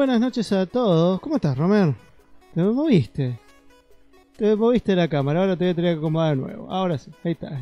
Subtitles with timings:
[0.00, 1.20] buenas noches a todos.
[1.20, 1.94] ¿Cómo estás, Romer?
[2.54, 3.38] ¿Te moviste?
[4.34, 6.72] Te moviste la cámara, ahora te voy a tener que acomodar de nuevo.
[6.72, 7.60] Ahora sí, ahí está.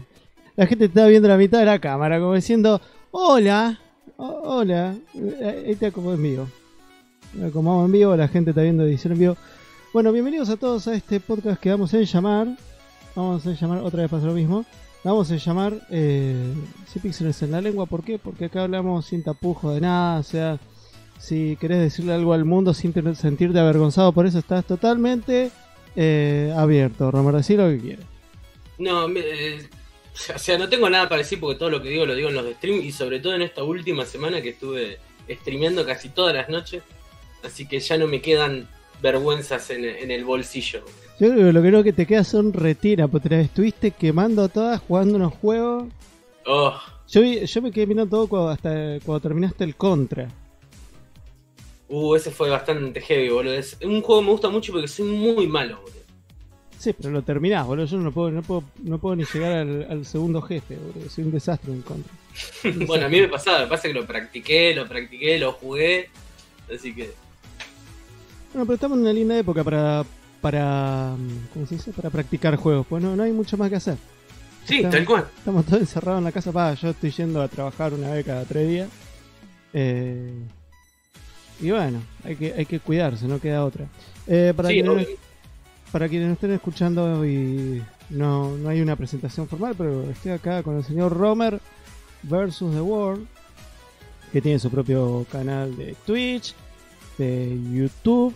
[0.54, 3.80] La gente está viendo la mitad de la cámara, como diciendo, hola,
[4.18, 4.94] hola.
[5.16, 6.48] Eh, Ahí te acomodo en vivo.
[7.32, 9.36] Me acomodo en vivo, la gente está viendo edición en vivo.
[9.92, 12.56] Bueno, bienvenidos a todos a este podcast que vamos a llamar.
[13.16, 14.64] Vamos a llamar, otra vez pasa lo mismo.
[15.02, 16.54] Vamos a llamar eh,
[16.86, 17.86] Sin Píxeles en la Lengua.
[17.86, 18.16] ¿Por qué?
[18.16, 20.20] Porque acá hablamos sin tapujo de nada.
[20.20, 20.60] O sea,
[21.18, 25.50] si querés decirle algo al mundo sin te- sentirte avergonzado por eso, estás totalmente
[25.96, 27.10] eh, abierto.
[27.10, 28.04] Romer, decí lo que quieras.
[28.78, 29.68] No, me- eh,
[30.34, 32.34] o sea, no tengo nada para decir porque todo lo que digo lo digo en
[32.36, 34.98] los streams y sobre todo en esta última semana que estuve
[35.28, 36.82] streameando casi todas las noches.
[37.44, 38.68] Así que ya no me quedan
[39.02, 40.82] vergüenzas en, en el bolsillo.
[41.20, 43.90] Yo creo que lo que no que te queda son retira, porque te las estuviste
[43.92, 45.84] quemando todas jugando unos juegos.
[46.46, 46.74] Oh,
[47.08, 50.28] Yo, vi- yo me quedé mirando todo cuando, hasta cuando terminaste el contra.
[51.88, 53.54] Uh, ese fue bastante heavy, boludo.
[53.54, 55.98] Es un juego que me gusta mucho porque soy muy malo, boludo.
[56.78, 57.86] Sí, pero lo terminás, boludo.
[57.86, 61.10] Yo no puedo, no puedo, no puedo ni llegar al, al segundo jefe, boludo.
[61.10, 62.12] Soy un desastre en contra.
[62.86, 66.08] bueno, a mí me pasaba, me pasa que lo practiqué, lo practiqué, lo jugué.
[66.72, 67.12] Así que,
[68.52, 70.04] Bueno, pero estamos en una linda época para,
[70.40, 71.16] para,
[71.52, 71.92] ¿cómo se dice?
[71.92, 72.86] Para practicar juegos.
[72.88, 73.96] Pues no, no hay mucho más que hacer.
[74.64, 75.26] sí, tal cual.
[75.38, 76.52] Estamos todos encerrados en la casa.
[76.52, 78.88] Pa, yo estoy yendo a trabajar una vez cada tres días.
[79.72, 80.32] Eh,
[81.60, 83.86] y bueno, hay que, hay que cuidarse, no queda otra.
[84.26, 85.06] Eh, para, Sí, quienes, obvio.
[85.92, 90.62] para quienes no estén escuchando y no, no hay una presentación formal, pero estoy acá
[90.62, 91.60] con el señor Romer
[92.22, 93.26] versus The World,
[94.32, 96.54] que tiene su propio canal de Twitch,
[97.16, 98.34] de YouTube,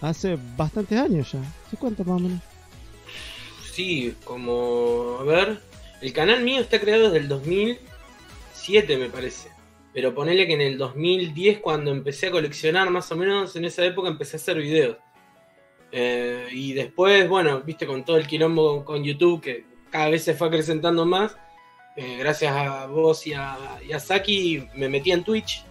[0.00, 1.40] hace bastantes años ya.
[1.66, 2.40] ¿Hace cuánto más o menos?
[3.72, 5.18] Sí, como.
[5.20, 5.60] A ver.
[6.00, 9.48] El canal mío está creado desde el 2007, me parece.
[9.98, 13.84] Pero ponele que en el 2010, cuando empecé a coleccionar, más o menos en esa
[13.84, 14.96] época empecé a hacer videos.
[15.90, 20.34] Eh, y después, bueno, viste, con todo el quilombo con YouTube, que cada vez se
[20.34, 21.36] fue acrecentando más.
[21.96, 23.56] eh, gracias a vos y a,
[23.88, 25.64] y a Saki, me metí en Twitch.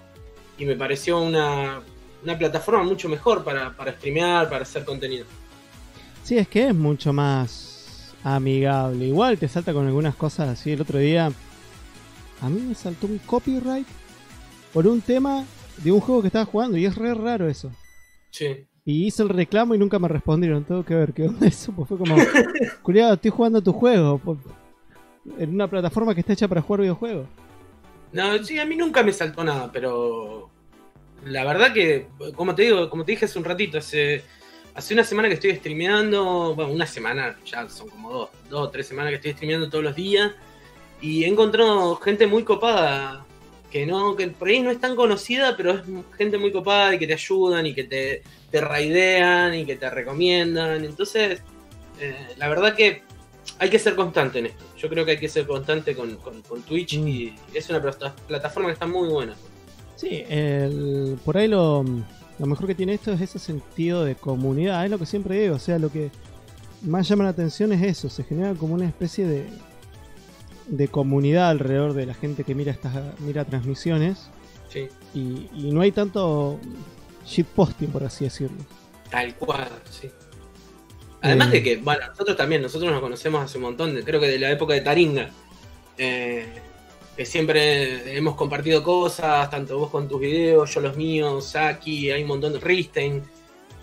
[0.57, 1.81] Y me pareció una,
[2.21, 5.25] una plataforma mucho mejor para, para streamear, para hacer contenido.
[6.25, 9.05] Sí, es que es mucho más amigable.
[9.05, 10.73] Igual te salta con algunas cosas así.
[10.73, 11.31] El otro día
[12.41, 13.87] a mí me saltó un copyright
[14.73, 15.45] por un tema
[15.77, 17.71] de un juego que estaba jugando y es re raro eso.
[18.31, 18.65] Sí.
[18.85, 20.63] Y hice el reclamo y nunca me respondieron.
[20.63, 21.71] Tengo que ver qué onda eso.
[21.73, 22.15] Pues fue como,
[22.81, 24.37] culiado, estoy jugando tu juego por-
[25.37, 27.27] en una plataforma que está hecha para jugar videojuegos.
[28.13, 30.49] No, sí, a mí nunca me saltó nada, pero
[31.25, 34.23] la verdad que, como te digo, como te dije hace un ratito, hace,
[34.73, 38.69] hace una semana que estoy streameando, bueno, una semana, ya son como dos, dos o
[38.69, 40.31] tres semanas que estoy streameando todos los días,
[41.01, 43.25] y he encontrado gente muy copada,
[43.71, 45.81] que no, que por ahí no es tan conocida, pero es
[46.17, 49.89] gente muy copada y que te ayudan y que te, te raidean y que te
[49.89, 51.41] recomiendan, entonces,
[51.99, 53.01] eh, la verdad que
[53.59, 54.63] hay que ser constante en esto.
[54.77, 58.69] Yo creo que hay que ser constante con, con- Twitch y es una plata- plataforma
[58.69, 59.35] que está muy buena.
[59.95, 61.83] Sí, el- por ahí lo,
[62.39, 65.55] lo mejor que tiene esto es ese sentido de comunidad, es lo que siempre digo,
[65.55, 66.11] o sea, lo que
[66.83, 69.45] más llama la atención es eso, se genera como una especie de,
[70.67, 74.29] de comunidad alrededor de la gente que mira estas mira transmisiones
[74.69, 76.59] Sí, y, y no hay tanto
[77.25, 78.57] shitposting, por así decirlo.
[79.09, 80.09] tal cual, sí.
[81.21, 81.51] Además Eh.
[81.51, 84.39] de que, bueno, nosotros también, nosotros nos conocemos hace un montón, de- creo que de
[84.39, 85.29] la época de Taringa.
[85.97, 86.45] eh,
[87.15, 92.21] que siempre hemos compartido cosas, tanto vos con tus videos, yo los míos, Saki, hay
[92.21, 93.23] un montón de Ristein,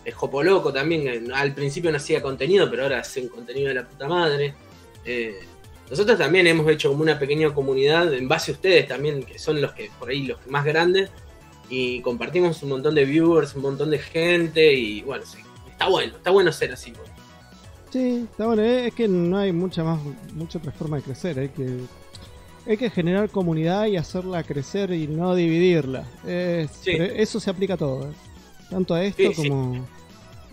[0.05, 3.75] eh, Jopoloco también, que al principio no hacía contenido, pero ahora hace un contenido de
[3.75, 4.55] la puta madre.
[5.05, 5.41] Eh,
[5.91, 9.61] nosotros también hemos hecho como una pequeña comunidad en base a ustedes también, que son
[9.61, 11.11] los que por ahí los más grandes,
[11.69, 15.39] y compartimos un montón de viewers, un montón de gente, y bueno, sí,
[15.71, 16.91] está bueno, está bueno ser así.
[16.93, 17.11] pues.
[17.91, 20.01] Sí, está bueno, eh, es que no hay mucha más,
[20.35, 21.79] mucha otra forma de crecer, hay que,
[22.67, 26.05] hay que generar comunidad y hacerla crecer y no dividirla.
[26.27, 26.93] Es- Sí.
[26.97, 28.15] pero eso se aplica a todo, eh.
[28.71, 29.49] tanto a esto Sí, sí.
[29.49, 29.87] como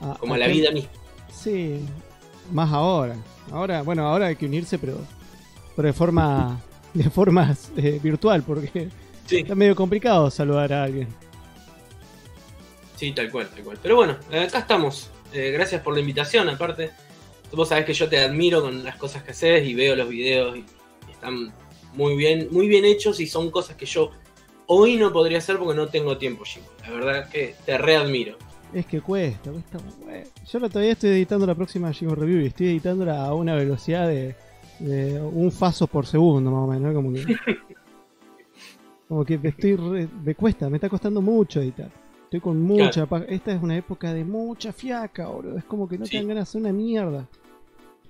[0.01, 0.91] a, Como a la vida misma.
[1.33, 1.79] Sí,
[2.51, 3.15] más ahora.
[3.51, 4.97] Ahora, bueno, ahora hay que unirse, pero,
[5.75, 6.59] pero de forma,
[6.93, 8.89] de forma eh, virtual, porque
[9.31, 11.07] Sí, está medio complicado saludar a alguien.
[12.97, 13.79] sí, tal cual, tal cual.
[13.81, 15.09] Pero bueno, eh, acá estamos.
[15.31, 16.91] Eh, gracias por la invitación, aparte.
[17.53, 20.57] Vos sabés que yo te admiro con las cosas que haces y veo los videos
[20.57, 20.65] y,
[21.09, 21.53] están
[21.93, 24.11] muy bien, muy bien hechos y son cosas que yo
[24.67, 26.65] hoy no podría hacer porque no tengo tiempo, Jimmy.
[26.81, 28.37] La verdad que te readmiro.
[28.73, 29.79] Es que cuesta, cuesta.
[30.51, 34.35] Yo todavía estoy editando la próxima Jim Review y estoy editándola a una velocidad de,
[34.81, 36.93] de un faso por segundo, más o menos.
[36.93, 36.93] ¿no?
[36.93, 37.25] Como que,
[39.07, 41.89] como que me estoy re- me cuesta, me está costando mucho editar.
[42.23, 43.25] Estoy con mucha paja.
[43.27, 45.57] Esta es una época de mucha fiaca, boludo.
[45.57, 46.11] Es como que no Sí.
[46.11, 47.27] te dan ganas de hacer una mierda.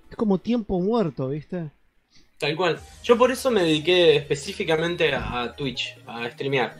[0.09, 1.71] Es como tiempo muerto, ¿viste?
[2.37, 2.79] Tal cual.
[3.03, 6.75] Yo por eso me dediqué específicamente a Twitch, a streamear.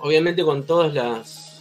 [0.00, 1.51] Obviamente con todas las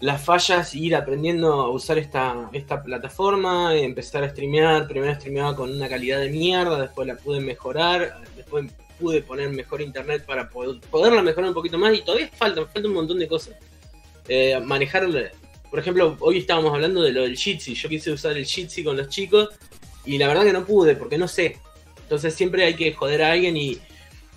[0.00, 4.86] las fallas, ir aprendiendo a usar esta, esta plataforma, y empezar a streamear.
[4.88, 8.66] Primero streameaba con una calidad de mierda, después la pude mejorar, después
[8.98, 12.88] pude poner mejor internet para poder, poderla mejorar un poquito más y todavía falta, falta
[12.88, 13.54] un montón de cosas.
[14.28, 15.06] Eh, manejar,
[15.70, 17.74] por ejemplo, hoy estábamos hablando de lo del Jitsi.
[17.74, 19.50] Yo quise usar el Jitsi con los chicos
[20.04, 21.58] y la verdad que no pude porque no sé.
[22.02, 23.78] Entonces siempre hay que joder a alguien y,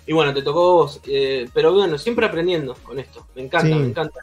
[0.06, 1.00] y bueno, te tocó vos.
[1.06, 3.26] eh, pero bueno, siempre aprendiendo con esto.
[3.34, 3.74] Me encanta, Sí.
[3.74, 4.20] me encanta.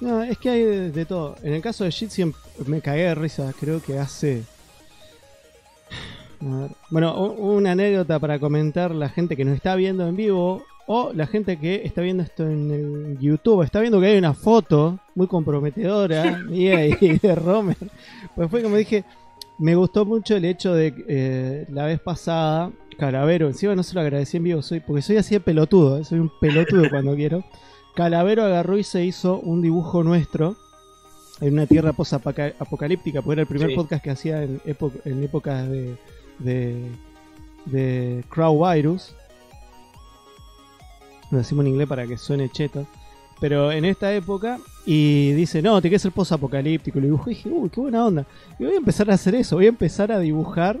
[0.00, 1.36] No, es que hay de, de todo.
[1.42, 2.24] En el caso de Jitsi
[2.66, 3.52] me cagué de risa.
[3.58, 4.42] Creo que hace.
[6.40, 6.70] A ver.
[6.90, 11.26] Bueno, una anécdota para comentar la gente que nos está viendo en vivo o la
[11.26, 13.62] gente que está viendo esto en YouTube.
[13.62, 17.76] Está viendo que hay una foto muy comprometedora mía y de Romer.
[18.34, 19.04] Pues fue como dije,
[19.58, 23.94] me gustó mucho el hecho de que eh, la vez pasada, Calavero, encima no se
[23.94, 27.14] lo agradecí en vivo, soy, porque soy así de pelotudo, eh, soy un pelotudo cuando
[27.14, 27.44] quiero.
[27.96, 30.54] Calavero agarró y se hizo un dibujo nuestro
[31.40, 33.74] en una tierra post-apocalíptica, porque era el primer Sí.
[33.74, 34.60] podcast que hacía en,
[35.04, 35.96] en épocas de,
[36.38, 36.90] de,
[37.64, 39.14] de Crowvirus.
[41.30, 42.86] Lo decimos en inglés para que suene cheto.
[43.40, 46.98] Pero en esta época, y dice, no, tiene que ser post-apocalíptico.
[47.00, 48.24] Lo dibujé y dije, uy, qué buena onda.
[48.58, 50.78] Y voy a empezar a hacer eso, voy a empezar a dibujar,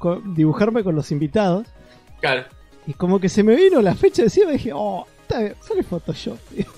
[0.00, 1.68] con- dibujarme con los invitados.
[2.20, 2.44] Claro.
[2.86, 5.82] Y como que se me vino la fecha encima y dije, oh, está bien, sale
[5.82, 6.38] Photoshop.
[6.54, 6.64] tío.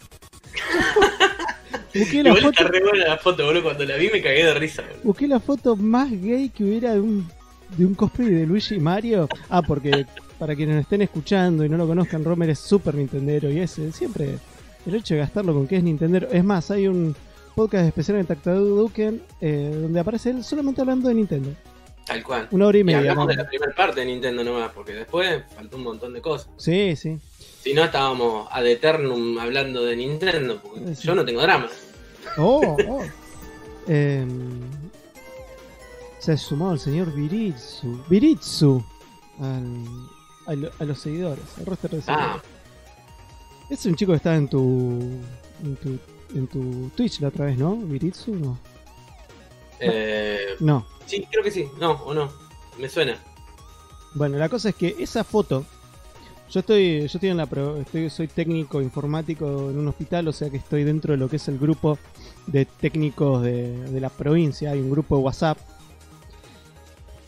[1.94, 3.62] busqué, la Igual foto, está re buena la foto, boludo.
[3.62, 4.82] Cuando la vi me cagué de risa.
[4.82, 5.00] boludo.
[5.04, 7.28] busqué la foto más gay que hubiera de un,
[7.76, 9.28] de un cosplay de Luigi y Mario.
[9.48, 10.06] Ah, porque
[10.38, 13.78] para quienes nos estén escuchando y no lo conozcan, Romer es súper Nintendero y es
[13.78, 14.38] eh, siempre
[14.86, 16.28] el hecho de gastarlo con que es Nintendero.
[16.30, 17.14] Es más, hay un
[17.54, 21.50] podcast especial en Tactaduken eh, donde aparece él solamente hablando de Nintendo.
[22.06, 22.48] Tal cual.
[22.50, 22.98] Una hora y Y media.
[22.98, 26.48] hablamos de la primera parte de Nintendo nomás, porque después faltó un montón de cosas.
[26.56, 27.18] Sí, sí.
[27.62, 31.06] Si no, estábamos ad eternum hablando de Nintendo, porque Sí.
[31.06, 31.68] yo no tengo drama.
[32.38, 33.02] Oh, oh.
[33.86, 34.60] Em,
[36.18, 38.02] se ha sumado el señor Viritsu.
[38.08, 38.82] Viritsu.
[39.40, 39.84] Al,
[40.46, 41.44] a, lo- a los seguidores.
[41.58, 42.28] Al roster de seguidores.
[42.36, 42.42] Ah,
[43.70, 45.00] Es un chico que estaba en tu,
[45.62, 45.98] en tu.
[46.32, 47.74] En tu Twitch la otra vez, ¿no?
[47.74, 48.56] Viritsu, no.
[49.80, 50.86] eh, No.
[51.06, 51.66] sí, creo que sí.
[51.80, 52.30] No, o no.
[52.78, 53.18] Me suena.
[54.14, 55.66] Bueno, la cosa es que esa foto.
[56.50, 60.32] Yo estoy, yo estoy en la pro- estoy, soy técnico informático en un hospital, o
[60.32, 61.96] sea que estoy dentro de lo que es el grupo
[62.46, 65.58] de técnicos de, de la provincia, hay un grupo de WhatsApp.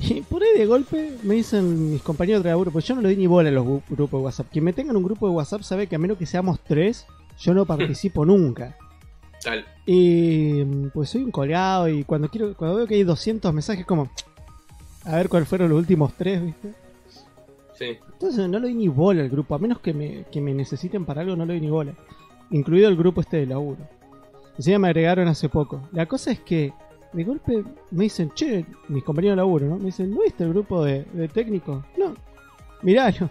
[0.01, 3.09] Y por ahí de golpe me dicen mis compañeros de laburo, pues yo no le
[3.09, 4.49] doy ni bola a los grupos de WhatsApp.
[4.51, 7.07] Quien me tenga en un grupo de WhatsApp sabe que a menos que seamos tres,
[7.39, 8.77] yo no participo nunca.
[9.45, 9.65] Tal.
[9.87, 14.11] Y pues soy un colgado y cuando quiero cuando veo que hay 200 mensajes como
[15.05, 16.73] a ver cuáles fueron los últimos tres, ¿viste?
[17.83, 17.99] Sí.
[18.13, 21.05] Entonces no le doy ni bola al grupo, a menos que me, que me necesiten
[21.05, 21.95] para algo, no le doy ni bola.
[22.51, 23.89] Incluido el grupo este de laburo.
[24.57, 25.89] Encima me agregaron hace poco.
[25.93, 26.73] La cosa es que
[27.13, 29.79] de golpe me dicen, che, mis compañeros de laburo, ¿no?
[29.79, 31.85] Me dicen, ¿no viste el grupo de, de técnicos?
[31.99, 32.15] No,
[32.83, 33.31] miralo.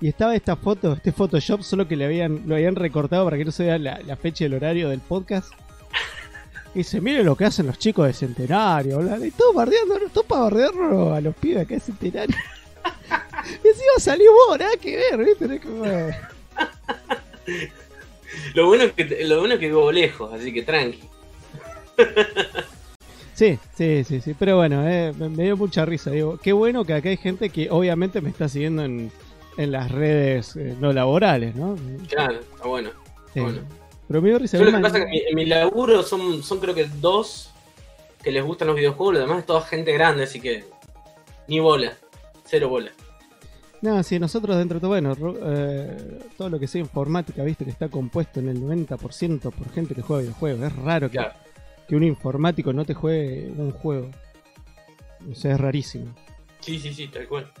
[0.00, 3.44] Y estaba esta foto, este Photoshop, solo que le habían, lo habían recortado para que
[3.44, 5.52] no se vea la, la fecha y el horario del podcast.
[6.74, 9.94] Y dice, miren lo que hacen los chicos de Centenario, bla, bla, y todo bardeando,
[10.12, 12.36] todo para bardearlo a los pibes acá de Centenario.
[13.64, 15.60] y encima salió vos, nada que ver, ¿viste?
[15.60, 15.84] Como,
[18.54, 21.02] Lo bueno es que lo bueno es que vivo lejos, así que tranqui.
[23.34, 24.34] Sí, sí, sí, sí.
[24.38, 26.10] Pero bueno, eh, me, me dio mucha risa.
[26.10, 29.12] Digo, qué bueno que acá hay gente que obviamente me está siguiendo en,
[29.56, 31.76] en las redes eh, no laborales, ¿no?
[32.08, 32.90] Claro, está bueno.
[33.34, 33.60] Bueno.
[34.08, 34.58] Pero me dio risa.
[34.58, 37.50] Yo lo que pasa es que mi, en mi laburo son, son creo que dos
[38.22, 40.64] que les gustan los videojuegos, lo demás es toda gente grande, así que
[41.46, 41.96] ni bola,
[42.46, 42.90] cero bola.
[43.82, 47.70] No, sí, nosotros dentro de todo, bueno, eh, todo lo que sea informática, viste, que
[47.70, 50.62] está compuesto en el 90% por gente que juega videojuegos.
[50.72, 51.34] Es raro que, Claro.
[51.86, 54.10] que un informático no te juegue un juego.
[55.30, 56.06] O sea, es rarísimo.
[56.60, 57.52] Sí, sí, sí, tal cual.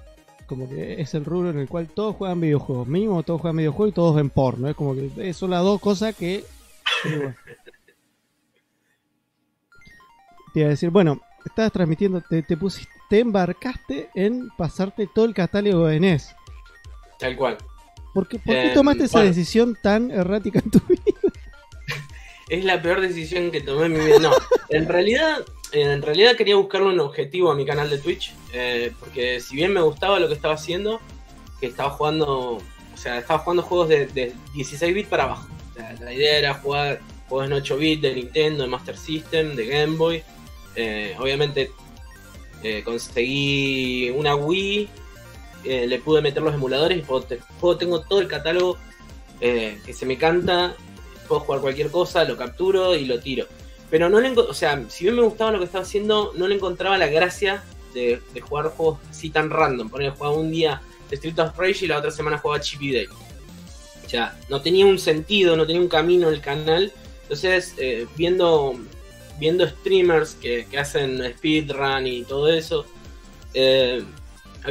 [0.46, 2.86] Como que es el rubro en el cual todos juegan videojuegos.
[2.88, 4.68] Mínimo todos juegan videojuegos y todos ven porno.
[4.68, 6.44] Es como que eh, son las dos cosas que...
[10.54, 15.24] Te iba a decir, bueno, estabas transmitiendo, te, te pusiste, te embarcaste en pasarte todo
[15.24, 16.34] el catálogo de NES.
[17.18, 17.56] Tal cual.
[18.12, 21.02] ¿Por qué, por qué Eh, tomaste esa decisión tan errática en tu vida?
[22.48, 24.20] Es la peor decisión que tomé en mi vida.
[24.20, 24.30] No,
[24.68, 25.38] en realidad,
[25.72, 29.72] en realidad quería buscarle un objetivo a mi canal de Twitch, eh, porque si bien
[29.72, 31.00] me gustaba lo que estaba haciendo,
[31.58, 35.48] que estaba jugando, o sea, estaba jugando juegos de, de 16 bits para abajo.
[35.72, 39.56] O sea, la idea era jugar juegos en 8 bits de Nintendo, de Master System,
[39.56, 40.22] de Game Boy.
[40.76, 41.72] Eh, obviamente
[42.68, 44.88] eh, conseguí una Wii,
[45.64, 48.76] eh, le pude meter los emuladores y puedo, te- puedo- tengo todo el catálogo
[49.40, 50.74] eh, que se me canta,
[51.28, 53.46] puedo jugar cualquier cosa, lo capturo y lo tiro.
[53.88, 56.56] Pero no le o sea, si bien me gustaba lo que estaba haciendo, no le
[56.56, 57.62] encontraba la gracia
[57.94, 59.88] de, jugar juegos así tan random.
[59.88, 63.08] Poner jugaba un día Street of Rage y la otra semana jugaba Chip y Dale.
[64.04, 66.92] O sea, no tenía un sentido, no tenía un camino el canal.
[67.22, 67.74] Entonces,
[68.16, 68.76] viendo,
[69.38, 72.86] viendo streamers que, que hacen speedrun y todo eso,
[73.54, 74.04] eh,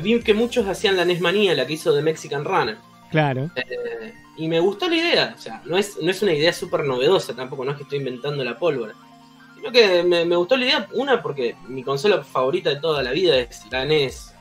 [0.01, 2.77] vi que muchos hacían la Nesmanía, la que hizo de Mexican Runner.
[3.12, 3.50] Claro.
[3.55, 5.34] Eh, y me gustó la idea.
[5.38, 8.00] O sea, no es, no es una idea súper novedosa tampoco, no es que estoy
[8.00, 8.93] inventando la pólvora.
[9.55, 13.12] Sino que me, me gustó la idea, una, porque mi consola favorita de toda la
[13.12, 14.34] vida es la NES.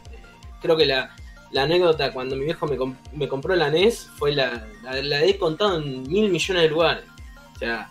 [0.60, 1.14] Creo que la,
[1.52, 5.22] la anécdota cuando mi viejo me, com- me compró la NES fue la, la, la
[5.22, 7.04] he contado en mil millones de lugares.
[7.54, 7.88] O sea,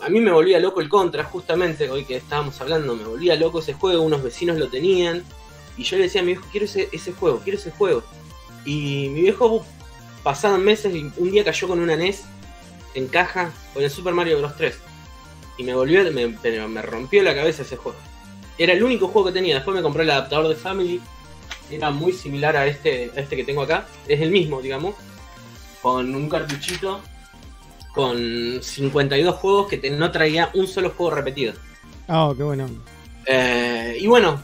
[0.00, 3.60] a mí me volvía loco el Contra, justamente hoy que estábamos hablando, me volvía loco
[3.60, 5.24] ese juego, unos vecinos lo tenían.
[5.76, 8.02] Y yo le decía a mi viejo, quiero ese, juego, quiero ese juego.
[8.64, 9.64] Y mi viejo,
[10.22, 12.22] pasaron meses y un día cayó con una NES
[12.94, 14.56] en caja con el Super Mario Bros.
[14.56, 14.78] 3.
[15.58, 17.98] Y me volvió, me, me rompió la cabeza ese juego.
[18.56, 19.56] Era el único juego que tenía.
[19.56, 21.00] Después me compré el adaptador de Family.
[21.70, 23.86] Era muy similar a este, a este que tengo acá.
[24.06, 24.94] Es el mismo, digamos.
[25.82, 27.00] Con un cartuchito.
[27.94, 31.52] Con 52 juegos que te- no traía un solo juego repetido.
[32.08, 32.68] Ah, qué bueno.
[33.26, 34.42] Eh, y bueno,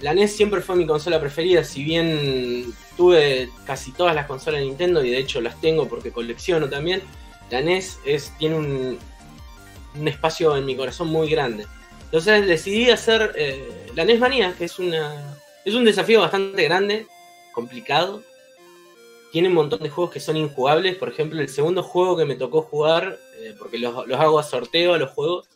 [0.00, 4.66] la NES siempre fue mi consola preferida, si bien tuve casi todas las consolas de
[4.66, 7.02] Nintendo y de hecho las tengo porque colecciono también,
[7.50, 8.98] la NES es, tiene un,
[9.98, 11.66] un espacio en mi corazón muy grande.
[12.04, 17.06] Entonces decidí hacer eh, la NES Manía, que es, una, es un desafío bastante grande,
[17.52, 18.22] complicado.
[19.32, 20.96] Tiene un montón de juegos que son injugables.
[20.96, 24.92] Por ejemplo, el segundo juego que me tocó jugar, eh, porque los, hago a sorteo
[24.92, 25.48] a los juegos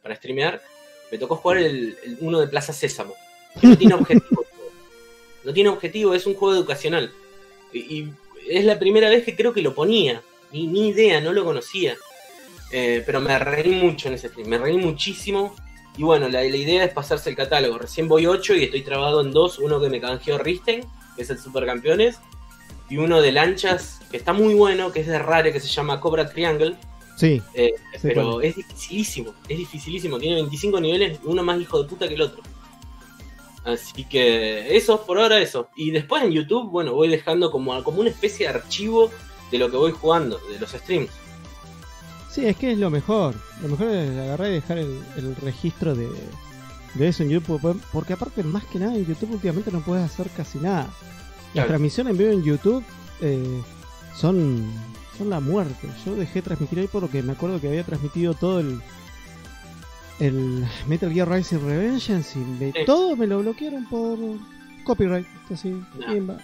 [0.00, 0.62] para streamear,
[1.10, 3.14] me tocó jugar el, uno de Plaza Sésamo.
[3.60, 4.44] No tiene objetivo.
[5.44, 7.12] no tiene objetivo, es un juego educacional.
[7.72, 8.10] Y,
[8.48, 10.22] es la primera vez que creo que lo ponía.
[10.52, 11.96] Ni, idea, no lo conocía.
[12.70, 15.56] Eh, pero me reí mucho en ese stream, me reí muchísimo.
[15.98, 17.76] Y bueno, la, la idea es pasarse el catálogo.
[17.76, 19.58] Recién voy 8 y estoy trabado en dos.
[19.58, 22.20] Uno que me canjeó Risten, que es el Supercampeones.
[22.88, 26.00] Y uno de lanchas, que está muy bueno, que es de Rare, que se llama
[26.00, 26.76] Cobra Triangle.
[27.16, 27.40] Sí.
[27.54, 30.18] Eh, Sí, pero es dificilísimo, es dificilísimo.
[30.18, 32.42] Tiene 25 niveles, uno más hijo de puta que el otro.
[33.64, 35.68] Así que eso, por ahora eso.
[35.76, 39.10] Y después en YouTube, bueno, voy dejando como, como una especie de archivo
[39.50, 41.10] de lo que voy jugando, de los streams.
[42.30, 43.34] Sí, es que es lo mejor.
[43.62, 46.08] Lo mejor es agarrar y dejar el, el registro de,
[46.94, 47.60] de eso en YouTube.
[47.60, 50.88] por- Porque aparte, más que nada, en YouTube últimamente no puedes hacer casi nada.
[51.56, 52.84] Las transmisiones en vivo en YouTube
[53.20, 53.62] eh,
[54.14, 54.64] son,
[55.18, 55.88] son la muerte.
[56.04, 58.80] Yo dejé de transmitir ahí porque me acuerdo que había transmitido todo el,
[60.20, 62.72] el Metal Gear Rising Revengeance y Sí.
[62.86, 64.18] todo me lo bloquearon por
[64.84, 65.26] copyright.
[65.50, 66.36] Así, No.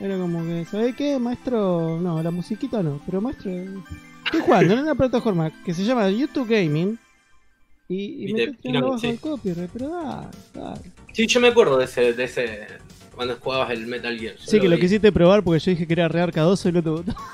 [0.00, 1.98] Era como que, ¿sabés qué, maestro?
[2.00, 3.50] No, la musiquita no, pero maestro,
[4.24, 6.98] estoy jugando en una plataforma que se llama YouTube Gaming
[7.88, 9.16] y, y Y me te abajo sí.
[9.18, 10.80] copyright, pero dale, dale.
[11.12, 12.66] Sí, yo me acuerdo de ese, de ese
[13.14, 14.34] cuando jugabas el Metal Gear.
[14.38, 14.82] Sí, que lo vi.
[14.82, 17.14] quisiste probar porque yo dije que era rearcadoso y no te gustó.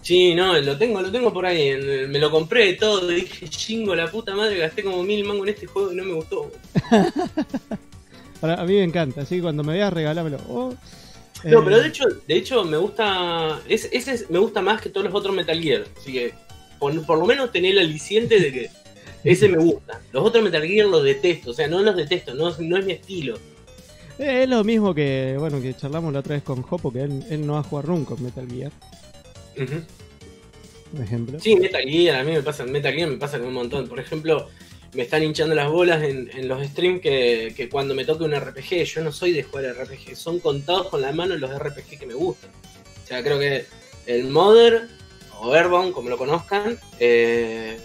[0.00, 1.76] Sí, no, lo tengo, lo tengo por ahí.
[2.08, 3.12] me lo compré todo.
[3.12, 6.04] Y dije, chingo, la puta madre, gasté como mil mangos en este juego y no
[6.04, 6.50] me gustó.
[8.40, 10.38] Para- a mí me encanta, así que cuando me veas regalámelo.
[10.48, 10.72] Oh,
[11.44, 13.60] No, eh, pero de hecho, de hecho me gusta.
[13.68, 15.84] es- ese es- me gusta más que todos los otros Metal Gear.
[16.00, 16.32] Así que
[16.78, 18.70] por, por lo menos tener el aliciente de que
[19.24, 20.00] ese me gusta.
[20.12, 21.50] Los otros Metal Gear los detesto.
[21.50, 23.38] O sea, no los detesto, no, no es mi estilo.
[24.18, 27.24] Eh, es lo mismo que, bueno, que charlamos la otra vez con Jopo, que él,
[27.30, 28.72] él no va a jugar nunca en Metal Gear,
[29.56, 29.82] Ujú.
[30.92, 31.40] por ejemplo.
[31.40, 33.88] Sí, Metal Gear, a mí me pasa, Metal Gear me pasa con un montón.
[33.88, 34.48] Por ejemplo,
[34.94, 38.34] me están hinchando las bolas en, en los streams que, que cuando me toque un
[38.34, 42.06] RPG, yo no soy de jugar RPG, son contados con la mano los RPG que
[42.06, 42.50] me gustan.
[43.04, 43.66] O sea, creo que
[44.06, 44.88] el Mother
[45.40, 47.78] o Airbound, como lo conozcan, eh,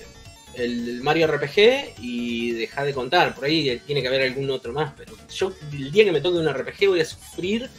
[0.55, 4.93] el Mario RPG y deja de contar, por ahí tiene que haber algún otro más,
[4.97, 7.69] pero yo el día que me toque un RPG voy a sufrir.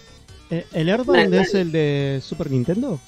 [0.51, 1.43] Eh, ¿El Earthbound Nah, nah.
[1.43, 3.01] es el de Super Nintendo?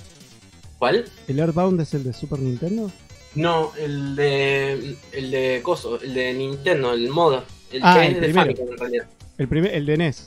[0.79, 1.05] ¿Cuál?
[1.29, 2.91] ¿El Earthbound es el de Super Nintendo?
[3.35, 4.97] No, el de.
[5.13, 7.43] El de Coso, el de Nintendo, el Mother.
[7.71, 8.33] El Ah, que el es de.
[8.33, 9.07] Famicom en realidad.
[9.37, 10.27] El, primer, el de NES.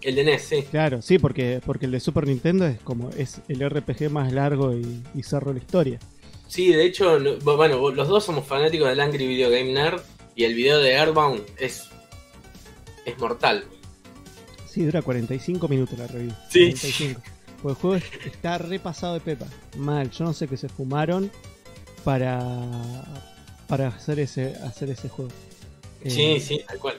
[0.00, 0.62] El de NES, sí.
[0.70, 4.74] Claro, sí, porque, porque el de Super Nintendo es como es el RPG más largo
[4.74, 5.98] y, y cerró la historia.
[6.48, 10.00] Sí, de hecho, no- bueno, los dos somos fanáticos del Angry Video Game Nerd
[10.34, 11.84] y el video de Airbound es.
[13.04, 13.64] es mortal.
[14.68, 16.32] Sí, dura 45 minutos la review.
[16.50, 16.70] Sí.
[16.72, 17.20] 45.
[17.62, 19.46] Pues el juego es- está repasado de pepa.
[19.76, 21.30] Mal, yo no sé qué se fumaron.
[22.04, 22.48] para
[23.66, 25.32] para hacer ese hacer ese juego.
[26.06, 26.98] Sí, Eh, sí, tal cual.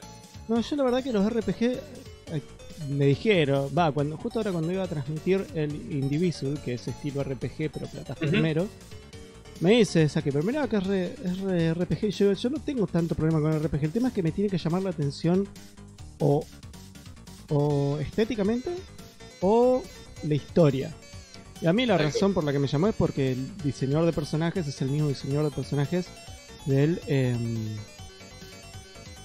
[0.49, 2.41] No, yo la verdad que los RPG eh,
[2.89, 7.23] me dijeron, va, cuando justo ahora cuando iba a transmitir el Indivisible, que es estilo
[7.23, 8.67] RPG pero plataformero,
[9.61, 12.09] me dice Saki, pero mirá que es, re- es re- RPG.
[12.09, 13.83] Yo, yo no tengo tanto problema con el RPG.
[13.85, 15.47] El tema es que me tiene que llamar la atención
[16.19, 16.45] o,
[17.49, 18.71] o estéticamente
[19.41, 19.81] o
[20.23, 20.93] la historia.
[21.61, 24.13] Y a mí la razón por la que me llamó es porque el diseñador de
[24.13, 26.05] personajes es el mismo diseñador de personajes
[26.67, 27.57] del em,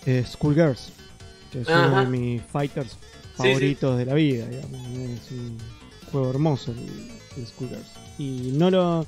[0.07, 0.93] eh, Schoolgirls,
[1.51, 2.99] que es uno de mis fighters sí.
[3.37, 4.47] favoritos de la vida.
[4.47, 4.81] digamos.
[4.81, 5.59] Es un
[6.11, 6.79] juego hermoso el,
[7.37, 7.87] el Schoolgirls.
[8.19, 9.07] Y no lo.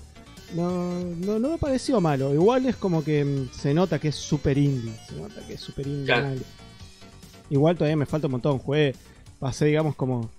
[0.55, 2.33] No, no, no me pareció malo.
[2.35, 4.93] Igual es como que mm, se nota que es super indie.
[5.09, 6.07] Se nota que es super indie.
[6.07, 6.41] Claro.
[7.51, 8.59] Igual todavía me falta un montón.
[8.59, 8.95] Jugué,
[9.39, 10.31] pasé, digamos, como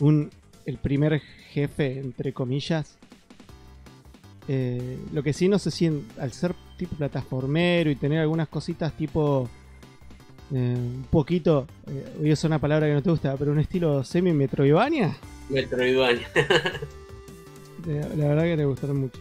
[0.00, 0.30] un
[0.64, 2.96] el primer jefe, entre comillas.
[4.48, 8.46] Eh, lo que sí no sé si en- al ser tipo plataformero y tener algunas
[8.48, 9.48] cositas tipo
[10.52, 13.58] eh, un poquito, eh, voy a usar una palabra que no te gusta, pero un
[13.58, 15.16] estilo semi-metroidvania,
[15.48, 16.28] Metroidvania.
[17.88, 19.18] eh, la verdad que me gustaron mucho.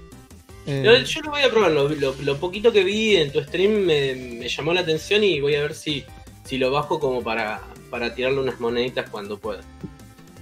[0.67, 3.39] Eh, Yo, yo lo voy a probar, lo, lo- lo poquito que vi en tu
[3.41, 6.03] stream me, me llamó la atención y voy a ver si,
[6.43, 9.62] si lo bajo como para, para tirarle unas moneditas cuando pueda.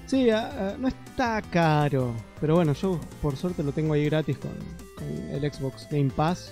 [0.08, 4.52] Sí, ah, no está caro, pero bueno, yo por suerte lo tengo ahí gratis con,
[4.96, 6.52] con el Xbox Game Pass.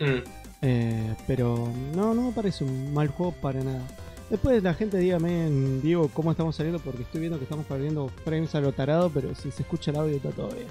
[0.00, 0.22] Mm.
[0.62, 3.86] Eh, pero no, no me parece un mal juego para nada.
[4.30, 8.10] Después la gente dígame en vivo cómo estamos saliendo porque estoy viendo que estamos perdiendo
[8.24, 10.68] frames a lo tarado, pero si se escucha el audio está todo bien.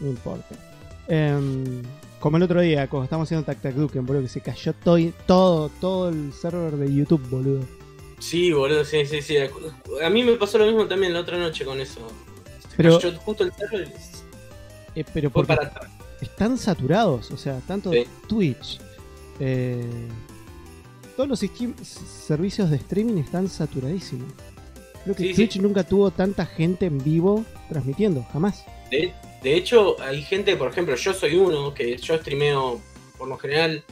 [0.00, 0.54] No importa.
[1.08, 1.82] Em,
[2.20, 4.98] como el otro día, cuando estábamos haciendo Tac Tac Duken, boludo, que se cayó todo,
[5.26, 7.64] todo, todo el server de YouTube, boludo.
[8.18, 9.36] Sí, boludo, sí, sí, sí.
[10.02, 12.00] A mí me pasó lo mismo también la otra noche con eso.
[12.76, 13.92] Pero- Yo justo el server
[14.94, 15.72] Eh, pero porque para
[16.20, 18.04] están saturados, o sea, tanto Sí.
[18.28, 18.80] Twitch,
[19.40, 19.84] eh,
[21.16, 24.28] todos los servicios de streaming están saturadísimos.
[25.02, 25.34] Creo que Sí, sí.
[25.34, 28.64] Twitch nunca tuvo tanta gente en vivo transmitiendo, jamás.
[28.90, 29.12] De,
[29.44, 32.80] de hecho, hay gente, por ejemplo, yo soy uno que yo streameo
[33.16, 33.84] por lo general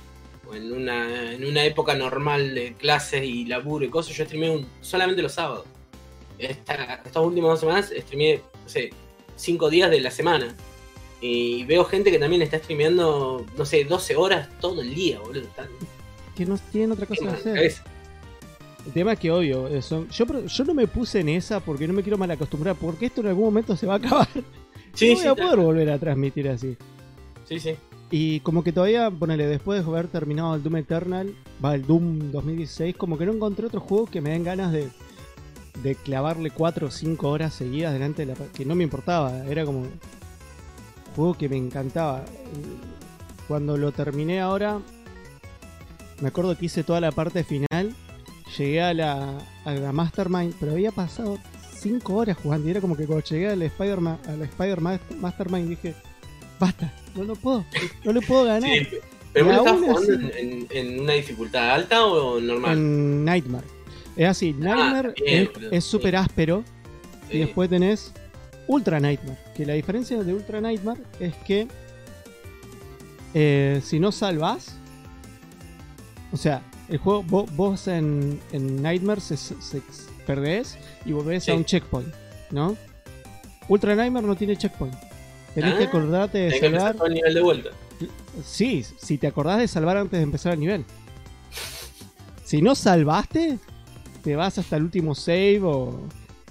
[0.52, 4.66] en una, en una época normal de clases y laburo y cosas, yo streameo un-
[4.80, 5.64] solamente los sábados.
[6.38, 8.90] Esta- estas últimas dos semanas streameé, no sé,
[9.36, 10.54] cinco días de la semana.
[11.20, 15.42] Y veo gente que también está streameando, no sé, 12 horas todo el día, boludo.
[15.44, 15.68] Están
[16.36, 17.54] Que no tienen otra cosa que hacer.
[17.54, 17.84] cabeza.
[18.84, 21.86] El tema es que obvio, eh, son- yo, yo no me puse en esa porque
[21.86, 24.28] no me quiero mal acostumbrar, porque esto en algún momento se va a acabar.
[24.94, 26.76] Sí, no voy sí, a poder volver a transmitir así.
[27.48, 27.76] sí, sí.
[28.14, 32.30] Y como que todavía, ponele, después de haber terminado el Doom Eternal, va el Doom
[32.30, 34.90] 2016, como que no encontré otro juego que me den ganas de,
[35.82, 38.46] de clavarle 4 o 5 horas seguidas delante de la...
[38.52, 39.86] que no me importaba, era como...
[41.16, 42.22] Juego que me encantaba.
[43.48, 44.78] Cuando lo terminé ahora,
[46.20, 47.94] me acuerdo que hice toda la parte final,
[48.58, 51.38] llegué a la, a la Mastermind, pero había pasado
[51.82, 55.68] 5 horas jugando y era como que cuando llegué al Spider, a la Spider Mastermind
[55.68, 55.94] dije,
[56.60, 57.64] basta, no lo puedo,
[58.04, 58.70] no le puedo ganar.
[58.70, 58.86] Sí,
[59.32, 62.76] ¿Pero Y vos jugando así- en, una dificultad alta o normal?
[62.76, 63.66] En Nightmare.
[64.14, 66.62] Es así, Nightmare Ah, bien, es- súper áspero
[67.30, 67.38] Sí.
[67.38, 68.12] y después tenés
[68.68, 69.38] Ultra Nightmare.
[69.56, 71.66] Que la diferencia de Ultra Nightmare es que
[73.34, 74.76] eh, si no salvas,
[76.32, 79.56] o sea, el juego, vos, vos en, en Nightmare se- se-
[80.22, 82.12] perdés y volvés a un checkpoint,
[82.50, 82.76] ¿no?
[83.68, 84.94] Ultra Nightmare no tiene checkpoint.
[85.54, 86.96] Tenés Ah, que acordarte de que salvar.
[87.06, 87.70] el nivel de vuelta.
[88.44, 90.84] Sí, si te acordás de salvar antes de empezar el nivel.
[92.44, 93.58] Si no salvaste,
[94.22, 96.00] te vas hasta el último save o,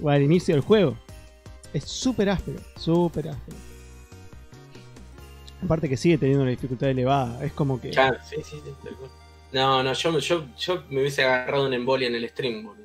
[0.01, 0.97] o al inicio del juego.
[1.73, 3.57] Es súper áspero, súper áspero.
[5.63, 7.43] Aparte que sigue teniendo una dificultad elevada.
[7.45, 7.91] Es como que...
[7.91, 8.89] Claro, sí, sí, sí.
[9.53, 12.80] No, no, yo, yo, yo me hubiese agarrado una embolia en el stream, boludo.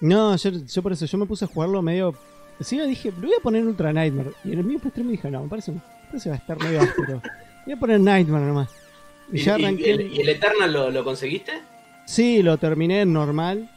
[0.00, 2.14] No yo, yo por eso, yo me puse a jugarlo medio...
[2.60, 4.30] Sí, dije, lo voy a poner Ultra Nightmare.
[4.44, 6.38] Y en el mismo stream me dije, no, me parece, me parece que va a
[6.38, 7.20] estar medio áspero.
[7.66, 8.70] Voy a poner Nightmare nomás.
[9.32, 9.90] Y ¿Y, ya y- arranqué...
[9.90, 11.52] el, y el Eternal lo, lo conseguiste?
[12.06, 13.68] Sí, lo terminé en normal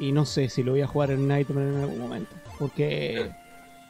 [0.00, 2.34] y no sé si lo voy a jugar en Nightmare en algún momento.
[2.58, 3.30] Porque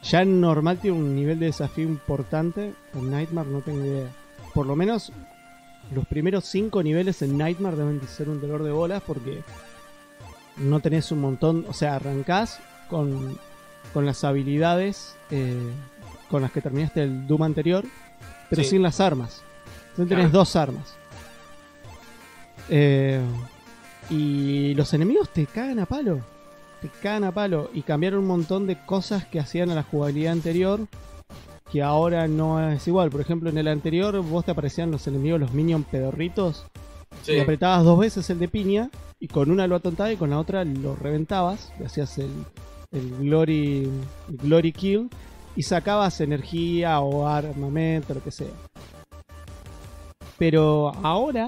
[0.03, 2.73] ya en normal tiene un nivel de desafío importante.
[2.93, 4.09] En Nightmare no tengo idea.
[4.53, 5.11] Por lo menos
[5.93, 9.41] los primeros 5 niveles en Nightmare deben de ser un dolor de bolas porque
[10.57, 11.65] no tenés un montón.
[11.69, 13.37] O sea, arrancás con,
[13.93, 15.57] con las habilidades eh,
[16.29, 17.83] con las que terminaste el Doom anterior,
[18.49, 18.69] pero Sí.
[18.71, 19.41] sin las armas.
[19.91, 20.39] Entonces tenés Claro.
[20.39, 20.95] dos armas.
[22.69, 23.21] Eh,
[24.09, 26.19] y los enemigos te cagan a palo.
[26.81, 27.69] Te cagan a palo.
[27.73, 30.81] Y cambiaron un montón de cosas que hacían a la jugabilidad anterior.
[31.71, 33.09] que ahora no es igual.
[33.09, 36.63] Por ejemplo, en el anterior vos te aparecían los enemigos, los minions pedorritos,
[37.23, 37.39] Sí.
[37.39, 38.89] apretabas dos veces el de piña,
[39.19, 42.31] y con una lo atontaba y con la otra lo reventabas, y hacías el,
[43.19, 43.89] glory,
[44.27, 45.09] glory kill,
[45.55, 48.47] y sacabas energía o armamento, lo que sea.
[50.37, 51.47] Pero ahora,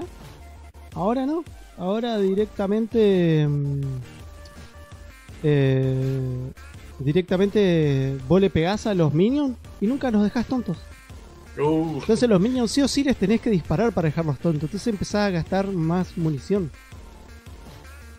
[0.94, 1.44] ahora no,
[1.76, 3.46] ahora directamente...
[3.46, 3.80] mm,
[5.44, 6.50] eh,
[6.98, 10.76] directamente vos le pegás a los minions y nunca los dejás tontos.
[11.58, 14.64] Uh, Entonces los minions sí o sí les tenés que disparar para dejarlos tontos.
[14.64, 16.70] Entonces empezás a gastar más munición.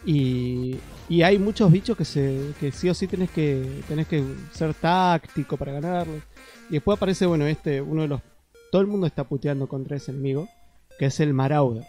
[0.06, 0.78] Y,
[1.10, 4.74] y hay muchos bichos que se que sí o sí tenés que tenés que ser
[4.74, 6.22] táctico para ganarlos.
[6.70, 8.22] Y después aparece, bueno, este, uno de los...
[8.72, 10.48] Todo el mundo está puteando contra ese enemigo,
[11.00, 11.84] que es el Marauder.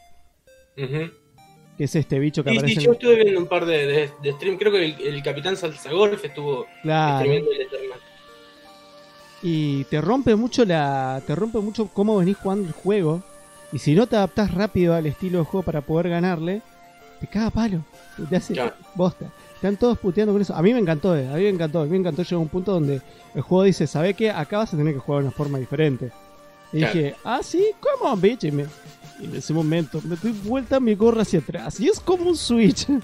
[0.74, 2.74] Que es este bicho que Sí, aparece...
[2.74, 4.56] sí, en- yo estuve viendo un par de, de, de stream.
[4.56, 7.30] Creo que el, el Capitán Salsagolf estuvo Claro.
[7.30, 8.00] el Eternal.
[9.42, 13.22] Y te rompe mucho la te rompe mucho cómo venís jugando el juego.
[13.72, 16.62] Y si no te adaptás rápido al estilo de juego para poder ganarle
[17.20, 17.84] te caga palo.
[18.28, 18.74] Te hace Claro.
[18.94, 19.26] bosta.
[19.54, 20.54] Están todos puteando con eso.
[20.54, 21.80] A mí me encantó eh, a mí me encantó.
[21.80, 23.00] A mí me encantó llegar a un punto donde
[23.34, 24.30] el juego dice ¿sabe qué?
[24.30, 26.10] acá vas a tener que jugar de una forma diferente.
[26.72, 26.94] Y Claro.
[26.94, 28.44] dije ah sí come on bitch.
[28.44, 28.66] Y, me-
[29.20, 31.78] y en ese momento me doy vuelta mi gorra hacia atrás.
[31.80, 32.86] Y es como un switch.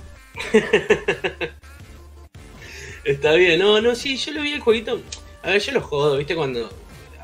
[3.05, 5.01] Está bien, no, no, sí, yo lo vi el jueguito.
[5.47, 6.35] A ver, yo lo jodo, ¿viste?
[6.35, 6.69] Cuando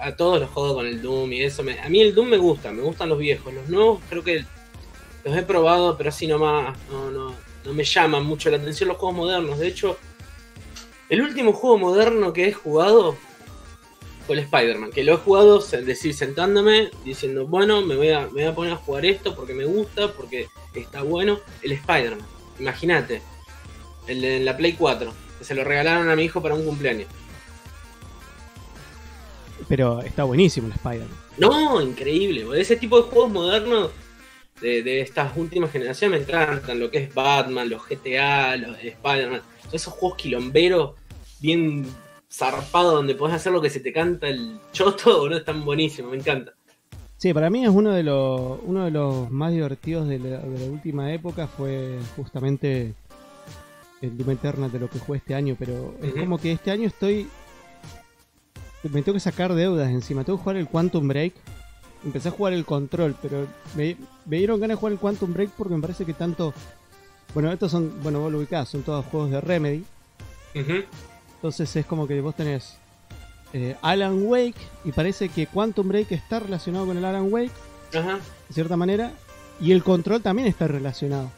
[0.01, 1.63] a todos los jodo con el Doom y eso.
[1.63, 3.53] a mí el Doom me gusta, me gustan los viejos.
[3.53, 4.45] Los nuevos creo que
[5.25, 6.79] los he probado, pero así nomás.
[6.89, 9.59] No, no, no me llaman mucho la atención los juegos modernos.
[9.59, 9.99] De hecho,
[11.09, 13.17] el último juego moderno que he jugado
[14.25, 14.93] fue el Spider-Man.
[14.93, 18.73] Que lo he jugado, es sentándome, diciendo, bueno, me voy, a, me voy a poner
[18.75, 21.41] a jugar esto porque me gusta, porque está bueno.
[21.61, 22.25] El Spider-Man,
[22.61, 23.21] imagínate.
[24.07, 27.09] El de la Play 4, que se lo regalaron a mi hijo para un cumpleaños.
[29.69, 32.45] Pero está buenísimo el Spider-Man No, increíble.
[32.45, 32.61] boludo.
[32.61, 33.91] Ese tipo de juegos modernos
[34.61, 36.79] de, de estas últimas generaciones me encantan.
[36.79, 39.43] Lo que es Batman, los GTA, los de Spider-Man.
[39.63, 40.93] Todos esos juegos quilomberos,
[41.41, 41.87] bien
[42.31, 46.19] zarpados, donde podés hacer lo que se te canta el choto, boludo, están buenísimos, me
[46.19, 46.53] encanta.
[47.17, 50.59] Sí, para mí es uno de los, uno de los más divertidos de la, de
[50.59, 52.95] la última época fue justamente
[54.01, 56.89] el Doom Eternal de lo que jugué este año, pero es como que este año
[56.89, 57.29] estoy...
[58.83, 61.35] Me tengo que sacar deudas encima, tengo que jugar el Quantum Break.
[62.05, 65.51] Empecé a jugar el Control, pero me, me dieron ganas de jugar el Quantum Break
[65.51, 66.53] porque me parece que tanto...
[67.33, 69.85] Bueno, estos son, bueno, vos lo ubicás, son todos juegos de Remedy.
[70.55, 70.83] Ujú.
[71.37, 72.77] Entonces es como que vos tenés
[73.53, 77.53] eh, Alan Wake y parece que Quantum Break está relacionado con el Alan Wake
[77.95, 78.19] Ajá.
[78.49, 79.13] de cierta manera.
[79.61, 81.31] Y el control también está relacionado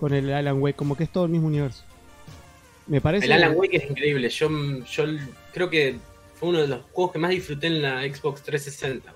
[0.00, 1.84] con el Alan Wake, como que es todo el mismo universo.
[2.88, 3.26] Me parece.
[3.26, 4.28] El Alan Wake es increíble.
[4.28, 4.48] Yo,
[4.84, 5.04] yo
[5.52, 5.96] creo que
[6.34, 9.12] fue uno de los juegos que más disfruté en la Xbox 360.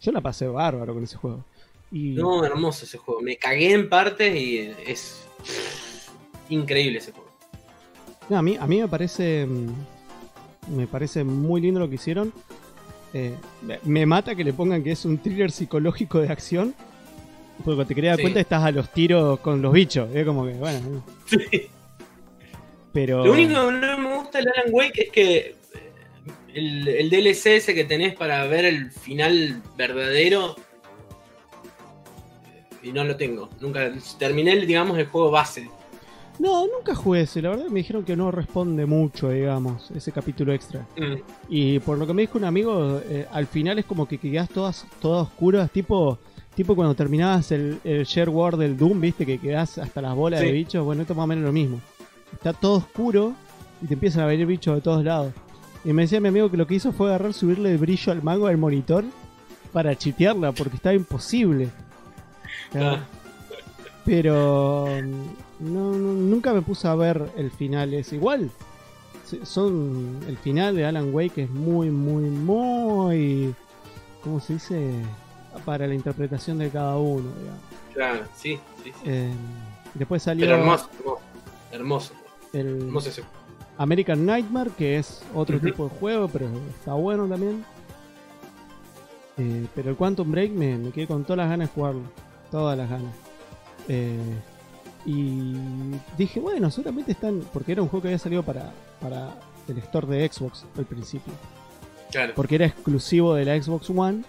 [0.00, 1.44] Yo la pasé bárbaro con ese juego.
[1.90, 3.20] Y No, hermoso ese juego.
[3.22, 5.24] Me cagué en partes y es
[6.48, 7.30] increíble ese juego.
[8.28, 9.46] no, a, mí, a mí me parece.
[9.46, 9.68] mm,
[10.76, 12.32] Me parece muy lindo lo que hicieron.
[13.12, 13.34] Eh,
[13.84, 16.74] me- mata que le pongan que es un thriller psicológico de acción.
[17.58, 18.22] Porque cuando te querías dar Sí.
[18.22, 20.08] cuenta estás a los tiros con los bichos.
[20.14, 21.02] Es como que, bueno.
[21.26, 21.68] Sí.
[22.94, 23.22] Pero.
[23.26, 25.54] Lo único que no me gusta del Alan Wake es que eh,
[26.54, 30.56] el, el DLC ese que tenés para ver el final verdadero.
[32.82, 33.50] Y no lo tengo.
[33.60, 35.68] Nunca terminé, digamos, el juego base.
[36.38, 37.40] No, nunca jugué ese.
[37.40, 40.86] La verdad me dijeron que no responde mucho, digamos, ese capítulo extra.
[40.96, 41.14] Mm.
[41.48, 44.48] Y por lo que me dijo un amigo, eh, al final es como que quedas
[44.50, 46.18] todas, todas oscuras, tipo,
[46.54, 50.40] tipo cuando terminabas el, el share war del Doom, viste, que quedás hasta las bolas
[50.40, 50.46] Sí.
[50.46, 50.84] de bichos.
[50.84, 51.80] Bueno, esto es más o menos lo mismo.
[52.34, 53.32] Está todo oscuro
[53.82, 55.32] y te empiezan a venir bichos de todos lados.
[55.84, 58.22] Y me decía mi amigo que lo que hizo fue agarrar, subirle el brillo al
[58.22, 59.04] mango del monitor
[59.72, 61.68] para chitearla, porque estaba imposible.
[62.74, 63.00] Ah,
[64.04, 67.92] Pero mm, no, no- nunca me puse a ver el final.
[67.94, 68.50] Es igual.
[69.42, 73.54] Son el final de Alan Wake es muy, muy, muy.
[74.22, 74.92] ¿Cómo se dice?
[75.64, 77.30] Para la interpretación de cada uno.
[77.38, 77.60] digamos.
[77.94, 78.92] claro, sí, sí, sí.
[79.06, 79.32] Eh,
[79.94, 81.20] después salió Pero hermoso, hermoso.
[81.72, 82.14] Hermoso,
[82.54, 83.36] el hermoso ese juego.
[83.76, 86.46] American Nightmare, que es otro tipo de juego, pero
[86.78, 87.64] está bueno también.
[89.36, 92.02] Eh, pero el Quantum Break me, me quedé con todas las ganas de jugarlo.
[92.50, 93.12] Todas las ganas.
[93.88, 94.16] Eh,
[95.04, 95.54] y
[96.16, 97.40] dije, bueno, seguramente están.
[97.52, 99.34] Porque era un juego que había salido para, para
[99.68, 101.32] el store de Xbox al principio.
[102.12, 102.32] Claro.
[102.36, 104.22] Porque era exclusivo de la Xbox One.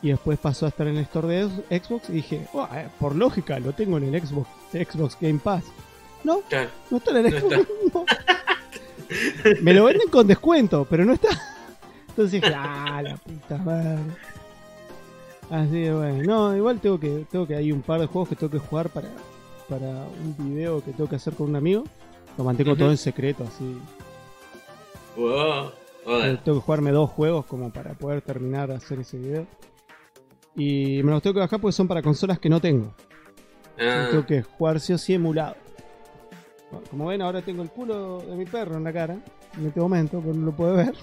[0.00, 2.08] Y después pasó a estar en el store de Xbox.
[2.10, 5.64] Y dije, "Oh, eh, por lógica, lo tengo en el Xbox, Xbox Game Pass.
[6.26, 6.70] No, claro.
[6.90, 7.68] no está en el No Xbox.
[7.94, 8.04] no.
[9.62, 11.28] Me lo venden con descuento, pero no está.
[12.08, 13.98] Entonces, ah, la puta madre.
[15.48, 18.34] Así que bueno, no, igual tengo que, tengo que hay un par de juegos que
[18.34, 19.08] tengo que jugar para,
[19.68, 21.84] para un video que tengo que hacer con un amigo.
[22.36, 23.78] Lo mantengo todo en secreto, así.
[25.16, 25.70] Wow.
[26.08, 29.46] Eh, Tengo que jugarme dos juegos como para poder terminar de hacer ese video.
[30.56, 32.92] Y me los tengo que bajar porque son para consolas que no tengo.
[33.78, 35.54] Ah, Tengo que jugar sí o sí emulado.
[36.90, 39.16] Como ven, ahora tengo el culo de mi perro en la cara.
[39.56, 40.94] En este momento, pero no lo puede ver.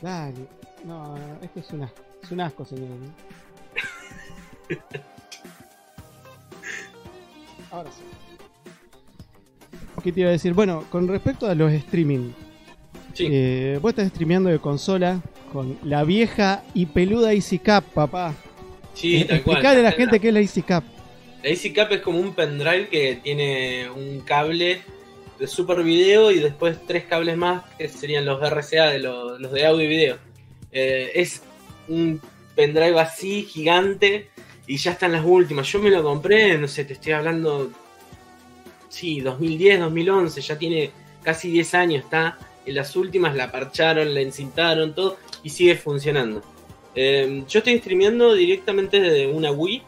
[0.00, 0.46] Dale.
[0.84, 2.00] No, esto es un asco.
[2.22, 2.88] Es un asco, señor.
[7.70, 8.02] Ahora sí.
[10.02, 10.54] ¿Qué te iba a decir?
[10.54, 12.30] Bueno, con respecto a los streaming.
[13.12, 13.28] sí.
[13.30, 15.20] Eh, vos estás streameando de consola
[15.52, 18.34] con la vieja y peluda Easy Cap, papá.
[18.94, 19.66] sí, tal cual.
[19.66, 20.84] A la gente qué es la Easy Cap.
[21.42, 24.82] La Easy Cap es como un pendrive que tiene un cable
[25.38, 29.50] de super video y después tres cables más que serían los RCA, de los, los
[29.52, 30.18] de audio y video.
[30.70, 31.42] Eh, es
[31.88, 32.20] un
[32.54, 34.28] pendrive así, gigante,
[34.66, 35.66] y ya están las últimas.
[35.72, 37.70] Yo me lo compré, no sé, te estoy hablando,
[38.90, 40.90] sí, 2010, 2011, ya tiene
[41.22, 42.38] casi 10 años, está.
[42.66, 46.42] En las últimas la parcharon, la encintaron, todo, y sigue funcionando.
[46.94, 49.82] Eh, yo estoy streameando directamente desde una Wii.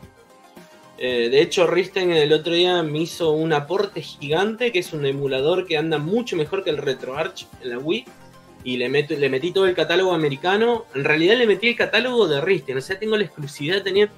[1.05, 5.05] Eh, de hecho, Risten el otro día me hizo un aporte gigante, que es un
[5.05, 8.05] emulador que anda mucho mejor que el RetroArch en la Wii.
[8.63, 10.85] Y le, meto- metí todo el catálogo americano.
[10.95, 12.79] En realidad le metí el catálogo de Risten.
[12.79, 14.11] O sea, tengo la exclusividad de tener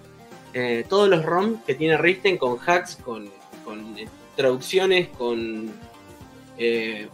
[0.53, 5.73] eh, todos los ROM que tiene Risten con hacks, con, eh, traducciones, con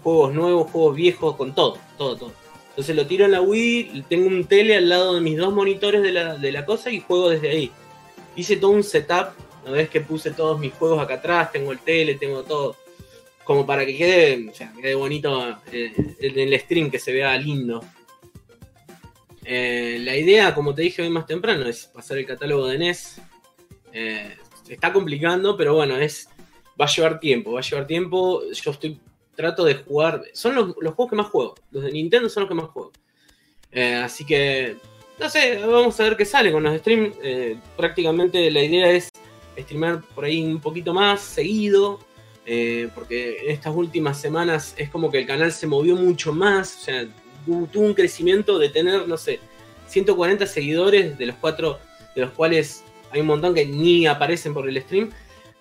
[0.03, 2.33] juegos nuevos, juegos viejos, con todo, todo, todo.
[2.71, 6.03] Entonces lo tiro en la Wii, tengo un tele al lado de mis dos monitores
[6.03, 7.71] de la, de la cosa y juego desde ahí.
[8.37, 9.29] Hice todo un setup,
[9.71, 12.77] una vez que puse todos mis juegos acá atrás, tengo el tele, tengo todo,
[13.45, 17.85] como para que quede, quede bonito eh, en el stream, que se vea lindo.
[19.45, 23.21] Eh, la idea, como te dije hoy más temprano, es pasar el catálogo de NES.
[23.93, 24.37] Eh,
[24.69, 26.29] está complicando, pero bueno, es
[26.81, 28.43] va a llevar tiempo, va a llevar tiempo.
[28.53, 29.01] Yo estoy
[29.35, 30.23] trato de jugar.
[30.33, 31.55] Son los, los juegos que más juego.
[31.71, 32.93] Los de Nintendo son los que más juego.
[34.03, 34.77] Así que,
[35.19, 37.17] no sé, vamos a ver qué sale con los streams.
[37.77, 39.11] Prácticamente la idea es
[39.63, 41.99] streamear por ahí un poquito más seguido.
[42.47, 46.79] eh, porque en estas últimas semanas es como que el canal se movió mucho más.
[46.79, 47.07] O sea,
[47.47, 49.39] tu- tuvo un crecimiento de tener, no sé,
[49.87, 51.79] 140 seguidores, de los cuatro,
[52.17, 55.11] de los cuales hay un montón que ni aparecen por el stream.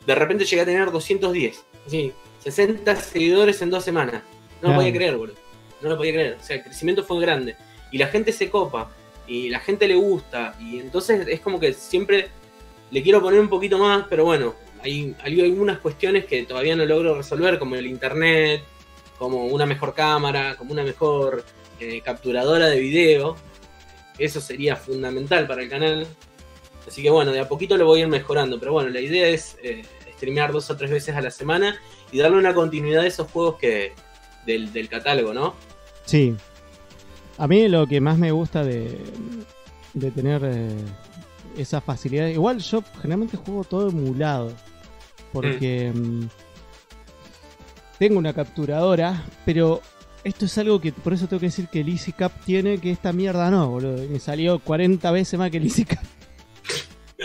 [0.07, 1.63] De repente llegué a tener 210.
[1.85, 2.11] Así,
[2.43, 4.23] 60 seguidores en dos semanas.
[4.61, 5.35] No lo podía creer, boludo.
[5.81, 6.37] No lo podía creer.
[6.39, 7.55] O sea, el crecimiento fue grande.
[7.91, 8.89] Y la gente se copa.
[9.27, 10.55] Y la gente le gusta.
[10.59, 12.29] Y entonces es como que siempre
[12.91, 17.15] le quiero poner un poquito más, pero bueno, hay, algunas cuestiones que todavía no logro
[17.15, 18.63] resolver, como el internet,
[19.17, 21.43] como una mejor cámara, como una mejor
[21.79, 23.35] eh, capturadora de video.
[24.17, 26.07] Eso sería fundamental para el canal.
[26.87, 28.59] Así que bueno, de a poquito lo voy a ir mejorando.
[28.59, 29.83] Pero bueno, la idea es eh,
[30.15, 31.79] streamear dos o tres veces a la semana
[32.11, 33.93] y darle una continuidad a esos juegos que
[34.45, 35.55] del, del catálogo, ¿no?
[36.05, 36.35] Sí.
[37.37, 38.99] A mí lo que más me gusta de,
[39.93, 40.75] de tener eh,
[41.57, 42.27] esa facilidad.
[42.27, 44.53] Igual yo generalmente juego todo emulado.
[45.33, 46.23] Porque mm,
[47.99, 49.81] tengo una capturadora, pero
[50.23, 52.91] esto es algo que por eso tengo que decir que el Easy Cap tiene, que
[52.91, 54.07] esta mierda no, boludo.
[54.09, 56.03] Me salió 40 veces más que el Easy Cap.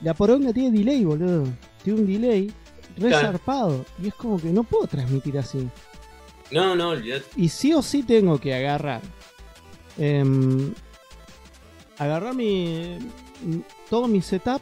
[0.00, 1.44] La poronga tiene delay, boludo.
[1.82, 2.52] Tiene un delay
[2.98, 3.26] re Claro.
[3.32, 3.84] zarpado.
[4.02, 5.68] Y es como que no puedo transmitir así.
[6.50, 7.24] No, no, olvidate.
[7.36, 9.00] Y sí o sí tengo que agarrar.
[9.98, 10.72] em,
[11.98, 12.98] agarrar mi.
[13.88, 14.60] todo mi setup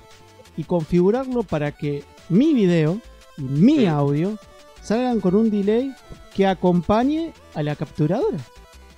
[0.56, 3.00] y configurarlo para que mi video
[3.38, 3.86] y mi Sí.
[3.86, 4.38] audio
[4.82, 5.92] salgan con un delay
[6.34, 8.38] que acompañe a la capturadora.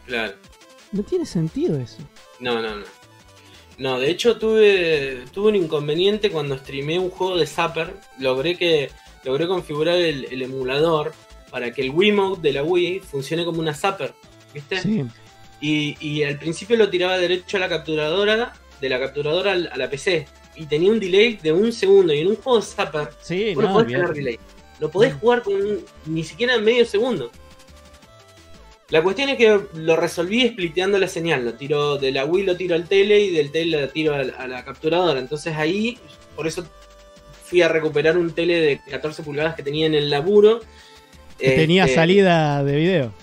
[0.07, 0.35] Claro.
[0.93, 1.99] No tiene sentido eso.
[2.41, 2.85] No, no, no.
[3.79, 7.95] No, de hecho tuve, tuve un inconveniente cuando streameé un juego de Zapper.
[8.19, 8.91] Logré que
[9.25, 11.13] logré configurar el, el emulador
[11.51, 14.15] para que el Wiimote de la Wii funcione como una Zapper.
[14.53, 14.81] ¿Viste?
[14.81, 15.05] Sí,
[15.61, 19.91] Y, y al principio lo tiraba derecho a la capturadora, de la capturadora a la
[19.91, 20.27] PC.
[20.57, 22.13] Y tenía un delay de un segundo.
[22.13, 24.39] Y en un juego de Zapper sí, no, no, podés tener delay.
[24.81, 27.31] No podés jugar con un- ni siquiera medio segundo.
[28.91, 31.45] La cuestión es que lo resolví spliteando la señal.
[31.45, 34.23] Lo tiro de la Wii lo tiro al tele y del tele lo tiro a
[34.25, 35.21] la, a la capturadora.
[35.21, 35.99] Entonces ahí,
[36.35, 36.65] por eso
[37.45, 40.61] fui a recuperar un tele de 14 pulgadas que tenía en el laburo.
[41.39, 43.15] Que tenía Este, salida de video.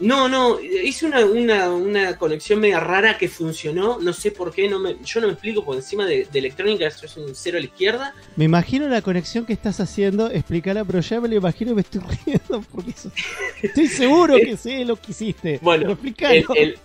[0.00, 4.66] No, no, hice una, una, una, conexión media rara que funcionó, no sé por qué,
[4.68, 7.58] no me, yo no me explico, por encima de, de electrónica eso es un cero
[7.58, 8.14] a la izquierda.
[8.36, 12.00] Me imagino la conexión que estás haciendo, explícala, pero ya me lo imagino me estoy
[12.24, 13.12] riendo porque eso-
[13.62, 15.58] estoy seguro que sé lo que hiciste.
[15.60, 15.98] Bueno,
[16.30, 16.78] el, el,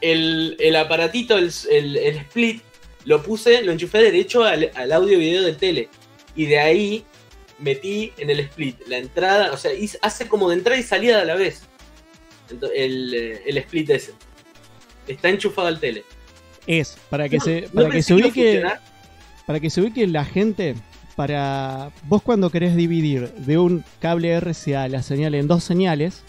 [0.00, 2.62] el- el aparatito, el, el- el split,
[3.06, 5.88] lo puse, lo enchufé derecho al, al audio video del tele.
[6.36, 7.04] Y de ahí
[7.58, 11.20] metí en el split la entrada, o sea, hice- hace como de entrada y salida
[11.20, 11.62] a la vez.
[12.74, 14.12] El, eh, el split ese.
[15.06, 16.04] Está enchufado al tele.
[16.66, 18.62] Es, para que No, se, no para que se ubique,
[19.46, 20.76] para que se ubique la gente,
[21.16, 26.22] para vos cuando querés dividir de un cable RCA la señal en dos señales,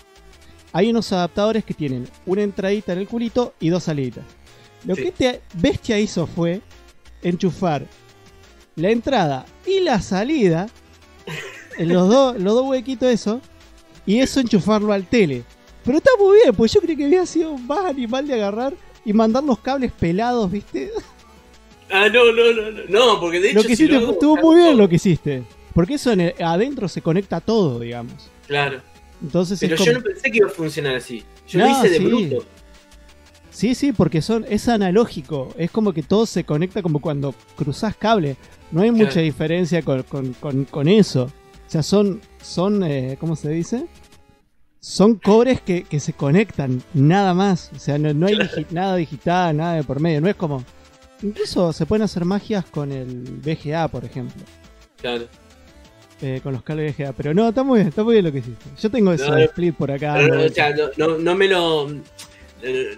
[0.72, 4.24] hay unos adaptadores que tienen una entradita en el culito y dos saliditas.
[4.86, 5.04] Lo Sí.
[5.04, 6.62] que este bestia hizo fue
[7.22, 7.86] enchufar
[8.76, 10.68] la entrada y la salida
[11.78, 13.40] en los dos los dos huequitos eso
[14.08, 15.44] y eso enchufarlo al tele.
[15.86, 18.74] Pero está muy bien, pues yo creí que había sido más animal de agarrar
[19.06, 20.92] y mandar los cables pelados, ¿viste?
[21.92, 22.84] Ah, no, no, no, no.
[22.90, 23.58] No, porque de hecho.
[23.58, 24.78] lo que si hiciste hago, estuvo muy bien todo.
[24.82, 25.44] lo que hiciste.
[25.74, 28.30] Porque eso en el- adentro se conecta todo, digamos.
[28.48, 28.80] Claro.
[29.22, 31.24] Entonces Pero yo como- no pensé que iba a funcionar así.
[31.48, 32.06] Yo No, lo hice de sí.
[32.06, 32.46] bruto.
[33.52, 35.50] Sí, sí, porque son, es analógico.
[35.58, 38.36] Es como que todo se conecta como cuando cruzás cable.
[38.72, 41.26] No hay mucha diferencia con, con- con- con eso.
[41.26, 43.86] O sea, son, son eh, ¿cómo se dice?
[44.86, 47.72] Son cobres que, que se conectan, nada más.
[47.74, 50.20] O sea, no, no hay digi- nada digital, nada de por medio.
[50.20, 50.62] No es como...
[51.22, 53.08] Incluso se pueden hacer magias con el
[53.42, 54.44] VGA, por ejemplo.
[55.00, 55.26] Claro.
[56.22, 57.14] eh, con los cables VGA.
[57.14, 58.66] Pero no, está muy bien, está muy bien lo que hiciste.
[58.78, 59.40] Yo tengo ese No, no.
[59.40, 60.16] split por acá.
[60.20, 61.88] O sea, no, no- no me lo.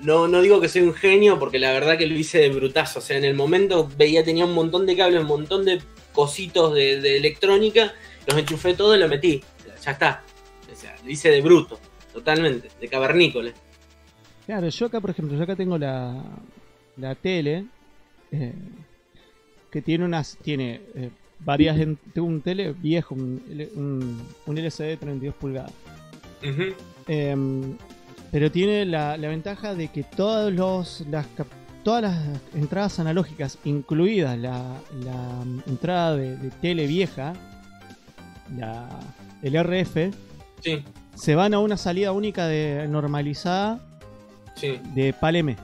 [0.03, 2.97] No, no digo que soy un genio, porque la verdad que lo hice de brutazo.
[2.99, 5.81] O sea, en el momento veía, tenía un montón de cables, un montón de
[6.13, 7.93] cositos de, de electrónica,
[8.27, 9.43] los enchufé todo y lo metí.
[9.83, 10.23] Ya está.
[11.07, 11.79] Hice de bruto,
[12.13, 13.51] totalmente, de cavernícola.
[14.45, 16.23] Claro, yo acá, por ejemplo, yo acá tengo la,
[16.97, 17.65] la tele
[18.31, 18.53] eh,
[19.71, 23.41] que tiene unas, tiene eh, varias, en- tengo un tele viejo, un,
[23.75, 25.71] un, un LCD de 32 pulgadas.
[26.43, 26.73] Ujú.
[27.07, 27.75] Em,
[28.31, 31.25] pero tiene la, la ventaja de que todos los, las,
[31.83, 37.33] todas las entradas analógicas, incluidas la, la entrada de, de tele vieja,
[38.57, 38.89] la,
[39.41, 40.11] el RF,
[40.65, 43.79] Sí, se van a una salida única de normalizada
[44.55, 44.79] sí.
[44.95, 45.55] de PAL-M.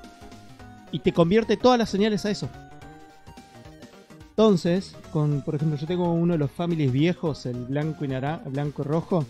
[0.91, 2.47] Y te convierte todas las señales a eso.
[4.29, 8.43] Entonces, con, por ejemplo, yo tengo uno de los families viejos, el blanco y naranja,
[8.47, 9.25] blanco y rojo,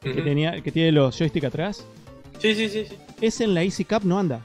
[0.00, 1.84] que, tenía, que tiene los joystick atrás.
[2.38, 2.94] Sí, sí, sí, sí.
[3.20, 4.40] Ese en la Easy Cap no anda.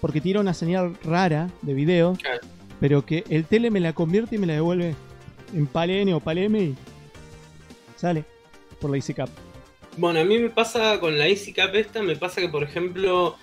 [0.00, 2.40] Porque tira una señal rara de video, Claro.
[2.78, 4.94] pero que el tele me la convierte y me la devuelve
[5.52, 6.74] en PAL-N o PAL-M y
[7.96, 8.24] sale
[8.76, 9.28] por la Easy Cap.
[9.96, 13.36] Bueno, a mí me pasa con la EasyCap esta, me pasa que, por ejemplo,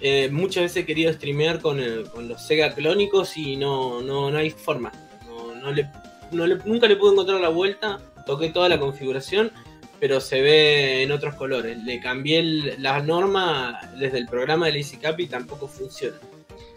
[0.00, 4.30] eh, muchas veces he querido streamear con, el- con los Sega clónicos y no, no,
[4.30, 4.92] no hay forma.
[5.26, 5.88] No, no le,
[6.30, 7.98] no le- nunca le pude encontrar la vuelta.
[8.24, 9.50] Toqué toda la configuración,
[9.98, 11.76] pero se ve en otros colores.
[11.82, 16.16] Le cambié el- la norma desde el programa de la EasyCap y tampoco funciona.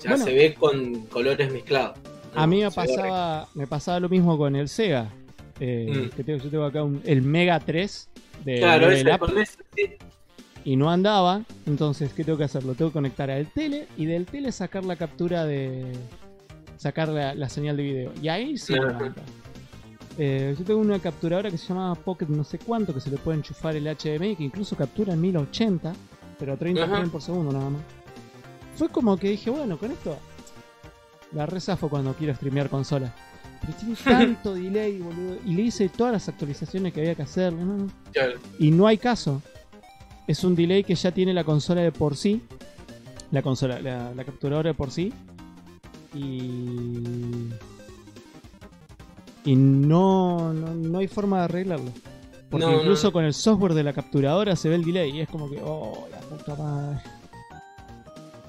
[0.07, 0.23] Bueno.
[0.25, 1.97] se ve con colores mezclados.
[2.33, 5.11] A mí me pasaba, me pasaba lo mismo con el Sega.
[5.59, 6.15] Eh, Mm.
[6.15, 8.09] que tengo, yo tengo acá un- el Mega 3
[8.45, 9.83] de Claro, sí.
[10.63, 11.43] y no andaba.
[11.65, 12.63] Entonces, ¿qué tengo que hacer?
[12.63, 15.91] Lo tengo que conectar al tele y del tele sacar la captura de.
[16.77, 18.11] sacar la, la señal de video.
[18.21, 18.87] Y ahí sí Ajá.
[18.87, 19.21] levanta.
[20.17, 23.17] Eh, yo tengo una capturadora que se llama Pocket no sé cuánto, que se le
[23.17, 25.93] puede enchufar el HDMI, que incluso captura en 1080,
[26.37, 26.91] pero a 30 Ajá.
[26.91, 27.81] frames por segundo nada más.
[28.75, 30.17] Fue como que dije, bueno, con esto
[31.33, 33.13] la rezafo cuando quiero streamear consola.
[33.61, 35.37] Pero tiene tanto delay, boludo.
[35.45, 37.53] Y le hice todas las actualizaciones que había que hacer.
[37.53, 37.87] ¿no?
[38.11, 38.39] Claro.
[38.59, 39.41] Y no hay caso.
[40.27, 42.41] Es un delay que ya tiene la consola de por sí.
[43.31, 45.13] La consola, la, la capturadora de por sí.
[46.13, 47.49] Y.
[49.45, 51.91] Y no, no, no hay forma de arreglarlo.
[52.49, 53.13] Porque no, incluso no.
[53.13, 55.17] con el software de la capturadora se ve el delay.
[55.17, 56.99] Y es como que, oh, la puta madre.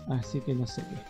[0.08, 1.09] Así que no sé qué.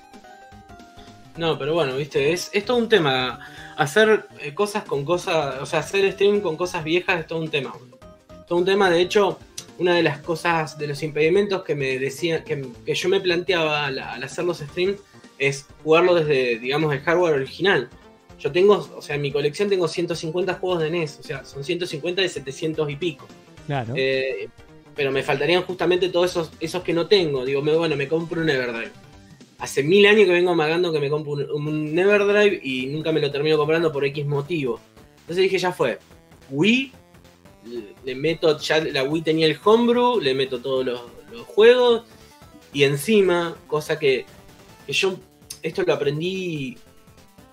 [1.40, 3.40] No, pero bueno, viste, es, es todo un tema.
[3.78, 7.48] Hacer eh, cosas con cosas, o sea, hacer stream con cosas viejas es todo un
[7.48, 7.72] tema.
[8.46, 9.38] Todo un tema, de hecho,
[9.78, 13.86] una de las cosas, de los impedimentos que me decía, que, que yo me planteaba
[13.86, 15.00] al, al hacer los streams
[15.38, 17.88] es jugarlo desde, digamos, el hardware original.
[18.38, 21.64] Yo tengo, o sea, en mi colección tengo 150 juegos de NES, o sea, son
[21.64, 23.26] 150 de 700 y pico.
[23.66, 23.94] Claro.
[23.96, 24.50] Eh,
[24.94, 27.46] pero me faltarían justamente todos esos, esos que no tengo.
[27.46, 28.90] Digo, me- bueno, me compro un Everdrive.
[29.60, 33.20] Hace mil años que vengo amagando que me compro un, un Everdrive y nunca me
[33.20, 34.80] lo termino comprando por X motivo.
[35.20, 35.98] Entonces dije, ya fue.
[36.50, 36.92] Wii,
[38.04, 42.04] le- meto, ya la Wii tenía el homebrew, le meto todos los, los juegos
[42.72, 44.24] y encima, cosa que,
[44.86, 45.18] que yo,
[45.62, 46.76] esto lo aprendí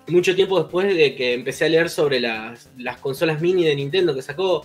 [0.06, 4.14] mucho tiempo después de que empecé a leer sobre las, las consolas mini de Nintendo
[4.14, 4.64] que sacó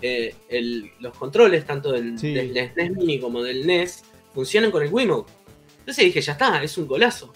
[0.00, 2.32] eh, el- los controles, tanto del, Sí.
[2.32, 5.32] del SNES Mini como del NES, funcionan con el Wiimote.
[5.84, 7.32] Entonces dije, ya está, es un golazo.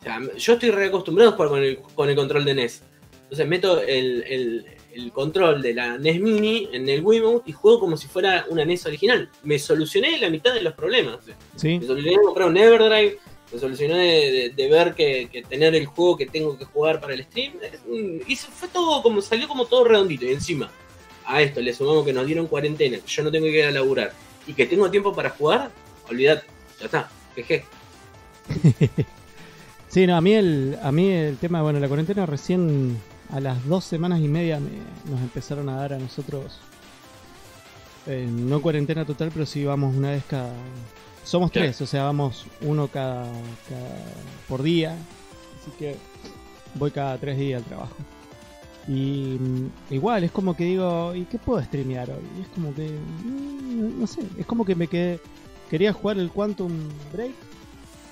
[0.00, 2.82] O sea, yo estoy reacostumbrado a jugar con el, con el control de NES.
[3.24, 7.78] Entonces meto el, el- el control de la NES Mini en el Wiimote y juego
[7.78, 9.30] como si fuera una NES original.
[9.44, 11.18] Me solucioné la mitad de los problemas.
[11.56, 11.78] Sí.
[11.78, 13.18] Me solucioné de comprar un Everdrive,
[13.52, 17.00] me solucioné de, de- de ver que, que tener el juego que tengo que jugar
[17.00, 17.52] para el stream.
[18.26, 20.24] Y fue todo como, salió como todo redondito.
[20.24, 20.70] Y encima,
[21.24, 23.70] a esto le sumamos que nos dieron cuarentena, que yo no tengo que ir a
[23.70, 24.12] laburar
[24.46, 25.70] y que tengo tiempo para jugar,
[26.08, 26.46] olvidate,
[26.80, 27.64] ya está, quejé.
[29.88, 32.96] Sí, no, a mí el, a mí el tema, bueno, la cuarentena recién
[33.28, 34.70] a las dos semanas y media me-
[35.10, 36.58] nos empezaron a dar a nosotros,
[38.06, 40.52] eh, no cuarentena total, pero sí vamos una vez cada...
[41.24, 43.24] Somos tres, o sea, vamos uno cada,
[43.68, 44.14] cada-
[44.48, 44.96] por día,
[45.60, 45.96] así que
[46.76, 47.96] voy cada tres días al trabajo.
[48.86, 52.22] Y mm, igual, es como que digo, ¿y qué puedo streamear hoy?
[52.38, 55.18] Y es como que, mm, no sé, es como que me quedé,
[55.68, 56.70] quería jugar el Quantum
[57.12, 57.34] Break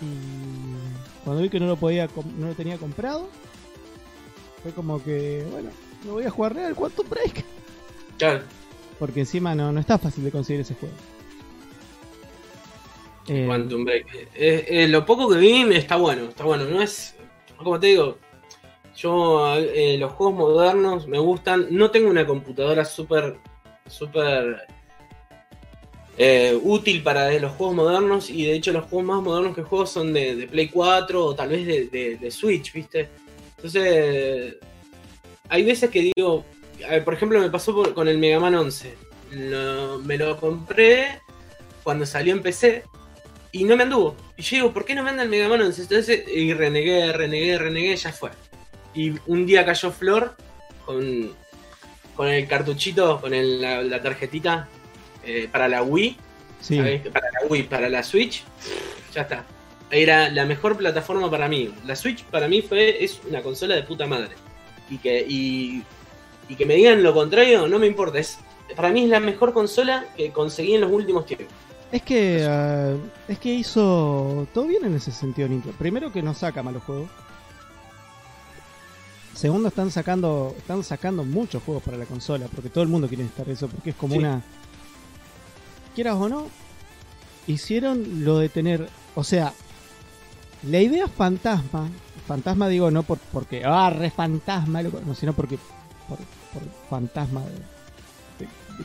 [0.00, 3.28] y cuando vi que no lo podía no lo tenía comprado
[4.62, 5.70] fue como que bueno
[6.04, 7.44] me voy a jugar real Quantum Break
[8.18, 8.42] Claro,
[8.98, 10.94] porque encima no, no está fácil de conseguir ese juego
[13.28, 14.06] Eh, Quantum Break.
[14.34, 16.64] Eh, eh, lo poco que vi está bueno, está bueno.
[16.64, 17.14] No es,
[17.58, 18.18] como te digo,
[18.96, 21.66] yo eh, los juegos modernos me gustan.
[21.70, 23.38] No tengo una computadora súper,
[23.86, 24.66] súper
[26.18, 29.86] eh, útil para los juegos modernos y de hecho los juegos más modernos que juego
[29.86, 33.08] son de, Play 4 o tal vez de, Switch, ¿viste?
[33.56, 34.56] Entonces,
[35.48, 36.44] hay veces que digo,
[37.04, 38.94] por ejemplo, me pasó por- con el Mega Man 11.
[39.32, 41.20] Lo- me lo compré
[41.84, 42.82] cuando salió en PC
[43.52, 44.16] y no me anduvo.
[44.36, 45.82] Y yo digo, ¿por qué no me anda el Mega Man 11?
[45.82, 48.30] Entonces, y renegué, renegué, renegué, ya fue.
[48.94, 50.34] Y un día cayó Flor
[50.84, 51.32] con,
[52.16, 54.68] con el cartuchito, con el- la tarjetita
[55.28, 56.16] eh, para la Wii.
[57.12, 58.42] Para la Wii, para la Switch,
[59.14, 59.44] ya está.
[59.90, 61.72] Era la mejor plataforma para mí.
[61.86, 64.34] La Switch para mí fue, es una consola de puta madre.
[64.90, 65.82] Y que, y,
[66.48, 68.18] y que me digan lo contrario, no me importa.
[68.18, 68.38] Es,
[68.74, 71.48] para mí es la mejor consola que conseguí en los últimos tiempos.
[71.92, 72.94] es que ah,
[73.28, 77.08] es que hizo todo bien en ese sentido Nintendo primero que no saca malos juegos
[79.34, 83.24] segundo están sacando están sacando muchos juegos para la consola porque todo el mundo quiere
[83.24, 84.18] estar eso porque es como Sí.
[84.18, 84.42] una
[85.98, 86.46] quieras o no
[87.48, 89.52] hicieron lo de tener o sea
[90.62, 91.88] la idea fantasma
[92.26, 95.58] fantasma digo no por porque ah re fantasma no sino porque
[96.08, 98.44] por, por fantasma de, de-
[98.78, 98.84] de-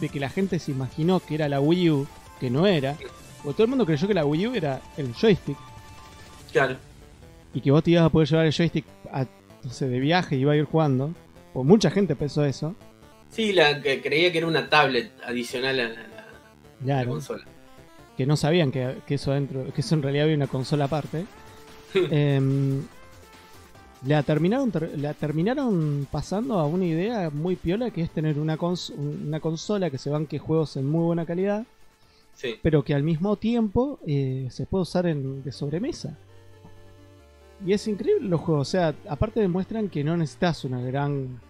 [0.00, 2.06] de que la gente se imaginó que era la Wii U
[2.38, 2.94] que no era
[3.42, 5.56] porque todo el mundo creyó que la Wii U era el joystick
[6.52, 6.76] Claro.
[7.52, 9.24] y que vos te ibas a poder llevar el joystick a,
[9.64, 11.10] no sé, de viaje y iba a ir jugando
[11.52, 12.76] pues mucha gente pensó eso
[13.30, 16.00] Sí, la que creía que era una tablet adicional a la,
[16.84, 17.44] la claro consola.
[18.16, 21.24] que no sabían que, que eso dentro, que eso en realidad había una consola aparte.
[21.94, 22.82] Em,
[24.06, 28.58] la terminaron ter- la terminaron pasando a una idea muy piola que es tener una,
[28.58, 31.64] cons- una consola que se banque juegos en muy buena calidad,
[32.34, 32.56] Sí.
[32.62, 36.18] pero que al mismo tiempo eh, se puede usar en, de sobremesa.
[37.64, 41.40] Y es increíble los juegos, o sea, aparte demuestran que no necesitas una gran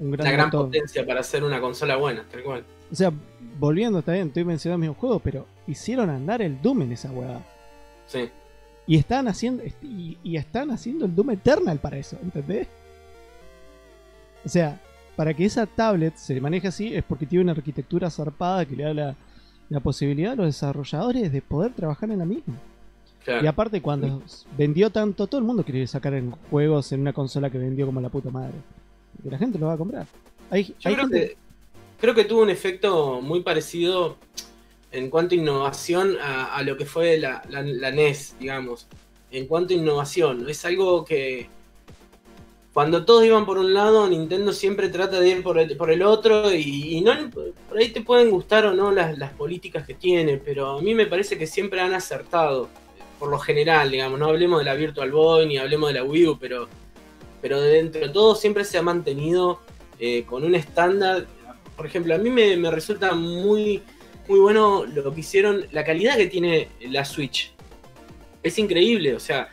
[0.00, 2.64] un gran Una gran potencia para hacer una consola buena, tal cual.
[2.90, 3.12] O sea,
[3.58, 7.40] volviendo también, estoy mencionando mismos juegos, pero hicieron andar el Doom en esa hueá.
[8.06, 8.28] Sí.
[8.86, 12.68] Y están haciendo y, y están haciendo el Doom Eternal para eso, ¿entendés?
[14.44, 14.80] O sea,
[15.16, 18.84] para que esa tablet se maneje así es porque tiene una arquitectura zarpada que le
[18.84, 19.16] da la,
[19.70, 22.54] la posibilidad a los desarrolladores de poder trabajar en la misma.
[23.24, 23.42] Claro.
[23.44, 24.22] Y aparte cuando
[24.56, 28.00] vendió tanto, todo el mundo quiere sacar en juegos en una consola que vendió como
[28.00, 28.54] la puta madre.
[29.24, 30.06] Y la gente lo va a comprar.
[30.48, 31.36] Hay, Yo hay creo gente- que,
[32.06, 34.16] creo que tuvo un efecto muy parecido
[34.92, 38.86] en cuanto a innovación a, lo que fue la, la- NES, digamos.
[39.32, 40.48] En cuanto a innovación.
[40.48, 41.48] Es algo que
[42.72, 46.00] cuando todos iban por un lado, Nintendo siempre trata de ir por el, por el
[46.04, 49.94] otro y, y no por ahí te pueden gustar o no las, las políticas que
[49.94, 52.68] tiene, pero a mí me parece que siempre han acertado,
[53.18, 54.20] por lo general, digamos.
[54.20, 56.68] No hablemos de la Virtual Boy ni hablemos de la Wii U, pero,
[57.42, 59.58] pero dentro de todo siempre se ha mantenido
[59.98, 61.26] eh, con un estándar.
[61.76, 63.82] Por ejemplo, a mí me, resulta muy,
[64.28, 67.52] muy bueno lo que hicieron, la calidad que tiene la Switch.
[68.42, 69.48] Es increíble, o sea,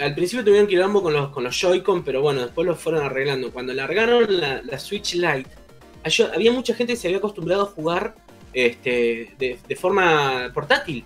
[0.00, 3.52] al principio tuvieron quilombo con los, con los Joy-Con, pero bueno, después lo fueron arreglando.
[3.52, 5.50] Cuando largaron la, Switch Lite,
[6.34, 8.14] había mucha gente que se había acostumbrado a jugar
[8.52, 11.04] este, de, de forma portátil.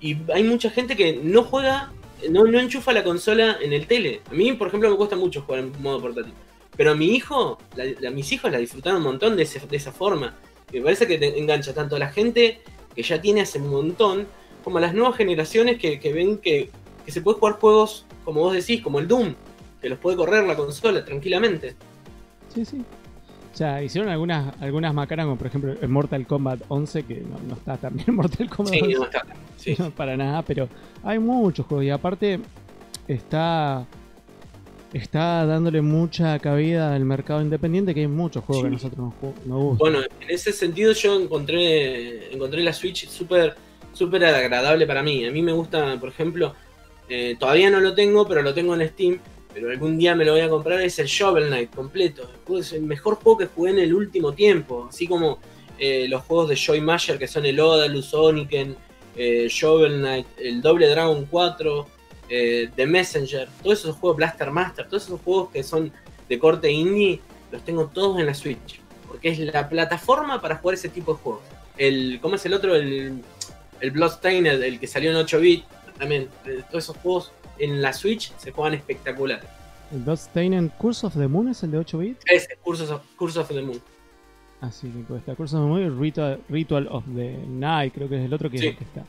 [0.00, 1.92] Y hay mucha gente que no juega,
[2.28, 4.22] no, no enchufa la consola en el tele.
[4.30, 6.34] A mí, por ejemplo, me cuesta mucho jugar en modo portátil.
[6.76, 9.76] Pero a mi hijo, la- la- mis hijos la disfrutaron un montón de, ese- de
[9.76, 10.34] esa forma.
[10.72, 12.60] Me parece que te engancha tanto a la gente
[12.94, 14.26] que ya tiene hace un montón,
[14.64, 16.70] como a las nuevas generaciones que, que ven que,
[17.04, 19.34] que se puede jugar juegos, como vos decís, como el Doom,
[19.80, 21.74] que los puede correr la consola tranquilamente.
[22.54, 22.82] Sí, sí.
[23.52, 27.38] O sea, hicieron algunas, algunas macanas, como por ejemplo el Mortal Kombat 11, que no,
[27.48, 28.94] no está también Mortal Kombat Sí, 11.
[28.96, 29.26] no está.
[29.58, 29.76] Sí.
[29.78, 30.68] No, para nada, pero
[31.04, 32.40] hay muchos juegos y aparte
[33.06, 33.86] está
[34.94, 38.68] está dándole mucha cabida al mercado independiente que hay muchos juegos Sí.
[38.68, 39.78] que a nosotros nos, nos gustan.
[39.78, 43.54] Bueno, en ese sentido yo encontré encontré la Switch súper
[43.92, 45.24] súper agradable para mí.
[45.24, 46.54] A mí me gusta, por ejemplo,
[47.08, 49.20] eh, todavía no lo tengo, pero lo tengo en Steam.
[49.52, 50.80] Pero algún día me lo voy a comprar.
[50.80, 52.28] Es el Shovel Knight completo.
[52.58, 54.86] Es el mejor juego que jugué en el último tiempo.
[54.88, 55.38] Así como
[55.78, 58.74] eh, los juegos de Joy Mayer que son el Odalus, Oniken,
[59.16, 61.86] eh, Shovel Knight, el Doble Dragon 4,
[62.28, 63.48] eh, The Messenger.
[63.62, 65.92] Todos esos juegos, Blaster Master, todos esos juegos que son
[66.28, 67.20] de corte indie,
[67.52, 68.80] los tengo todos en la Switch.
[69.08, 71.42] Porque es la plataforma para jugar ese tipo de juegos.
[71.76, 72.74] El, ¿Cómo es el otro?
[72.74, 73.22] El,
[73.80, 75.64] el Bloodstained, el que salió en 8 bits.
[75.98, 79.40] También, eh, todos esos juegos en la Switch se juegan espectacular.
[79.92, 82.24] El Bloodstained Curse of the Moon es el de 8 bits.
[82.26, 83.80] Ese, Curse of, Curse of the Moon.
[84.60, 88.08] Así que pues, está Curse of the Moon y Ritual, Ritual of the Night, creo
[88.08, 88.74] que es el otro que, Sí.
[88.74, 89.04] que está.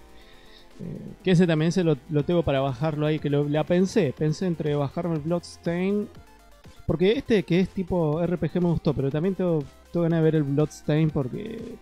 [1.23, 1.95] Que ese también se lo,
[2.26, 4.13] tengo para bajarlo ahí, que lo, la pensé.
[4.17, 6.07] Pensé entre bajarme el Bloodstain.
[6.86, 10.36] Porque este que es tipo RPG me gustó, pero también tengo, tengo ganas de ver
[10.36, 11.76] el Bloodstain porque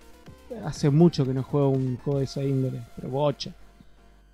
[0.64, 3.52] hace mucho que no juego un juego de esa índole, pero bocha.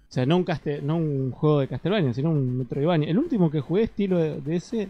[0.10, 0.46] O sea, no un,
[0.84, 3.10] no un juego de Castlevania, sino un Metroidvania.
[3.10, 4.90] El último que jugué estilo de, de ese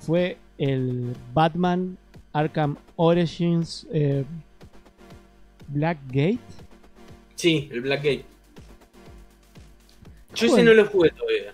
[0.00, 1.96] fue el Batman
[2.32, 4.24] Arkham Origins eh,
[5.68, 6.38] Blackgate.
[7.36, 8.24] Sí, el Blackgate.
[10.34, 11.52] Yo ese no lo jugué todavía.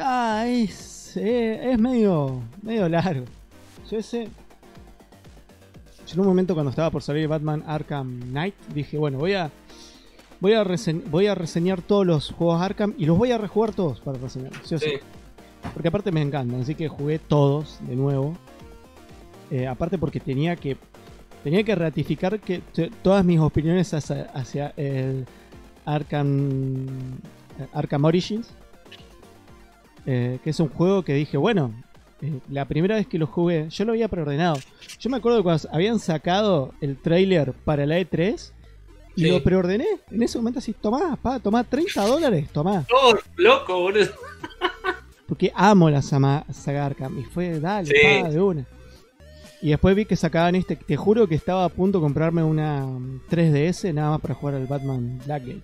[0.00, 3.24] Ah, es, eh, es medio, medio largo.
[3.90, 4.28] Yo ese.
[6.06, 9.50] Yo en un momento cuando estaba por salir Batman Arkham Knight dije, bueno, voy a
[10.40, 13.72] voy a, rese- voy a reseñar todos los juegos Arkham y los voy a rejugar
[13.72, 14.60] todos para reseñarlos.
[14.66, 14.86] sí o sí.
[14.90, 14.96] Sí.
[15.72, 18.36] Porque aparte me encantan, así que jugué todos de nuevo.
[19.50, 20.76] Eh, aparte porque tenía que
[21.44, 22.62] tenía que ratificar que
[23.02, 25.26] todas mis opiniones hacia, hacia el
[25.84, 26.86] Arkham
[27.72, 28.50] Arkham Origins,
[30.06, 31.72] eh, que es un juego que dije, bueno,
[32.20, 34.58] eh, la primera vez que lo jugué, yo lo había preordenado.
[34.98, 38.52] Yo me acuerdo cuando habían sacado el trailer para la E3
[39.16, 39.28] y Sí.
[39.30, 39.86] lo preordené.
[40.10, 42.86] En ese momento así, tomá, pa, tomá 30 dólares, tomá.
[42.92, 44.10] Oh, loco, boludo.
[45.26, 47.18] Porque amo la sama- saga Arkham.
[47.18, 48.22] Y fue, dale, Sí.
[48.22, 48.66] pa, de una.
[49.60, 50.74] Y después vi que sacaban este.
[50.76, 54.56] Te juro que estaba a punto de comprarme una mm, 3DS nada más para jugar
[54.56, 55.62] al Batman Blackgate.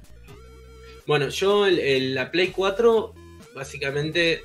[1.08, 3.14] Bueno, yo el- el- la Play 4
[3.56, 4.40] básicamente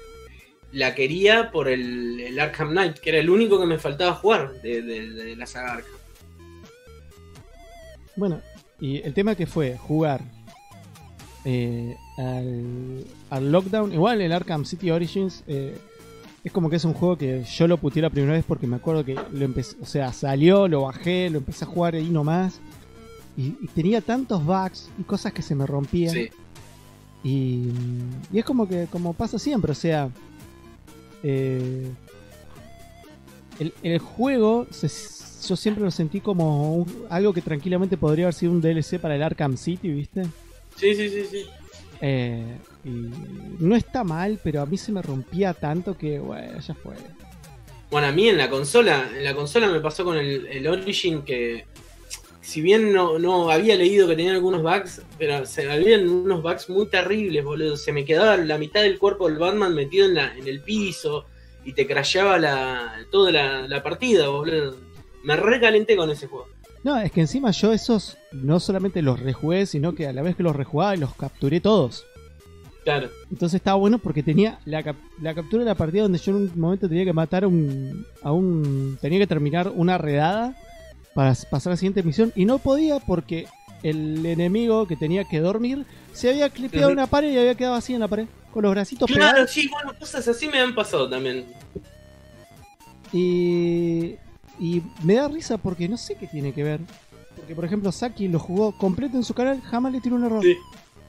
[0.71, 4.59] la quería por el, el Arkham Knight, que era el único que me faltaba jugar
[4.63, 5.91] de, de- de la saga Arkham.
[8.15, 8.41] Bueno,
[8.79, 10.21] y el tema que fue jugar
[11.45, 13.91] eh, al, al Lockdown.
[13.93, 15.43] Igual el Arkham City Origins.
[15.47, 15.77] eh,
[16.43, 18.75] es como que es un juego que yo lo puteé la primera vez porque me
[18.75, 22.59] acuerdo que lo empecé, o sea, salió, lo bajé, lo empecé a jugar ahí nomás.
[23.37, 26.13] Y, y tenía tantos bugs y cosas que se me rompían.
[26.13, 26.29] Sí.
[27.23, 27.69] Y,
[28.31, 30.09] y es como que como pasa siempre, o sea,
[31.23, 31.89] eh,
[33.59, 34.89] el, el juego se-
[35.47, 39.15] yo siempre lo sentí como un- algo que tranquilamente podría haber sido un DLC para
[39.15, 40.23] el Arkham City, ¿viste?
[40.75, 41.45] Sí, sí, sí, sí.
[42.01, 42.89] Eh, y
[43.59, 46.95] no está mal, pero a mí se me rompía tanto que, bueno, ya fue.
[47.89, 51.21] Bueno, a mí en la consola, en la consola me pasó con el, el Origin
[51.21, 51.65] que
[52.43, 56.69] si bien no, no había leído que tenían algunos bugs, pero se habían unos bugs
[56.69, 57.77] muy terribles, boludo.
[57.77, 61.25] Se me quedaba la mitad del cuerpo del Batman metido en, la, en el piso
[61.63, 64.75] y te crasheaba la, toda la, la partida, boludo.
[65.23, 66.47] Me recalenté con ese juego.
[66.83, 70.35] No, es que encima yo esos no solamente los rejugué, sino que a la vez
[70.35, 72.05] que los rejugaba los capturé todos.
[72.83, 73.09] Claro.
[73.31, 76.37] Entonces estaba bueno porque tenía la, cap- la captura de la partida donde yo en
[76.39, 78.97] un momento tenía que matar a un, a un...
[78.99, 80.57] Tenía que terminar una redada
[81.13, 83.47] para pasar a la siguiente misión y no podía porque
[83.83, 87.93] el enemigo que tenía que dormir se había clipeado una pared y había quedado así
[87.93, 89.51] en la pared con los bracitos Claro, pegados.
[89.51, 91.45] sí, bueno, cosas así me han pasado también.
[93.11, 94.15] Y,
[94.59, 96.79] y me da risa porque no sé qué tiene que ver.
[97.35, 100.43] Porque por ejemplo Saki lo jugó completo en su canal, jamás le tiró un error.
[100.43, 100.55] Sí.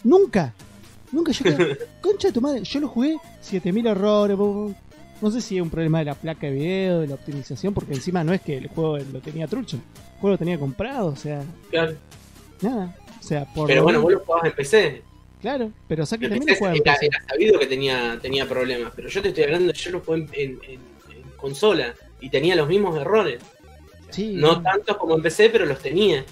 [0.02, 0.52] Nunca.
[1.12, 4.36] Nunca yo quedé, concha de tu madre, yo lo jugué, 7000 errores,
[5.22, 7.94] No sé si es un problema de la placa de video, de la optimización, porque
[7.94, 9.76] encima no es que el juego lo tenía trucho.
[9.76, 11.94] El juego lo tenía comprado, o sea, Claro.
[12.60, 12.96] nada.
[13.20, 15.02] O sea, por Pero bueno, vos lo jugabas en PC.
[15.40, 17.06] Claro, pero Saki también lo juega en era, PC.
[17.06, 20.28] era sabido que tenía, tenía problemas, pero yo te estoy hablando, yo lo jugué en,
[20.34, 23.40] en- en- en consola y tenía los mismos errores.
[24.10, 26.24] Sí, No tantos como en PC, pero los tenía.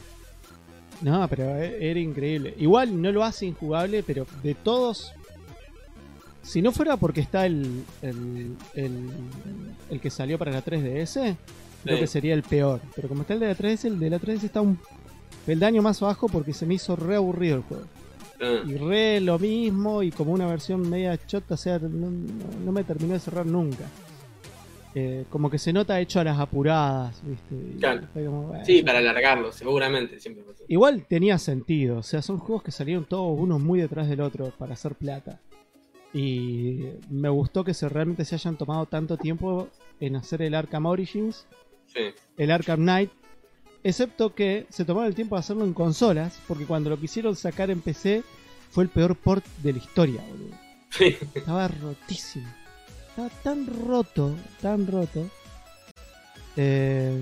[1.00, 2.54] No, pero e- era increíble.
[2.58, 5.12] Igual no lo hace injugable, pero de todos.
[6.42, 9.08] Si no fuera porque está el, el, el,
[9.90, 11.36] el que salió para la 3DS,
[11.84, 12.00] creo Sí.
[12.00, 12.80] que sería el peor.
[12.96, 14.78] Pero como está el de la 3DS, el de la 3DS está un
[15.46, 17.84] peldaño más bajo porque se me hizo re aburrido el juego.
[18.40, 22.10] Ah, Y re lo mismo y como una versión media chota, o sea, no,
[22.64, 23.84] no- me terminó de cerrar nunca.
[24.94, 27.78] Eh, como que se nota hecho a las apuradas, ¿viste?
[27.78, 28.02] Claro.
[28.12, 30.20] fue como, bueno, Sí, para alargarlo, seguramente.
[30.20, 30.44] Siempre.
[30.68, 34.52] Igual tenía sentido, o sea, son juegos que salieron todos uno muy detrás del otro
[34.58, 35.40] para hacer plata.
[36.14, 39.68] Y me gustó que se realmente se hayan tomado tanto tiempo
[40.00, 41.46] en hacer el Arkham Origins,
[41.86, 42.00] Sí.
[42.36, 43.10] el Arkham Knight,
[43.82, 47.70] excepto que se tomaron el tiempo de hacerlo en consolas, porque cuando lo quisieron sacar
[47.70, 48.22] en PC
[48.70, 50.56] fue el peor port de la historia, boludo.
[50.90, 51.16] Sí.
[51.34, 52.48] Estaba rotísimo.
[53.10, 55.28] Estaba tan roto, tan roto.
[56.56, 57.20] eh,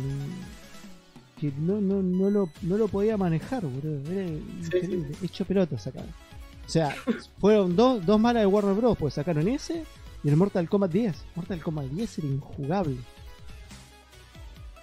[1.41, 4.11] que no, no, no, lo, no lo podía manejar, boludo.
[4.13, 5.17] Era increíble.
[5.23, 6.11] Hecho pelota sacaron.
[6.71, 6.95] O sea,
[7.41, 8.97] fueron dos, dos malas de Warner Bros.
[8.97, 9.83] Pues sacaron ese
[10.23, 11.17] y el Mortal Kombat 10.
[11.35, 12.97] Mortal Kombat 10 era injugable.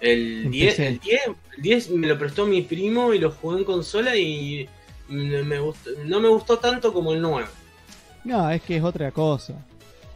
[0.00, 0.86] El 10, Empecé.
[0.88, 1.20] el 10,
[1.56, 4.68] el 10 me lo prestó mi primo y lo jugué en consola y
[5.08, 7.46] me gustó, no me gustó tanto como el 9.
[8.24, 9.54] No, es que es otra cosa.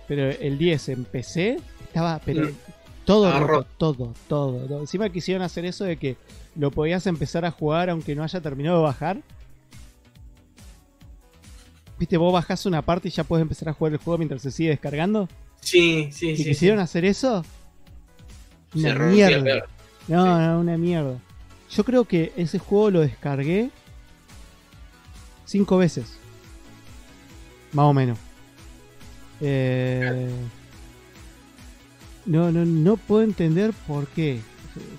[0.07, 2.55] Pero el 10 en PC estaba pero Mm.
[3.07, 3.67] todo roto.
[3.79, 4.81] todo, todo, todo.
[4.81, 6.17] Encima quisieron hacer eso de que
[6.55, 9.17] lo podías empezar a jugar aunque no haya terminado de bajar.
[12.03, 14.51] Viste, vos bajás una parte y ya puedes empezar a jugar el juego mientras se
[14.51, 15.29] sigue descargando.
[15.61, 16.45] Sí, sí, ¿Y sí.
[16.47, 17.45] quisieron hacer eso?
[18.75, 19.55] Una Se mierda.
[20.09, 20.31] No, Sí.
[20.43, 21.17] no, una mierda.
[21.71, 23.71] Yo creo que ese juego lo descargué
[25.47, 26.19] cinco veces.
[27.71, 28.19] Más o menos.
[29.41, 30.29] Eh,
[32.27, 34.41] no, no, no puedo entender por qué.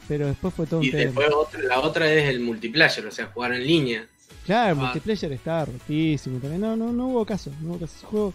[0.07, 3.25] Pero después fue todo un Y después otra- la otra es el multiplayer, o sea,
[3.25, 4.07] jugar en línea.
[4.45, 4.83] Claro, el Ah.
[4.83, 6.61] multiplayer estaba rotísimo también.
[6.61, 7.51] No, no, no hubo caso.
[7.61, 7.95] No hubo caso.
[7.97, 8.33] Ese juego.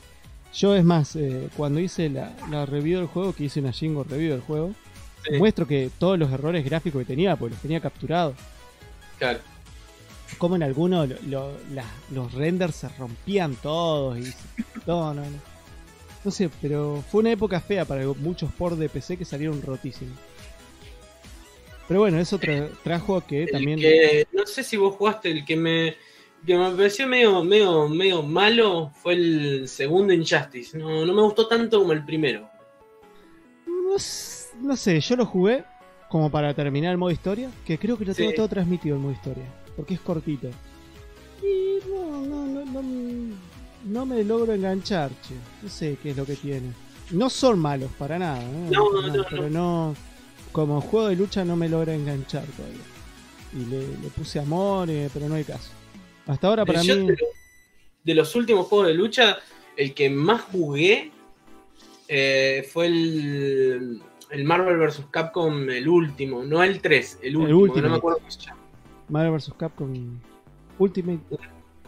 [0.55, 4.03] Yo, es más, eh, cuando hice la, la review del juego, que hice una Jingo
[4.05, 4.73] review del juego,
[5.29, 5.37] Sí.
[5.37, 8.35] muestro que todos los errores gráficos que tenía, pues los tenía capturados.
[9.19, 9.41] Claro.
[10.37, 11.53] como en algunos lo-
[12.13, 14.23] los renders se rompían todos y
[14.87, 15.27] no, no, no.
[16.25, 20.17] No sé, pero fue una época fea para muchos ports de PC que salieron rotísimos.
[21.89, 25.45] Pero bueno, eso tra- trajo que El también que- no sé si vos jugaste el
[25.45, 25.97] que me,
[26.47, 30.76] que me pareció medio, medio, medio malo fue el segundo Injustice.
[30.76, 32.49] No, no me gustó tanto como el primero.
[33.66, 33.97] no,
[34.61, 35.64] no sé, yo lo jugué
[36.11, 38.36] como para terminar el modo historia, que creo que lo tengo Sí.
[38.36, 39.45] todo transmitido el modo historia,
[39.76, 40.49] porque es cortito.
[41.43, 43.36] Y no, no, no, no,
[43.84, 45.34] no me logro enganchar, che.
[45.62, 46.72] No sé qué es lo que tiene.
[47.12, 48.68] No son malos para nada, ¿eh?
[48.70, 49.95] No, Para nada, no, pero no.
[50.59, 52.81] Como juego de lucha no me logra enganchar todavía.
[53.57, 55.71] Y le, le puse amor, eh, pero no hay caso.
[56.27, 57.07] Hasta ahora para Yo mí.
[57.07, 57.27] de, lo-
[58.03, 59.39] de los últimos juegos de lucha,
[59.77, 61.13] el que más jugué
[62.09, 65.03] eh, fue el, el Marvel vs.
[65.13, 67.89] Capcom, el último, no el 3, el último, que no Ultimate.
[67.91, 68.61] me acuerdo cómo se llama.
[69.09, 69.53] Marvel vs.
[69.57, 70.19] Capcom
[70.81, 71.21] Ultimate.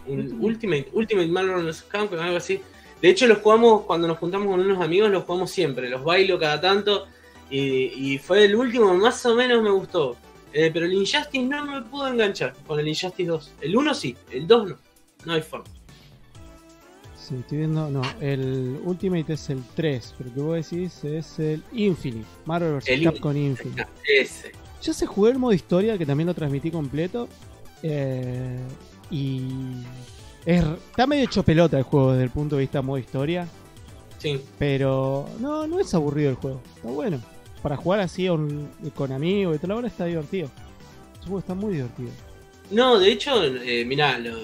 [0.07, 1.83] Un Ultimate, Ultimate Marvel vs.
[1.89, 2.61] Capcom, algo así.
[3.03, 6.39] De hecho, los jugamos cuando nos juntamos con unos amigos, los jugamos siempre, los bailo
[6.39, 7.09] cada tanto.
[7.51, 7.59] Y,
[8.15, 10.17] y fue el último, más o menos me gustó.
[10.53, 13.53] Eh, pero el Injustice no me pudo enganchar con el Injustice 2.
[13.61, 14.77] El 1 sí, el 2 no.
[15.25, 15.67] No hay forma.
[17.17, 17.89] Sí, estoy viendo.
[17.91, 22.27] No, el Ultimate es el 3, pero que vos decís es el Infinite.
[22.47, 23.01] Marvel vs.
[23.05, 23.87] Capcom Infinite.
[24.09, 24.53] Ese.
[24.83, 27.29] Yo se jugué el modo historia, que también lo transmití completo.
[27.83, 28.59] eh,
[29.11, 29.43] y.
[30.45, 33.47] es- está medio hecho pelota el juego desde el punto de vista modo historia.
[34.19, 34.41] Sí.
[34.59, 36.61] Pero no, no es aburrido el juego.
[36.77, 37.21] Está bueno.
[37.63, 40.49] Para jugar así on- con amigos y toda la hora está divertido.
[41.19, 42.11] El juego está muy divertido.
[42.71, 44.39] No, de hecho, eh, mirá, lo-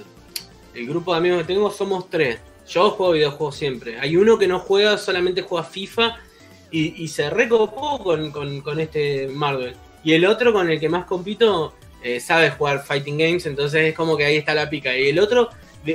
[0.74, 2.38] el grupo de amigos que tengo somos tres.
[2.68, 3.98] Yo juego videojuegos siempre.
[4.00, 6.16] Hay uno que no juega, solamente juega FIFA
[6.70, 9.74] y, y se recopó con, con- este Marvel.
[10.04, 13.94] Y el otro con el que más compito eh, sabe jugar Fighting Games, entonces es
[13.94, 14.96] como que ahí está la pica.
[14.96, 15.48] Y el otro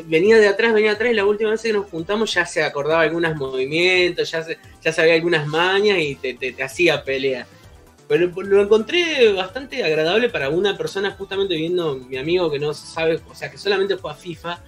[0.05, 2.63] venía de atrás, venía de atrás y la última vez que nos juntamos ya se
[2.63, 7.45] acordaba algunos movimientos, ya, se- ya sabía algunas mañas y te, te- te hacía pelea.
[8.07, 13.21] Pero lo encontré bastante agradable para una persona, justamente viendo mi amigo que no sabe,
[13.29, 14.59] o sea, que solamente juega FIFA.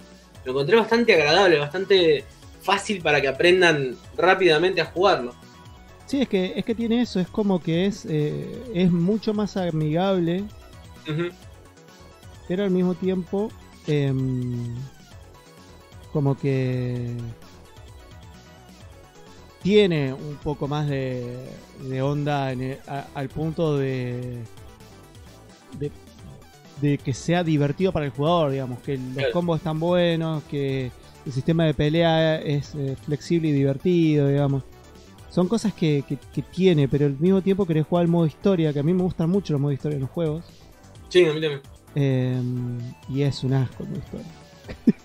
[0.44, 2.24] Lo encontré bastante agradable, bastante
[2.62, 5.34] fácil para que aprendan rápidamente a jugarlo.
[6.06, 9.56] Sí, es que, es que tiene eso, es como que es, eh, es mucho más
[9.56, 10.44] amigable,
[12.48, 13.50] pero al mismo tiempo
[13.86, 14.74] em,
[16.14, 17.10] como que
[19.62, 21.46] tiene un poco más de,
[21.88, 24.38] de onda en el- a- al punto de,
[25.78, 25.90] de
[26.80, 29.32] de que sea divertido para el jugador, digamos, que los Claro.
[29.32, 30.90] combos están buenos, que
[31.24, 34.64] el sistema de pelea es eh, flexible y divertido, digamos.
[35.30, 38.72] Son cosas que, que- que tiene, pero al mismo tiempo querés jugar al modo historia,
[38.72, 40.44] que a mí me gustan mucho los modos historia en los juegos.
[41.08, 41.60] Sí, a mí también.
[41.94, 42.40] eh,
[43.08, 44.26] y es un asco el modo historia.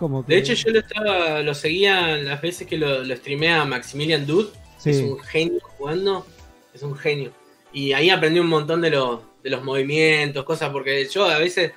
[0.00, 3.66] Como que, De hecho, yo lo estaba, lo seguía las veces que lo, lo streamea
[3.66, 4.48] Maximilian Dude.
[4.78, 6.26] sí, Es un genio jugando.
[6.72, 7.32] Es un genio.
[7.70, 11.72] Y ahí aprendí un montón de, los de los movimientos, cosas, porque yo a veces.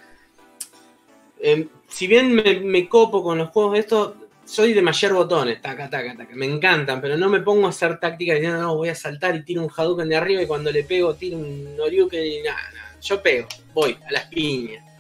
[1.41, 4.13] eh, si bien me, me copo con los juegos estos,
[4.45, 6.34] soy de mayor botones, taca, taca, taca.
[6.34, 9.43] Me encantan, pero no me pongo a hacer táctica diciendo, no, voy a saltar y
[9.43, 12.97] tiro un Hadouken de arriba y cuando le pego tiro un Noryuken y nada, nada.
[13.01, 14.92] Yo pego, voy, a las piñas.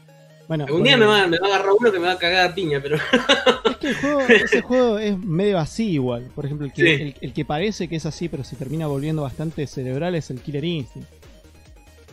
[0.47, 2.49] Bueno, Algún día me va, me va a agarrar uno que me va a cagar
[2.51, 2.97] a piña, pero.
[2.97, 6.29] Es que el juego, ese juego es medio así igual.
[6.35, 7.01] Por ejemplo, el que, Sí.
[7.03, 10.41] el, el que parece que es así, pero se termina volviendo bastante cerebral es el
[10.41, 11.07] Killer Instinct.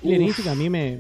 [0.03, 0.27] Killer Uf.
[0.29, 0.99] Instinct a mí me,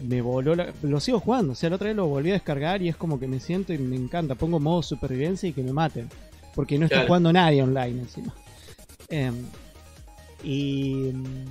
[0.00, 0.54] me voló.
[0.54, 1.52] la- lo sigo jugando.
[1.52, 3.72] O sea, la otra vez lo volví a descargar y es como que me siento
[3.72, 4.34] y me encanta.
[4.34, 6.08] Pongo modo supervivencia y que me maten.
[6.54, 7.06] Porque no está Claro.
[7.08, 8.34] jugando nadie online encima.
[9.08, 9.34] Em,
[10.42, 11.10] y.
[11.12, 11.44] mm,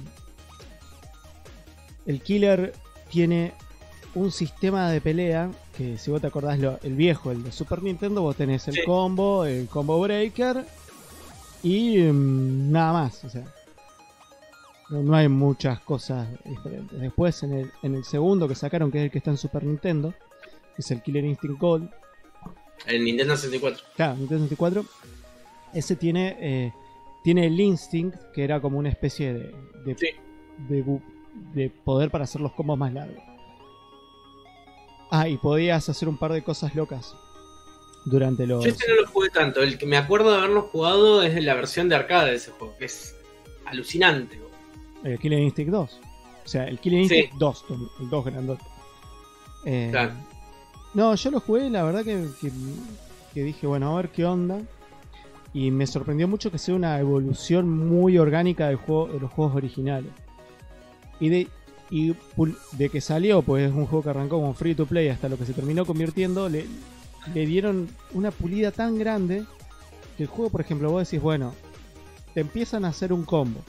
[2.05, 2.73] El Killer
[3.09, 3.53] tiene
[4.15, 7.81] un sistema de pelea que si vos te acordás lo- el viejo, el de Super
[7.81, 8.81] Nintendo, vos tenés el Sí.
[8.85, 10.65] combo, el combo breaker
[11.63, 13.43] y mm, nada más, o sea,
[14.89, 16.99] no, no hay muchas cosas diferentes.
[16.99, 19.63] Después en el, en el segundo que sacaron, que es el que está en Super
[19.63, 20.11] Nintendo,
[20.75, 21.89] que es el Killer Instinct Gold,
[22.85, 23.83] El Nintendo 64.
[23.95, 24.85] claro, Nintendo 64,
[25.73, 26.73] ese tiene, eh,
[27.23, 29.55] tiene el Instinct, que era como una especie de,
[29.85, 30.07] de, Sí.
[30.67, 31.01] de bu-
[31.55, 33.23] de poder para hacer los combos más largos.
[35.15, 37.15] Ah, y podías hacer un par de cosas locas
[38.03, 38.63] durante los...
[38.63, 39.61] Yo este no lo jugué tanto.
[39.61, 42.73] El que me acuerdo de haberlo jugado es la versión de arcade de ese juego,
[42.79, 43.15] que es
[43.65, 44.37] alucinante.
[44.39, 44.49] bro.
[45.03, 45.99] El Killer Instinct 2.
[46.45, 47.15] O sea, el Killer Sí.
[47.15, 47.65] Instinct 2,
[47.99, 48.63] el 2 grandote.
[49.65, 50.13] Eh, Claro.
[50.95, 52.51] No, yo lo jugué, la verdad que, que,
[53.35, 54.61] que dije, bueno, a ver qué onda.
[55.53, 59.55] Y me sorprendió mucho que sea una evolución muy orgánica del juego, de los juegos
[59.55, 60.11] originales.
[61.19, 61.47] Y de,
[61.93, 62.15] y
[62.71, 65.37] de que salió, pues es un juego que arrancó como free to play hasta lo
[65.37, 66.65] que se terminó convirtiendo, le,
[67.35, 69.43] le dieron una pulida tan grande
[70.17, 71.53] que el juego, por ejemplo, vos decís, bueno,
[72.33, 73.59] te empiezan a hacer un combo.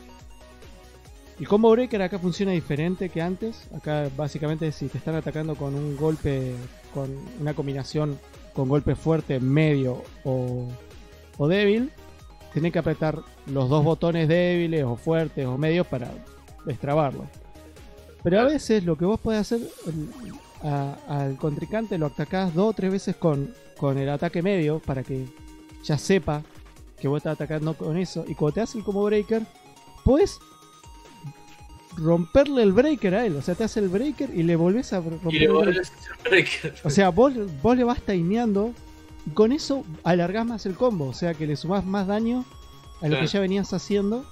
[1.39, 3.69] El combo breaker acá funciona diferente que antes.
[3.77, 6.55] Acá básicamente si te están atacando con un golpe,
[6.95, 7.11] con
[7.43, 8.19] una combinación
[8.55, 10.67] con golpe fuerte, medio o,
[11.37, 11.91] o débil,
[12.55, 13.19] tenés que apretar
[13.49, 16.11] los dos botones débiles o fuertes o medios para
[16.65, 17.27] destrabarlo.
[18.25, 20.09] Pero a veces lo que vos podés hacer el-
[21.09, 25.27] al contrincante lo atacás dos o tres veces con, con el ataque medio para que
[25.85, 26.43] ya sepa
[26.99, 28.25] que vos estás atacando con eso.
[28.27, 29.43] Y cuando te hace el combo breaker,
[30.05, 30.39] puedes
[31.97, 33.37] romperle el breaker a él.
[33.37, 35.93] O sea, te hace el breaker y le volvés a romper Y le el volvés
[35.93, 36.75] hacer breaker.
[36.85, 38.73] O sea, vos, vos le vas timeando
[39.27, 41.07] y con eso alargás más el combo.
[41.09, 42.45] O sea, que le sumás más daño
[43.01, 43.21] a lo Claro.
[43.21, 44.25] que ya venías haciendo.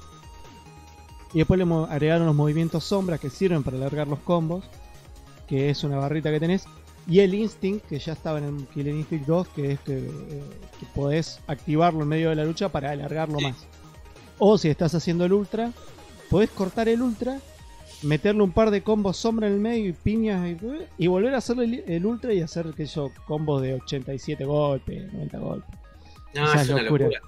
[1.35, 4.65] Y después le agregaron los movimientos sombras que sirven para alargar los combos.
[5.47, 6.65] Que es una barrita que tenés.
[7.09, 10.43] Y el Instinct, que ya estaba en el Killer Instinct 2, que es que, eh,
[10.79, 13.45] que podés activarlo en medio de la lucha para alargarlo Sí.
[13.47, 13.57] más.
[14.39, 15.73] O si estás haciendo el Ultra,
[16.31, 17.39] podés cortar el Ultra,
[18.03, 20.57] meterle un par de combos sombra en el medio y piñas y,
[21.05, 25.13] y volver a hacerle el, el Ultra y hacer que yo combos de 87 golpes,
[25.13, 25.71] 90 golpes.
[26.35, 27.07] No, Esa es una locura.
[27.07, 27.21] locura.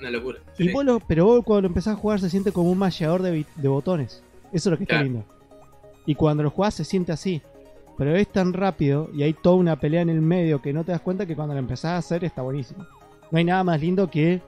[0.00, 0.38] Una locura.
[0.58, 0.72] Y Sí.
[0.72, 3.44] vos lo- pero vos cuando lo empezás a jugar se siente como un malleador de,
[3.68, 4.22] botones.
[4.52, 5.24] Eso es lo que está lindo.
[6.06, 7.42] Y cuando lo jugás se siente así.
[7.98, 10.92] Pero es tan rápido y hay toda una pelea en el medio que no te
[10.92, 12.86] das cuenta que cuando lo empezás a hacer está buenísimo.
[13.30, 14.40] No hay nada más lindo que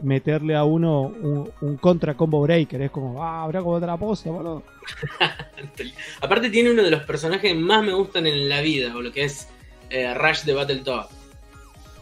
[0.00, 2.80] meterle a uno un, un contra combo breaker.
[2.82, 4.62] Es como, ah, habrá como otra pose, boludo.
[6.20, 9.12] Aparte tiene uno de los personajes que más me gustan en la vida, o lo
[9.12, 9.48] que es
[9.90, 11.10] eh, Rush de Battletoads.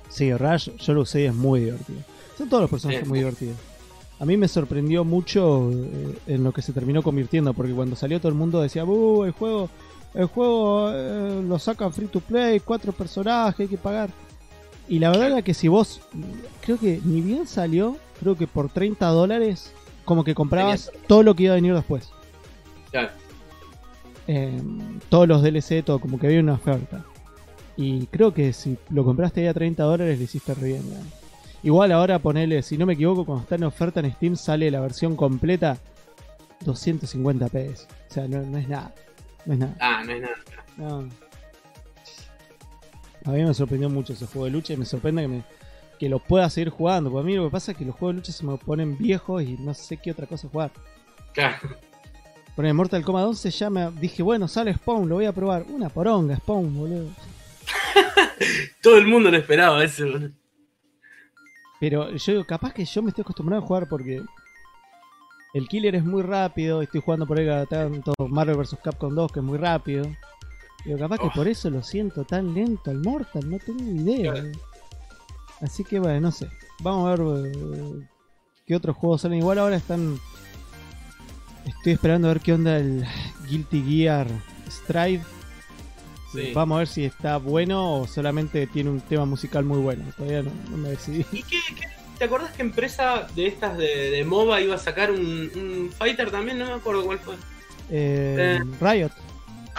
[0.08, 2.00] Sí, Rush, yo lo usé y es muy divertido.
[2.40, 3.58] Son todos los personajes muy divertidos.
[4.18, 8.18] A mí me sorprendió mucho eh, en lo que se terminó convirtiendo, porque cuando salió
[8.18, 9.68] todo el mundo decía, uh, el juego,
[10.14, 14.08] el juego eh, lo sacan free to play, cuatro personajes, hay que pagar.
[14.88, 16.00] Y la verdad es que si vos,
[16.62, 19.74] creo que ni bien salió, creo que por 30 dólares,
[20.06, 22.08] como que comprabas todo lo que iba a venir después.
[22.90, 23.10] Claro.
[24.28, 24.62] Eh,
[25.10, 27.04] todos los DLC, todo, como que había una oferta.
[27.76, 30.88] Y creo que si lo compraste ahí a 30 dólares le hiciste re bien.
[30.88, 31.19] ¿no?
[31.62, 34.80] Igual ahora ponele, si no me equivoco, cuando está en oferta en Steam sale la
[34.80, 35.76] versión completa
[36.64, 37.86] 250 pesos.
[38.08, 38.94] O sea, no, no es nada.
[39.44, 39.76] No es nada.
[39.80, 40.34] Ah, no es nada.
[40.76, 41.08] No.
[43.26, 45.42] A mí me sorprendió mucho ese juego de lucha y me sorprende que, me,
[45.98, 47.10] que lo pueda seguir jugando.
[47.10, 48.96] Porque a mí lo que pasa es que los juegos de lucha se me ponen
[48.96, 50.70] viejos y no sé qué otra cosa jugar.
[51.34, 51.76] Claro.
[52.56, 55.64] Por el Mortal Kombat 11 ya me dije, bueno, sale Spawn, lo voy a probar.
[55.68, 57.08] Una poronga, Spawn, boludo.
[58.82, 60.04] Todo el mundo lo esperaba eso.
[60.04, 60.39] boludo.
[61.80, 64.22] Pero yo digo, capaz que yo me estoy acostumbrado a jugar porque
[65.54, 66.82] el killer es muy rápido.
[66.82, 68.76] Estoy jugando por ahí cada tanto Marvel vs.
[68.84, 70.04] Capcom 2, que es muy rápido.
[70.84, 74.32] Digo, capaz que por eso lo siento tan lento al Mortal, no tengo idea.
[74.32, 74.52] Claro.
[75.60, 76.48] Así que bueno, no sé.
[76.82, 78.08] Vamos a ver eh,
[78.66, 79.38] qué otros juegos salen.
[79.38, 80.18] Igual ahora están.
[81.66, 83.04] Estoy esperando a ver qué onda el
[83.48, 84.26] Guilty Gear
[84.68, 85.22] Strive.
[86.32, 86.52] Sí.
[86.54, 90.04] Vamos a ver si está bueno o solamente tiene un tema musical muy bueno.
[90.16, 91.24] Todavía no, no me decidí.
[91.32, 91.86] ¿Y qué, qué-
[92.18, 96.30] ¿Te acordás que empresa de estas de, de MOBA iba a sacar un, un fighter
[96.30, 96.58] también?
[96.58, 97.34] No me acuerdo cuál fue.
[97.90, 99.10] Eh, Riot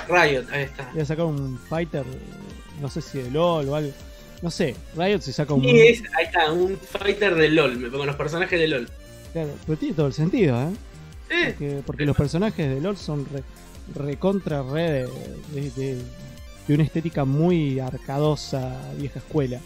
[0.10, 0.90] Riot, ahí está.
[0.94, 2.04] iba a sacar un fighter,
[2.82, 3.92] no sé si de LOL o algo.
[4.42, 5.62] No sé, Riot se saca un.
[5.62, 8.90] Sí, es- ahí está, un fighter de LOL, me pongo los personajes de LOL.
[9.34, 10.70] Claro, pero tiene todo el sentido, ¿eh?
[11.30, 13.44] Sí, Porque, porque los personajes de LOL son re,
[13.94, 14.16] re
[15.54, 16.02] de, de-
[16.72, 19.60] de- una estética muy arcadosa, vieja escuela.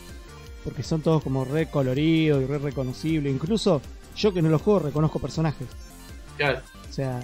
[0.64, 3.32] Porque son todos como re coloridos y re reconocibles.
[3.34, 3.82] Incluso
[4.16, 5.68] yo que no los juego reconozco personajes.
[6.38, 6.60] claro.
[6.90, 7.20] O sea,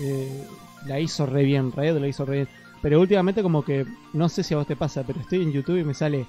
[0.00, 0.44] eh,
[0.86, 2.48] la hizo re bien, Riot la hizo re bien.
[2.82, 5.78] Pero últimamente como que, no sé si a vos te pasa, pero estoy en YouTube
[5.78, 6.26] y me sale...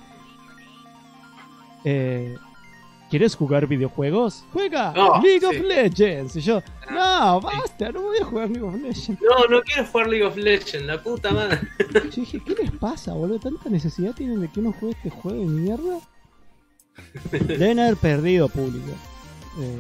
[1.84, 2.38] Eh,
[3.14, 4.44] ¿Quieres jugar videojuegos?
[4.54, 4.92] ¡Juega!
[4.92, 5.54] No, League of.
[5.54, 6.36] Legends.
[6.36, 9.22] Y yo, no, basta, no voy a jugar League of Legends.
[9.22, 11.60] No, no quiero jugar League of Legends, la puta madre.
[11.94, 13.38] Yo dije, ¿qué les pasa, boludo?
[13.38, 16.00] ¿Tanta necesidad tienen de que uno juegue este juego de mierda?
[17.32, 18.90] Deben haber perdido público.
[19.60, 19.78] Eh,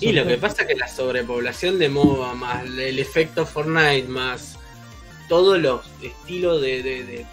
[0.00, 4.58] Y lo que pasa es que la sobrepoblación de MOBA, más el efecto Fortnite, más
[5.26, 7.26] todos los estilos de, de, de-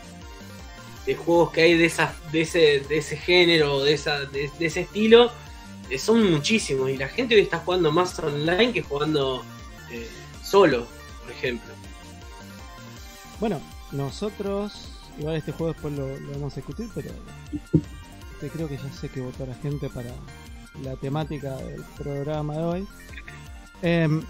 [1.05, 4.81] de juegos que hay de, esa, de, ese, de ese género, de, esa, de, ese
[4.81, 5.31] estilo,
[5.89, 6.89] eh, son muchísimos.
[6.89, 9.43] Y la gente hoy está jugando más online que jugando
[9.91, 10.09] eh,
[10.43, 10.87] solo,
[11.23, 11.71] por ejemplo.
[13.39, 14.89] Bueno, nosotros,
[15.19, 17.09] igual este juego después lo, lo vamos a discutir, pero
[18.33, 20.09] este, creo que ya sé que votó la gente para
[20.81, 22.87] la temática del programa de hoy.
[23.81, 24.23] Em,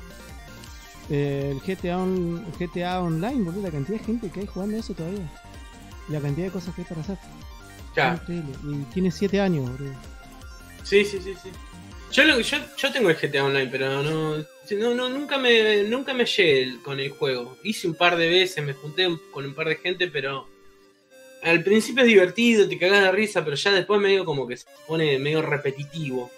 [1.10, 4.94] eh, el GTA, on- GTA Online, boludo, la cantidad de gente que hay jugando eso
[4.94, 5.32] todavía.
[6.10, 7.18] La cantidad de cosas que hay para hacer.
[8.14, 8.54] Increíble.
[8.64, 9.94] Y tiene 7 años, boludo.
[10.84, 11.50] Sí, sí, sí, sí.
[12.12, 16.14] Yo, lo- yo, yo tengo el GTA Online, pero no, no, no nunca me nunca
[16.14, 17.58] me el- con el juego.
[17.64, 20.48] Hice un par de veces, me junté un- con un par de gente, pero
[21.42, 24.66] al principio es divertido, te cagas de risa, pero ya después medio como que se
[24.88, 26.30] pone medio repetitivo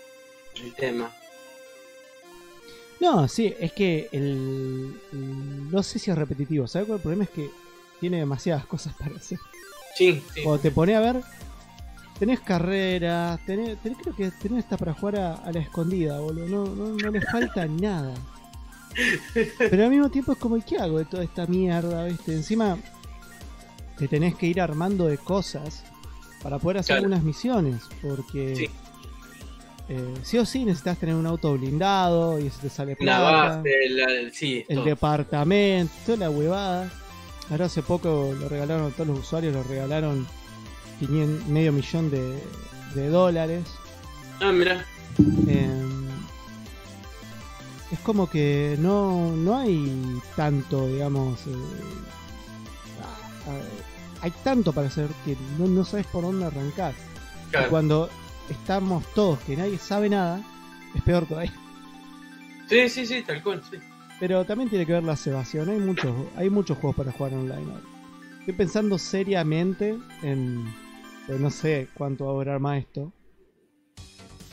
[0.64, 1.12] el tema.
[3.00, 6.68] No, sí, es que el, el- no sé si es repetitivo.
[6.68, 7.24] ¿Sabes cuál el problema?
[7.26, 7.50] Es que
[8.00, 9.40] tiene demasiadas cosas para hacer.
[9.98, 10.42] Sí, sí.
[10.44, 11.22] Cuando te pone a ver,
[12.20, 16.48] tenés carreras, tenés, tenés- creo que tenés hasta para jugar a, a la escondida, boludo.
[16.48, 18.14] No, no, no le falta nada.
[19.58, 22.34] Pero al mismo tiempo es como, ¿y qué hago de toda esta mierda, viste?
[22.34, 22.78] Encima
[23.98, 25.84] te tenés que ir armando de cosas
[26.44, 27.06] para poder hacer Claro.
[27.06, 28.70] algunas misiones, porque Sí.
[29.90, 33.58] eh, sí o sí necesitas tener un auto blindado y eso te sale La plata
[33.58, 34.86] base, la, sí, el todo.
[34.86, 36.92] departamento, toda la huevada.
[37.50, 40.28] Ahora hace poco lo regalaron a todos los usuarios, lo regalaron
[41.00, 42.44] 500 medio millón de,
[42.94, 43.64] de dólares.
[44.42, 44.86] Ah, mirá.
[45.48, 45.84] Eh,
[47.92, 51.40] es como que no, no hay tanto, digamos...
[51.48, 51.52] eh,
[54.22, 56.94] hay tanto para hacer que no, no sabes por dónde arrancar.
[57.48, 57.70] Y Claro.
[57.70, 58.10] cuando
[58.50, 60.42] estamos todos, que nadie sabe nada,
[60.94, 61.54] es peor todavía.
[62.68, 63.78] Sí, sí, sí, tal cual, sí.
[64.20, 65.70] Pero también tiene que ver la cebación.
[65.70, 67.84] Hay muchos, hay muchos juegos para jugar online ahora.
[68.40, 70.66] Estoy pensando seriamente en.
[71.28, 73.12] Pues no sé cuánto va a durar más esto.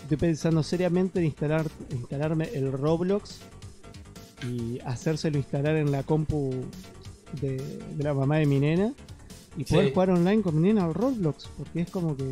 [0.03, 3.39] Estoy pensando seriamente en instalar, instalarme el Roblox
[4.47, 6.53] y hacérselo instalar en la compu
[7.41, 8.93] de, de la mamá de mi nena
[9.57, 9.93] y poder Sí.
[9.95, 11.49] jugar online con mi nena al Roblox.
[11.57, 12.25] Porque es como que.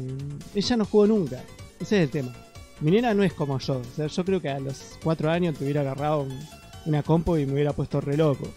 [0.55, 1.41] Ella no jugó nunca.
[1.81, 2.35] Ese es el tema.
[2.81, 3.79] Mi nena no es como yo.
[3.79, 6.39] O sea, yo creo que a los 4 años te hubiera agarrado un-
[6.87, 8.49] una compu y me hubiera puesto re loco.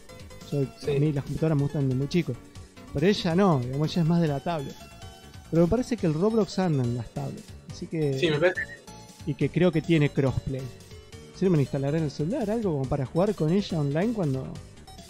[0.52, 0.96] Yo, Sí.
[0.96, 2.34] A mí las computadoras me gustan de muy chico.
[2.94, 4.76] Pero ella no, digamos, ella es más de la tablet.
[5.52, 7.44] Pero me parece que el Roblox anda en las tablets.
[7.72, 8.18] Así que.
[8.18, 8.62] Sí, me parece.
[9.26, 10.62] Y que creo que tiene crossplay.
[11.36, 14.14] Si no me lo instalaré en el celular, algo como para jugar con ella online
[14.14, 14.48] cuando,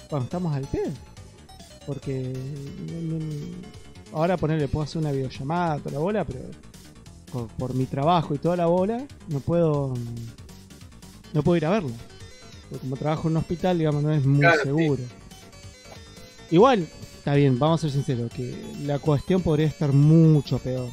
[0.10, 0.92] cuando estamos al pedo.
[1.86, 2.34] Porque
[4.14, 6.40] ahora ponerle puedo hacer una videollamada toda la bola, pero
[7.32, 9.94] por, por mi trabajo y toda la bola, no puedo
[11.34, 11.92] no puedo ir a verlo.
[12.70, 14.64] Porque como trabajo en un hospital, digamos, no es muy Claro, sí.
[14.64, 15.04] seguro.
[16.52, 16.88] Igual,
[17.18, 20.90] está bien, vamos a ser sinceros, que la cuestión podría estar mucho peor.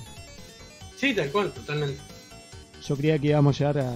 [0.96, 2.00] Sí, tal cual, totalmente.
[2.86, 3.90] Yo creía que íbamos a llegar a,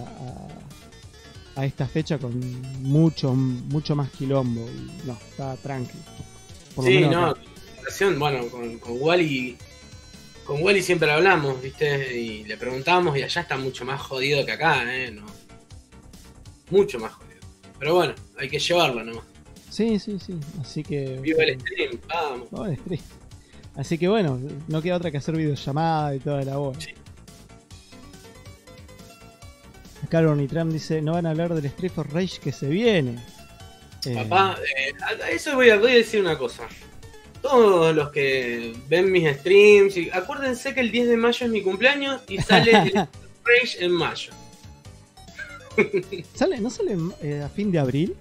[1.57, 2.39] a, a esta fecha con
[2.83, 4.66] mucho, mucho más quilombo.
[4.68, 5.99] Y no, está tranqui.
[6.74, 7.37] Por lo Sí, menos
[8.01, 9.57] no, bueno, con, con Wally.
[10.45, 12.16] Con Wally siempre hablamos, ¿viste?
[12.16, 15.11] Y le preguntamos y allá está mucho más jodido que acá, ¿eh?
[15.11, 15.24] No.
[16.70, 17.26] Mucho más jodido.
[17.79, 19.24] Pero bueno, hay que llevarlo nomás.
[19.70, 20.35] Sí, sí, sí.
[20.61, 21.18] Así que.
[21.20, 22.51] Viva el stream, vamos.
[22.53, 23.14] No, es triste.
[23.77, 26.81] Así que bueno, no queda otra que hacer videollamada y toda la bola.
[26.81, 26.93] Sí.
[30.05, 33.18] Acá Trump dice, no van a hablar del Street of Rage que se viene.
[34.05, 36.62] Eh, Papá, eh, a- a eso voy a, voy a decir una cosa.
[37.43, 41.62] Todos los que ven mis streams, y acuérdense que el 10 de mayo es mi
[41.62, 42.93] cumpleaños y sale el
[43.45, 44.33] Rage en mayo.
[46.35, 48.14] ¿sale, ¿No sale eh, a fin de abril?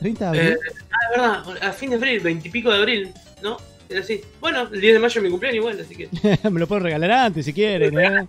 [0.00, 0.42] ¿30 de abril?
[0.42, 0.58] Eh,
[0.90, 3.12] ah, verdad, a fin de abril, 20 y pico de abril,
[3.42, 3.56] ¿no?
[3.88, 4.20] Era así.
[4.40, 6.08] Bueno, el 10 de mayo es mi cumpleaños igual, así que.
[6.50, 8.26] Me lo puedo regalar antes si quieren, ¿eh?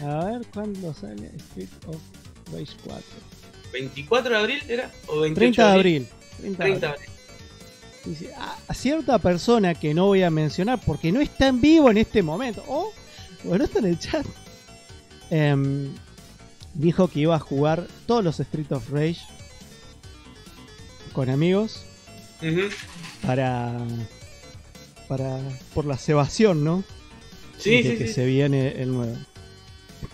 [0.00, 1.96] A ver, ¿cuándo sale Street of
[2.52, 3.02] Rage 4?
[3.72, 4.90] ¿24 de abril era?
[5.08, 6.08] ¿O 28 30 de abril.
[6.40, 7.10] 30 de 30 de abril.
[8.04, 11.98] Dice, a, cierta persona que no voy a mencionar porque no está en vivo en
[11.98, 12.92] este momento, o
[13.48, 14.26] o no está en el chat,
[15.30, 15.94] em,
[16.78, 19.20] dijo que iba a jugar todos los Street of Rage
[21.12, 21.84] con amigos
[23.26, 23.78] para,
[25.08, 25.40] para
[25.74, 26.84] por la cebación, ¿no?
[27.58, 28.12] Sí, de sí, que sí.
[28.14, 29.16] se viene el nuevo.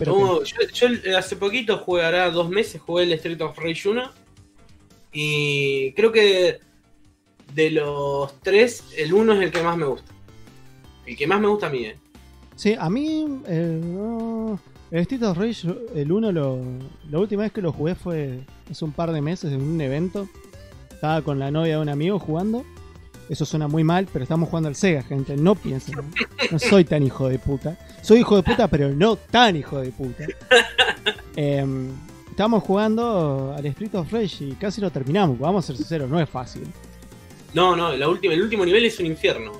[0.05, 3.89] No, yo, yo, eh, hace poquito jugué, hará dos meses, jugué el Street of Rage
[3.89, 4.11] 1.
[5.11, 6.59] Y creo que
[7.53, 10.11] de los tres, el 1 es el que más me gusta.
[11.05, 11.97] El que más me gusta a mí, eh.
[11.99, 14.59] que- sí, a mí eh, no,
[14.93, 16.59] el Street of Rage, el 1, lo,
[17.11, 18.39] la última vez que lo jugué fue
[18.71, 20.27] hace un par de meses en un evento.
[20.91, 22.63] Estaba con la novia de un amigo jugando.
[23.29, 25.35] Eso suena muy mal, pero estamos jugando al Sega, gente.
[25.35, 25.95] No piensen.
[26.51, 27.77] No soy tan hijo de puta.
[28.01, 30.25] Soy hijo de puta, pero no tan hijo de puta.
[31.35, 31.87] Em,
[32.29, 35.39] estábamos jugando al Street of Rage y casi lo terminamos.
[35.39, 36.63] Vamos a ser sinceros, no es fácil.
[37.53, 39.51] No, no, la última, el último nivel es un infierno.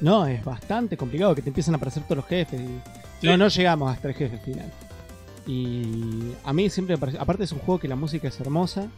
[0.00, 2.60] No, es bastante complicado que te empiezan a aparecer todos los jefes.
[2.60, 3.26] y- Sí.
[3.28, 4.70] No, no llegamos hasta el jefe final.
[5.46, 7.20] Y a mí siempre me pareció.
[7.22, 8.88] Aparte, es un juego que la música es hermosa.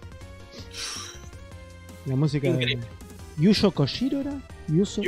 [2.07, 2.77] La música Increíble.
[3.37, 3.43] de.
[3.43, 4.33] Yuzo Koshiro era?
[4.68, 5.03] Yuzo,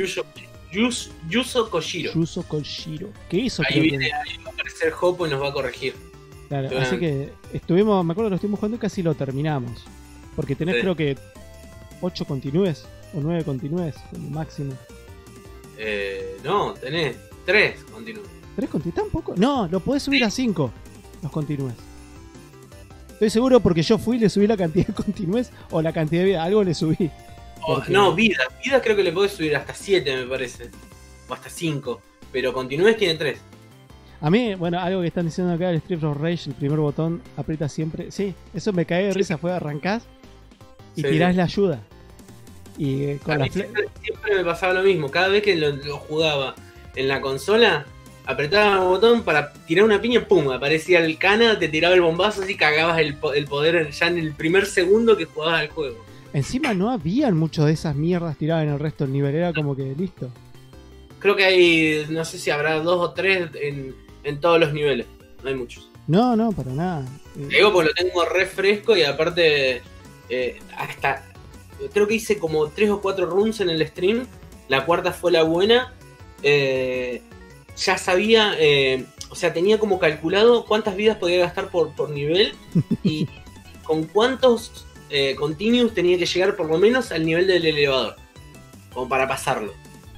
[1.29, 2.13] Yuzo, Koshiro.
[2.13, 3.09] Yuzo Koshiro.
[3.29, 3.63] ¿Qué hizo?
[3.67, 5.95] Ahí que- viene, ahí va a aparecer Hopo y nos va a corregir.
[6.49, 9.83] Claro, así que estuvimos, me acuerdo que lo estuvimos jugando y casi lo terminamos.
[10.35, 10.81] Porque tenés Sí.
[10.81, 11.17] creo que
[12.01, 14.73] 8 continúes o 9 continúes como máximo.
[15.77, 17.15] Eh, no, tenés
[17.45, 18.23] tres, continúa.
[18.57, 18.95] ¿Tres continúes?
[18.95, 19.35] ¿Tampoco?
[19.37, 20.71] No, lo podés subir a 5
[21.23, 21.75] los continúes.
[23.13, 26.21] Estoy seguro porque yo fui y le subí la cantidad de continúes o la cantidad
[26.23, 26.43] de vida.
[26.43, 27.09] Algo le subí.
[27.61, 28.37] Oh, Porque- No, vida.
[28.65, 30.69] Vida creo que le podés subir hasta 7, me parece.
[31.29, 32.01] O hasta 5.
[32.31, 33.39] Pero continúes tiene 3.
[34.21, 37.21] A mí, bueno, algo que están diciendo acá, el Street of Rage, el primer botón
[37.37, 38.11] aprieta siempre.
[38.11, 39.19] Sí, eso me cae de Sí.
[39.19, 39.37] risa.
[39.37, 40.03] Fue arrancás
[40.95, 41.07] y Sí.
[41.09, 41.79] tirás la ayuda.
[42.77, 45.09] Y eh, A con la siempre, siempre me pasaba lo mismo.
[45.11, 46.55] Cada vez que lo, lo jugaba
[46.95, 47.85] en la consola,
[48.27, 52.43] apretaba el botón para tirar una piña, pum, aparecía el cana, te tiraba el bombazo
[52.43, 56.05] así cagabas el, po- el poder ya en el primer segundo que jugabas al juego.
[56.33, 59.33] Encima no habían mucho de esas mierdas tiradas en el resto del nivel.
[59.33, 60.29] Era como que listo.
[61.19, 65.07] Creo que hay, no sé si habrá dos o tres en, en todos los niveles.
[65.41, 65.89] No hay muchos.
[66.05, 67.05] No, no, para nada.
[67.33, 69.81] Te digo porque lo tengo re fresco y aparte
[70.29, 71.25] eh, hasta
[71.93, 74.27] creo que hice como tres o cuatro runs en el stream.
[74.67, 75.93] La cuarta fue la buena.
[76.43, 77.21] Eh,
[77.77, 82.53] ya sabía, eh, o sea, tenía como calculado cuántas vidas podía gastar por, por nivel
[83.03, 83.27] y
[83.83, 88.15] con cuántos eh, continuos tenía que llegar por lo menos al nivel del elevador.
[88.93, 89.73] Como para pasarlo.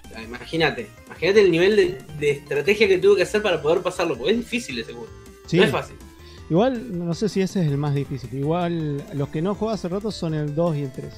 [0.06, 3.82] O sea, Imagínate, imagínate el nivel de, de estrategia que tuve que hacer para poder
[3.82, 5.10] pasarlo, porque es difícil ese juego.
[5.46, 5.58] sí.
[5.58, 5.96] No es fácil.
[6.50, 8.34] Igual, no sé si ese es el más difícil.
[8.34, 11.14] Igual, los que no juego hace rato son el 2 y el 3.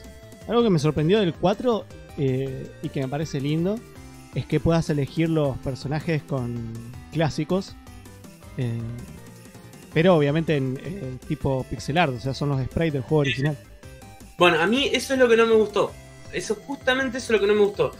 [0.49, 1.85] Algo que me sorprendió del 4
[2.17, 3.79] eh, y que me parece lindo
[4.35, 6.73] es que puedas elegir los personajes con
[7.11, 7.75] clásicos.
[8.57, 8.79] eh,
[9.93, 13.57] pero obviamente en eh, tipo pixel art, o sea, son los sprites del juego original.
[14.37, 15.91] Bueno, a mí eso es lo que no me gustó.
[16.31, 17.91] Eso justamente eso es lo que no me gustó.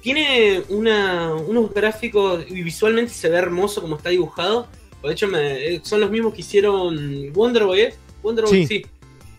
[0.00, 4.68] Tiene una, unos gráficos y visualmente se ve hermoso como está dibujado.
[5.02, 7.94] De hecho, me- eh, son los mismos que hicieron Wonder Boy, ¿eh?
[8.22, 8.66] Wonder Boy, Sí.
[8.66, 8.86] sí.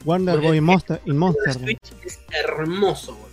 [0.04, 1.54] Wonder Boy Monster, El Monster.
[1.54, 3.31] Switch es hermoso, güey.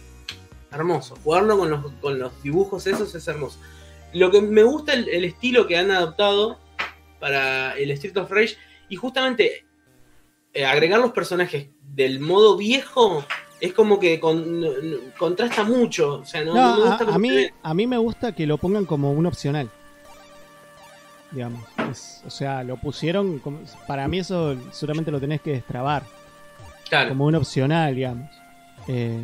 [0.71, 1.17] Hermoso.
[1.25, 3.59] Jugarlo con los, con los dibujos esos es hermoso.
[4.13, 6.59] lo que me gusta el, el estilo que han adoptado
[7.21, 8.57] para el Street of Rage
[8.89, 9.65] y justamente
[10.55, 13.25] eh, agregar los personajes del modo viejo
[13.61, 14.65] es como que con-
[15.19, 16.21] contrasta mucho.
[16.21, 18.33] O sea, no, No, no me a, gusta a se mí, a mí me gusta
[18.35, 19.69] que lo pongan como un opcional.
[21.31, 21.63] Digamos.
[21.91, 23.39] Es- o sea, lo pusieron.
[23.41, 26.03] como- para mí, eso seguramente lo tenés que destrabar.
[26.89, 27.11] Claro.
[27.11, 28.31] Como un opcional, digamos.
[28.87, 29.21] Eh,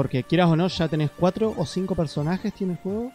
[0.00, 3.12] porque quieras o no, ya tenés cuatro o cinco personajes tiene el juego.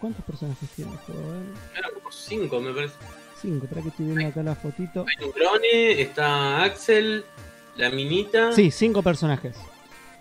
[0.00, 1.20] ¿Cuántos personajes tiene el juego?
[1.20, 1.42] A ver,
[1.76, 2.94] Eran como cinco, me parece.
[3.42, 5.04] Cinco, para que estoy viendo acá la fotito.
[5.06, 5.62] Hay un
[6.00, 7.26] está Axel,
[7.76, 8.52] la minita.
[8.52, 9.54] Sí, cinco personajes.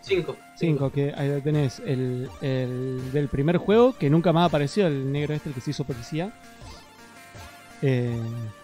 [0.01, 0.35] Cinco.
[0.57, 5.33] Cinco, que ahí tenés el, el del primer juego, que nunca más apareció, el negro
[5.35, 6.33] este, el que se hizo policía.
[7.81, 8.19] Eh,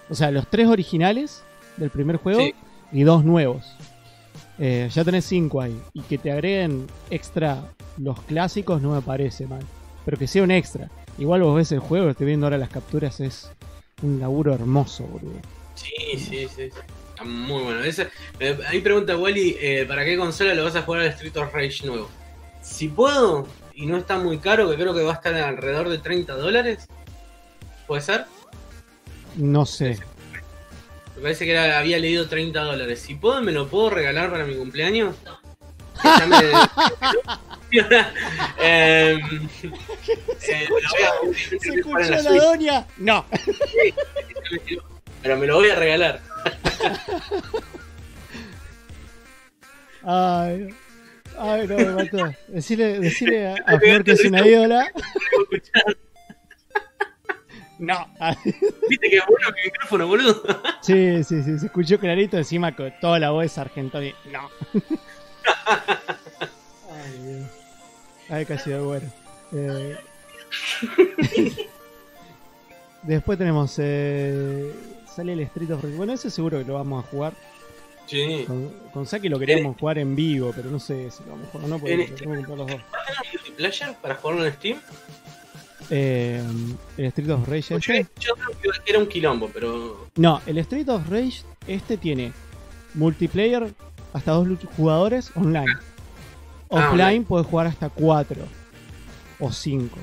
[0.09, 1.41] o sea, los tres originales
[1.77, 2.53] del primer juego Sí.
[2.91, 3.77] y dos nuevos.
[4.63, 5.75] Eh, ya tenés cinco ahí.
[5.91, 7.63] Y que te agreguen extra
[7.97, 9.65] los clásicos no me parece mal.
[10.05, 10.87] Pero que sea un extra.
[11.17, 13.51] Igual vos ves el juego, estoy viendo ahora las capturas, es
[14.03, 15.39] un laburo hermoso, boludo.
[15.73, 16.69] Sí, sí, sí.
[17.09, 17.83] Está muy bueno.
[17.83, 18.09] Ese,
[18.39, 21.35] eh, a mí pregunta Wally, eh, ¿para qué consola lo vas a jugar al Street
[21.37, 22.07] of Rage nuevo?
[22.61, 25.97] Si puedo, y no está muy caro, que creo que va a estar alrededor de
[25.97, 26.87] 30 dólares.
[27.87, 28.25] ¿Puede ser?
[29.35, 29.97] No sé.
[31.21, 32.99] Me parece que era- había leído 30 dólares.
[32.99, 35.15] Si puedo, ¿me lo puedo regalar para mi cumpleaños?
[36.03, 36.37] Ya me-
[38.59, 39.19] Em, eh,
[40.39, 40.63] ¿Se en
[41.77, 42.87] escuchó la doña?
[42.97, 43.23] No.
[45.21, 46.21] Pero me lo voy a regalar.
[50.03, 50.69] Ay,
[51.37, 52.33] ay, no, me mató.
[52.47, 54.91] Decirle, decirle a, a Flor que es una ídola.
[57.81, 58.07] No.
[58.89, 60.43] ¿Viste que bueno mi micrófono, boludo?
[60.81, 64.01] Sí, sí, sí, se escuchó clarito encima con toda la voz Sargento.
[64.03, 64.49] y- No.
[66.91, 67.49] Ay, Dios.
[68.29, 69.09] Ay, casi de bueno.
[69.51, 69.97] Eh,
[73.03, 73.73] Después tenemos.
[73.79, 74.71] Eh...
[75.13, 75.95] Sale el Street of Rage.
[75.97, 77.33] Bueno, ese seguro que lo vamos a jugar.
[78.05, 78.43] Sí.
[78.47, 81.51] Con, con Saki lo queríamos jugar en vivo, pero no sé si lo vamos a
[81.51, 82.87] jugar o no, porque este- tenemos que comprar los dos.
[83.33, 84.79] multiplayer para jugarlo en Steam?
[85.93, 86.41] Eh,
[86.97, 88.07] el Street of Rage Yo, este.
[88.19, 90.07] yo creo que era un quilombo, pero.
[90.15, 92.31] No, el Street of Rage este tiene
[92.93, 93.73] multiplayer
[94.13, 95.65] hasta dos jugadores online.
[95.69, 95.79] Ah,
[96.69, 97.25] Offline online.
[97.25, 98.43] puedes jugar hasta cuatro
[99.39, 99.97] o cinco.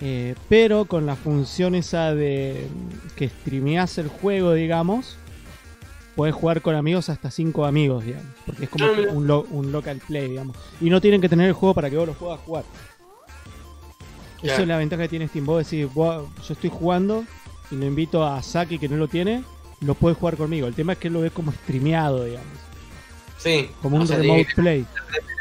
[0.00, 2.66] Eh, pero con la función esa de
[3.16, 5.16] que streameas el juego, digamos,
[6.16, 8.26] puedes jugar con amigos hasta cinco amigos, digamos.
[8.46, 9.12] Porque es como Ah, mira.
[9.12, 10.56] un, lo- un local play, digamos.
[10.80, 12.64] Y no tienen que tener el juego para que vos lo puedas jugar.
[14.42, 14.62] Esa Claro.
[14.62, 15.46] es la ventaja que tiene Steam.
[15.46, 17.24] Vos decís, yo estoy jugando
[17.70, 19.44] y lo invito a Saki que no lo tiene,
[19.80, 20.66] lo puede jugar conmigo.
[20.66, 22.48] El tema es que él lo ve como streameado, digamos.
[23.38, 23.68] Sí.
[23.80, 24.86] Como un sea, remote play.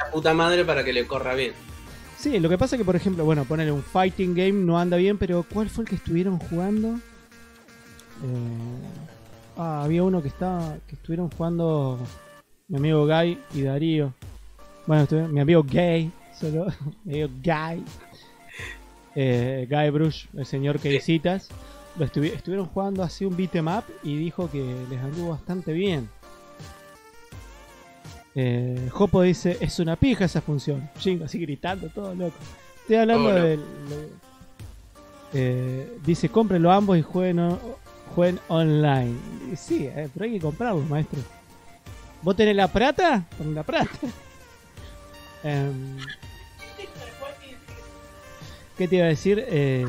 [0.03, 1.53] la puta madre para que le corra bien.
[2.17, 4.97] Sí, lo que pasa es que, por ejemplo, bueno, ponerle un fighting game no anda
[4.97, 6.89] bien, pero ¿cuál fue el que estuvieron jugando?
[8.23, 11.99] Eh, ah, había uno que estaba, que estuvieron jugando
[12.67, 14.13] mi amigo Guy y Darío.
[14.85, 16.67] Bueno, mi amigo Gay, solo,
[17.03, 17.83] mi amigo Guy.
[19.16, 21.49] Eh, Guy Brush, el señor que visitas.
[21.97, 26.09] Lo estuvi- estuvieron jugando así un beat'em up y dijo que les anduvo bastante bien.
[28.34, 30.89] Eh, Jopo dice, es una pija esa función.
[31.00, 32.38] Jingo así gritando, todo loco.
[32.82, 33.43] Estoy hablando Oh, no.
[33.43, 33.59] del...
[33.59, 34.09] de-
[35.33, 37.59] eh, dice, cómprenlo ambos y jueguen, o-
[38.16, 39.16] jueguen online.
[39.51, 41.20] Y sí, eh, pero hay que comprarlo, maestro.
[42.21, 43.25] ¿Vos tenés la plata?
[43.38, 43.89] Con la plata.
[45.43, 45.97] Em,
[48.82, 49.45] ¿Qué te iba a decir?
[49.47, 49.86] Eh,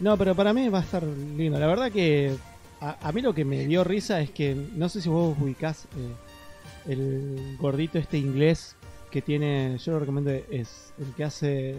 [0.00, 1.58] no, pero para mí va a estar lindo.
[1.58, 2.34] La verdad que
[2.80, 5.84] a, a mí lo que me dio risa es que no sé si vos ubicás
[5.98, 8.74] eh, el gordito este inglés
[9.10, 11.76] que tiene, yo lo recomiendo, es el que hace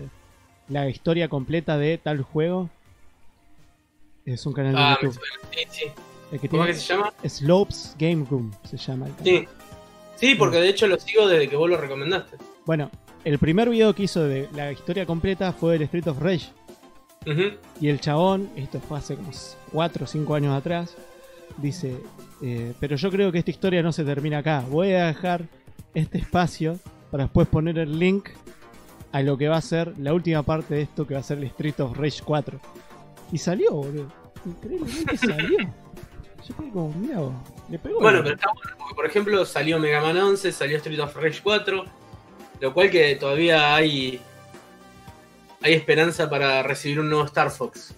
[0.69, 2.69] la historia completa de tal juego.
[4.23, 5.19] Es un canal de Ah, YouTube.
[5.55, 5.83] Sí, sí.
[6.31, 7.13] El que ¿Cómo tiene es que se llama?
[7.27, 9.25] Slopes Game Room se llama el canal.
[9.25, 9.47] Sí.
[10.17, 12.37] Sí, porque de hecho lo sigo desde que vos lo recomendaste.
[12.67, 12.91] Bueno,
[13.23, 16.49] el primer video que hizo de la historia completa fue el Street of Rage.
[17.79, 19.31] Y el chabón, esto fue hace como
[19.71, 20.97] 4 o 5 años atrás,
[21.57, 21.95] dice,
[22.41, 24.65] eh, pero yo creo que esta historia no se termina acá.
[24.69, 25.43] Voy a dejar
[25.93, 26.79] este espacio
[27.11, 28.29] para después poner el link
[29.13, 31.37] a lo que va a ser la última parte de esto que va a ser
[31.37, 32.59] el Street of Rage 4.
[33.31, 34.11] Y salió, boludo.
[34.45, 35.59] Increíblemente salió.
[35.59, 37.21] Yo fui como, mira
[37.69, 38.01] le pegó.
[38.01, 41.39] Bueno, pero está bueno porque, por ejemplo, salió Mega Man 11, salió Street of Rage
[41.41, 41.85] 4,
[42.63, 44.21] lo cual que todavía hay
[45.61, 47.93] hay esperanza para recibir un nuevo Star Fox.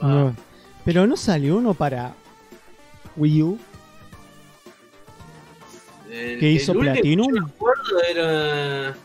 [0.00, 0.36] Ah, No.
[0.84, 2.14] Pero no salió uno para
[3.16, 3.58] Wii U
[6.10, 7.50] El- que hizo el último Platinum.
[7.60, 8.96] yo era...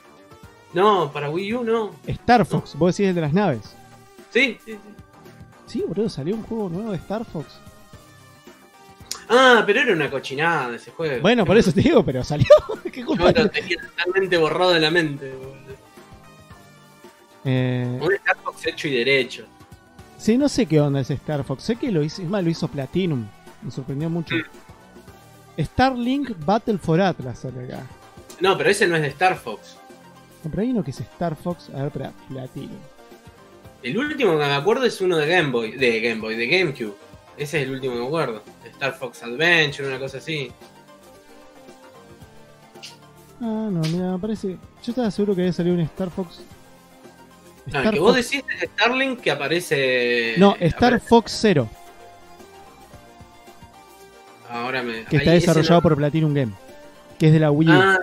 [0.73, 1.91] No, para Wii U no.
[2.07, 3.75] Star Fox, vos decís el de las naves.
[4.31, 4.79] Sí, sí, sí.
[5.67, 7.47] Sí, boludo, salió un juego nuevo de Star Fox.
[9.29, 11.21] Ah, pero era una cochinada ese juego.
[11.21, 12.47] Bueno, por eso te digo, pero salió.
[12.91, 15.31] ¿Qué Yo lo tenía totalmente borrado de la mente.
[15.31, 15.53] boludo.
[17.45, 19.45] Eh, Un Star Fox hecho y derecho.
[20.17, 21.63] sí, no sé qué onda ese Star Fox.
[21.63, 23.25] Sé que lo hizo, es más, lo hizo Platinum.
[23.61, 24.35] Me sorprendió mucho.
[25.59, 27.85] Starlink Battle for Atlas sale acá.
[28.39, 29.77] No, pero ese no es de Star Fox.
[30.43, 31.69] No, pero hay uno que es Star Fox.
[31.69, 32.77] A ver, espera, Platinum.
[33.83, 36.95] El último que me acuerdo es uno de Game Boy, de Game Boy, de GameCube.
[37.37, 38.41] Ese es el último que me acuerdo.
[38.83, 40.51] Star Fox Adventure, una cosa así.
[43.39, 44.57] Ah, no, mira, me parece.
[44.83, 46.41] Yo estaba seguro que había salido un Star Fox.
[47.67, 50.35] No, el que vos decís es Starlink que aparece.
[50.37, 51.69] No, Star aparece- Fox Zero,
[54.49, 55.05] Ahora me.
[55.05, 56.51] que está ahí desarrollado por Platinum Game.
[57.17, 57.71] Que es de la Wii U.
[57.73, 57.99] Ah,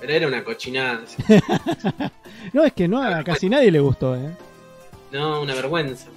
[0.00, 1.02] pero era una cochinada.
[2.52, 4.30] No, es que no, a casi nadie le gustó, ¿eh?
[5.10, 6.08] No, una vergüenza.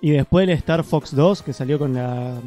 [0.00, 2.40] Y después el Star Fox 2, que salió con la.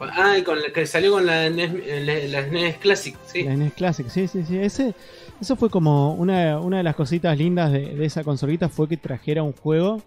[0.00, 1.72] Ah, y con la que salió con la NES,
[2.04, 3.42] la, la NES Classic, sí.
[3.44, 4.58] La NES Classic, sí, sí, sí.
[4.58, 4.94] Ese,
[5.40, 8.96] eso fue como una, una de las cositas lindas de, de esa consolita fue que
[8.96, 10.02] trajera un juego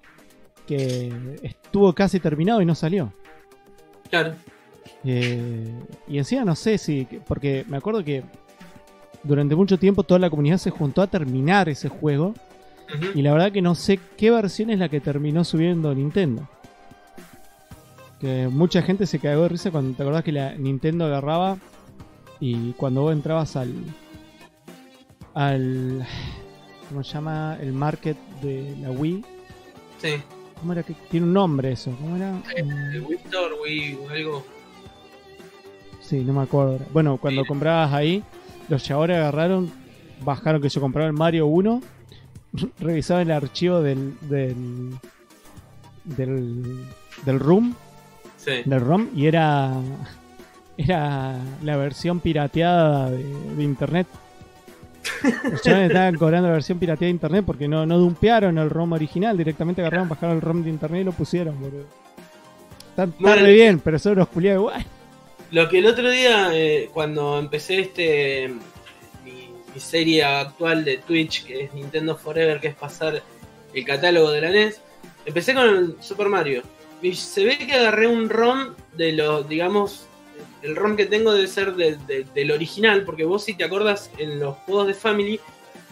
[0.68, 3.12] que estuvo casi terminado y no salió.
[4.10, 4.36] Claro.
[5.03, 5.74] Eh,
[6.08, 8.24] y encima no sé si, porque me acuerdo que
[9.24, 12.34] durante mucho tiempo toda la comunidad se juntó a terminar ese juego
[13.16, 16.48] Y la verdad que no sé qué versión es la que terminó subiendo Nintendo.
[18.20, 21.58] Que mucha gente se cagó de risa cuando te acordás que la Nintendo agarraba
[22.40, 23.74] y cuando vos entrabas al.
[25.34, 26.06] al.
[26.90, 27.58] ¿Cómo se llama?
[27.62, 29.24] El market de la Wii.
[30.00, 30.10] Sí.
[30.60, 31.96] ¿Cómo era que tiene un nombre eso?
[32.00, 32.40] ¿Cómo era?
[32.56, 32.66] El
[33.02, 34.46] Mm, Wii Store, Wii o algo.
[36.02, 36.74] Sí, no me acuerdo.
[36.74, 36.86] ahora.
[36.92, 37.48] Bueno, cuando Sí.
[37.48, 38.24] comprabas ahí,
[38.70, 39.72] los chavales agarraron,
[40.24, 41.82] bajaron que yo compraba el Mario 1,
[42.80, 44.15] revisaban el archivo del.
[44.22, 44.91] del.
[46.03, 46.86] del,
[47.26, 47.76] del room
[48.38, 48.64] Sí.
[48.65, 49.72] del ROM y era
[50.76, 53.23] era la versión pirateada de,
[53.56, 54.07] de internet.
[55.52, 58.94] Los chavales estaban cobrando la versión pirateada de internet porque no, no dumpearon el ROM
[58.94, 61.86] original, directamente agarraron, bajaron el ROM de internet y lo pusieron, boludo.
[63.19, 64.86] Bueno, re bien, pero son unos culiados igual.
[65.52, 68.53] Lo que el otro día, eh, cuando empecé este
[69.73, 73.22] mi, serie actual de Twitch, que es Nintendo Forever, que es pasar
[73.73, 74.81] el catálogo de la NES,
[75.26, 76.61] empecé con el Super Mario.
[77.02, 80.06] Y se ve que agarré un ROM de los, digamos,
[80.61, 84.11] el ROM que tengo debe ser de- de- del original, porque vos si te acordas
[84.18, 85.39] en los juegos de Family,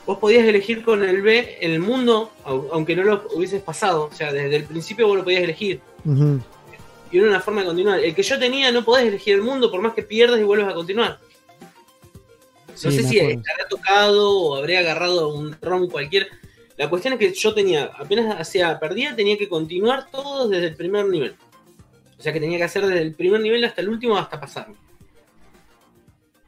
[0.05, 4.09] vos podías elegir con el B el mundo, au- aunque no lo hubieses pasado.
[4.11, 5.81] O sea, desde el principio vos lo podías elegir.
[7.11, 7.99] Y era una forma de continuar.
[7.99, 10.71] El que yo tenía no podés elegir el mundo por más que pierdas y vuelvas
[10.71, 11.19] a continuar.
[12.83, 16.27] No Sí, sé si estará tocado o habré agarrado un ROM cualquier.
[16.77, 20.75] La cuestión es que yo tenía, apenas hacía perdía, tenía que continuar todo desde el
[20.75, 21.35] primer nivel.
[22.17, 24.75] O sea que tenía que hacer desde el primer nivel hasta el último hasta pasarme.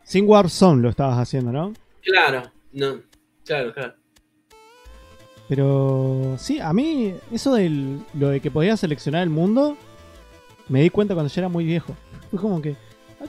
[0.03, 1.73] Sin Warzone lo estabas haciendo, ¿no?
[2.01, 3.01] Claro, no.
[3.45, 3.93] Claro, claro.
[5.49, 9.75] Pero sí, a mí eso de lo de que podías seleccionar el mundo,
[10.69, 11.95] me di cuenta cuando ya era muy viejo.
[12.31, 12.75] Fue como que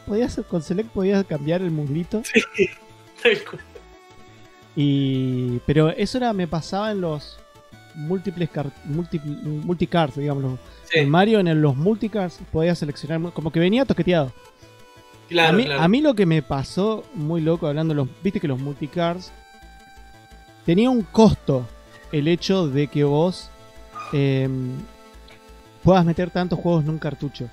[0.07, 2.23] podías, con Select podías cambiar el mundito.
[4.75, 7.39] Y, pero eso era, me pasaba en los
[7.95, 10.59] múltiples car- múltipl- multicards, digamos.
[10.91, 14.33] Sí, En Mario, en los multicards, podías seleccionar, como que venía toqueteado.
[15.29, 15.83] claro, a, mí, claro.
[15.83, 18.09] a mí lo que me pasó muy loco hablando los.
[18.23, 19.31] Viste que los multicards
[20.65, 21.67] tenía un costo
[22.13, 23.51] el hecho de que vos
[24.15, 24.49] eh,
[25.83, 27.49] puedas meter tantos juegos en un cartucho.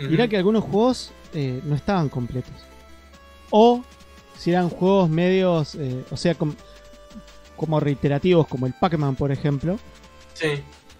[0.00, 2.52] Mirá que algunos juegos eh, no estaban completos.
[3.50, 3.84] O
[4.42, 6.54] si eran juegos medios, eh, o sea, com-
[7.56, 9.78] como reiterativos, como el Pac-Man, por ejemplo,
[10.34, 10.48] Sí.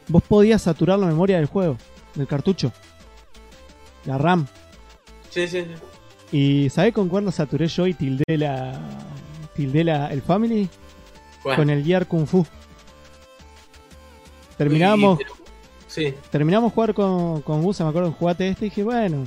[0.06, 1.76] vos podías saturar la memoria del juego,
[2.14, 2.70] del cartucho,
[4.04, 4.46] la RAM.
[5.30, 6.36] Sí, sí, sí.
[6.36, 8.78] ¿Y sabés con cuándo saturé yo y tildé la.
[9.56, 10.68] tildé la, el Family?
[11.42, 12.46] Bueno, Con el Gear Kung Fu.
[14.56, 15.24] Terminamos, y-
[15.88, 19.24] Sí, terminamos jugar con, con Gusa, me acuerdo jugaste este y dije, bueno,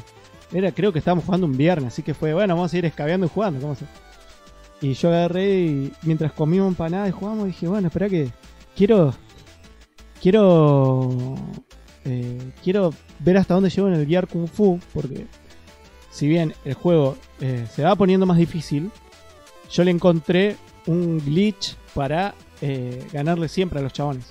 [0.51, 3.27] era, creo que estábamos jugando un viernes, así que fue, bueno, vamos a ir escabeando
[3.27, 3.85] y jugando, ¿cómo se?
[4.81, 8.29] Y yo agarré y mientras comíamos empanada y jugamos, dije, bueno, espera que
[8.75, 9.13] quiero.
[10.21, 11.35] Quiero.
[12.05, 15.25] eh, quiero ver hasta dónde llego en el Gear Kung Fu, porque
[16.11, 18.91] si bien el juego eh, se va poniendo más difícil,
[19.71, 20.55] yo le encontré
[20.87, 24.25] un glitch para eh, ganarle siempre a los chabones.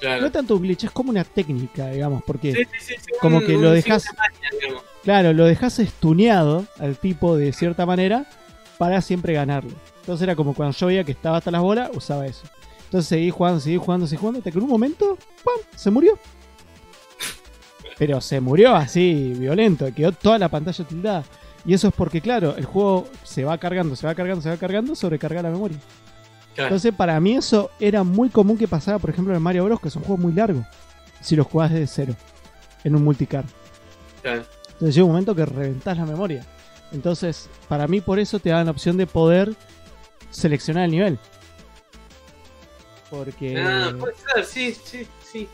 [0.00, 0.20] claro.
[0.20, 3.12] No es tanto un glitch, es como una técnica, digamos, porque Sí, sí, sí, sí,
[3.20, 4.04] como un- que lo dejas-.
[5.02, 8.26] Claro, lo dejas estuneado al tipo de cierta manera
[8.80, 9.74] para siempre ganarle.
[10.00, 12.46] Entonces era como cuando yo veía que estaba hasta las bolas, usaba eso.
[12.84, 15.56] Entonces seguí jugando, seguí jugando, seguí jugando, hasta que en un momento, ¡pam!
[15.76, 16.18] se murió.
[17.98, 21.24] Pero se murió así, violento, quedó toda la pantalla tildada.
[21.66, 24.56] Y eso es porque, claro, el juego se va cargando, se va cargando, se va
[24.56, 25.76] cargando, sobrecarga la memoria.
[26.54, 26.68] Claro.
[26.68, 29.78] Entonces, para mí eso era muy común que pasara, por ejemplo, en el Mario Bros,
[29.78, 30.64] que es un juego muy largo,
[31.20, 32.14] si lo jugás desde cero,
[32.82, 33.44] en un multicar.
[34.22, 34.42] Claro.
[34.68, 36.46] Entonces llega un momento que reventás la memoria.
[36.92, 39.54] Entonces, para mí por eso te dan la opción de poder
[40.30, 41.18] seleccionar el nivel.
[43.10, 43.58] Porque...
[43.58, 45.48] Ah, puede ser, sí, sí, sí.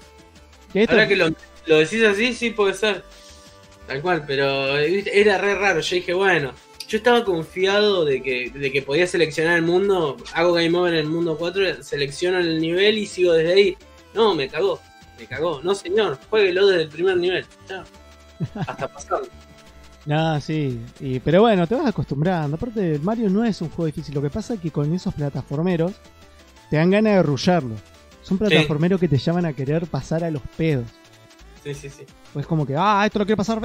[0.88, 1.28] Ahora que lo,
[1.66, 3.02] lo decís así, sí puede ser.
[3.86, 5.80] Tal cual, pero era re raro.
[5.80, 6.52] Yo dije, bueno,
[6.88, 10.16] yo estaba confiado de que, de que podía seleccionar el mundo.
[10.34, 13.76] Hago game over en el mundo 4, selecciono el nivel y sigo desde ahí.
[14.14, 14.80] No, me cagó,
[15.18, 15.60] me cagó.
[15.62, 17.46] No, señor, jueguelo desde el primer nivel.
[17.68, 17.84] Chao.
[18.54, 19.28] Hasta pasarlo.
[20.06, 20.80] No, sí.
[21.00, 22.56] Y- pero bueno, te vas acostumbrando.
[22.56, 24.14] Aparte, el Mario no es un juego difícil.
[24.14, 25.92] Lo que pasa es que con esos plataformeros
[26.70, 27.74] te dan ganas de rusharlo.
[28.22, 30.86] Son plataformeros que te llaman a querer pasar a los pedos.
[31.62, 32.04] Sí, sí, sí.
[32.32, 33.60] Pues como que, ah, esto lo quiero pasar,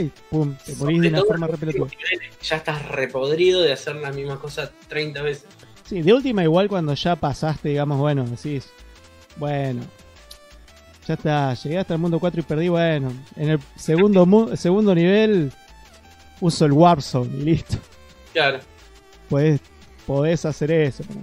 [0.00, 1.82] y pum, te morís de una forma en re los pelotuda.
[1.84, 5.46] últimos niveles, Ya estás repodrido de hacer las mismas cosas 30 veces.
[5.84, 8.68] Sí, de última igual cuando ya pasaste, digamos, bueno, decís,
[9.36, 9.82] bueno,
[11.08, 14.94] ya está, llegué hasta el mundo 4 y perdí, bueno, en el segundo, mu- segundo
[14.94, 15.50] nivel
[16.40, 17.76] uso el Warzone y listo.
[18.32, 18.60] Claro.
[19.28, 19.60] Podés,
[20.06, 21.04] podés hacer eso.
[21.06, 21.20] pero-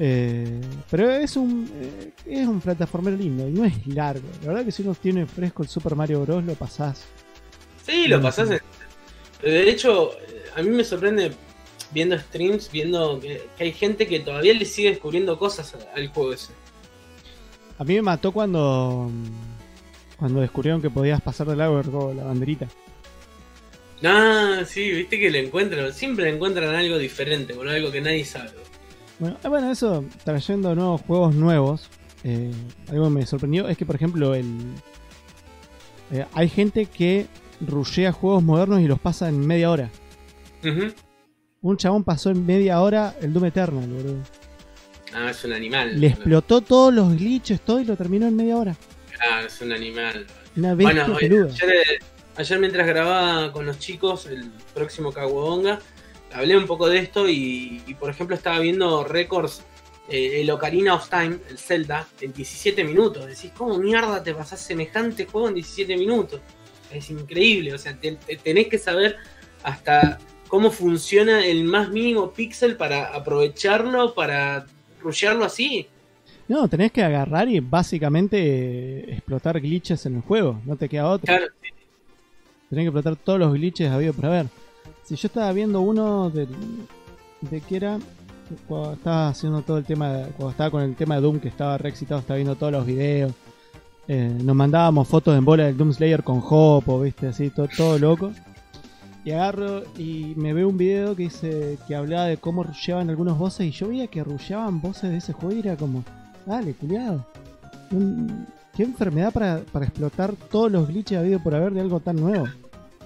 [0.00, 0.60] Eh,
[0.90, 4.28] pero es un eh, es un plataformero lindo y no es largo.
[4.42, 6.44] La verdad que si uno tiene fresco el Super Mario Bros.
[6.44, 7.04] lo pasás.
[7.84, 8.60] Sí, lo pasás en...
[9.42, 11.32] De hecho, eh, a mí me sorprende
[11.90, 16.32] viendo streams, viendo que, que hay gente que todavía le sigue descubriendo cosas al juego
[16.32, 16.52] ese.
[17.78, 19.10] A mí me mató cuando
[20.16, 22.68] cuando descubrieron que podías pasar del agua con la banderita.
[24.04, 28.24] Ah, sí, viste que le encuentran, siempre le encuentran algo diferente, por algo que nadie
[28.24, 28.50] sabe.
[29.18, 31.88] Bueno, ah, bueno, eso trayendo nuevos juegos nuevos.
[32.24, 32.52] eh,
[32.90, 34.46] algo que me sorprendió es que, por ejemplo, el
[36.12, 37.26] eh, hay gente que
[37.60, 39.90] rushea juegos modernos y los pasa en media hora.
[41.60, 44.16] Un chabón pasó en media hora el Doom Eternal, boludo.
[45.12, 45.98] Ah, es un animal.
[46.00, 48.76] Le explotó todos los glitches, todo y lo terminó en media hora.
[49.20, 50.26] Ah, es un animal.
[50.56, 51.46] Una bestia Bueno, peluda.
[51.52, 51.98] ayer, eh,
[52.38, 55.80] ayer mientras grababa con los chicos el próximo Caguabonga,
[56.32, 59.62] hablé un poco de esto y, y, por ejemplo estaba viendo récords,
[60.08, 63.26] eh, el Ocarina of Time, el Zelda, en 17 minutos.
[63.26, 66.40] Decís, ¿cómo mierda te pasás semejante juego en 17 minutos?
[66.90, 69.16] Es increíble, o sea, te- te- tenés que saber
[69.62, 74.64] hasta cómo funciona el más mínimo píxel para aprovecharlo, para
[75.02, 75.86] rushearlo así.
[76.46, 80.60] No, tenés que agarrar y básicamente explotar glitches en el juego.
[80.64, 81.36] No te queda otra.
[81.36, 81.52] Claro,
[82.70, 84.46] Tenés que explotar todos los glitches habido para ver.
[85.04, 86.46] Si yo estaba viendo uno de,
[87.42, 87.98] de que era
[88.66, 91.48] cuando estaba haciendo todo el tema, de- cuando estaba con el tema de Doom que
[91.48, 93.32] estaba re excitado, estaba viendo todos los videos.
[94.06, 98.32] Eh, nos mandábamos fotos en bola del Doom Slayer con Hopo, viste, así, todo, loco.
[99.24, 103.36] Y agarro y me veo un video que dice que hablaba de cómo rusheaban algunos
[103.36, 106.02] bosses y yo veía que rusheaban bosses de ese juego y era como,
[106.46, 107.26] dale, culiado.
[107.90, 108.46] Un-
[108.78, 112.46] Qué enfermedad para, para explotar todos los glitches habido por haber de algo tan nuevo.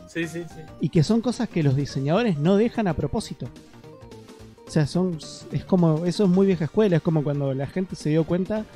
[0.06, 0.60] sí, sí, sí.
[0.82, 3.46] Y que son cosas que los diseñadores no dejan a propósito.
[4.66, 5.16] O sea, son.
[5.50, 6.04] Es como.
[6.04, 6.96] Eso es muy vieja escuela.
[6.96, 8.66] Es como cuando la gente se dio cuenta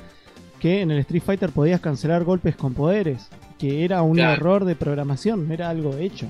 [0.59, 3.27] que en el Street Fighter podías cancelar golpes con poderes.
[3.59, 4.33] Que era un Claro.
[4.33, 6.25] error de programación, no era algo hecho.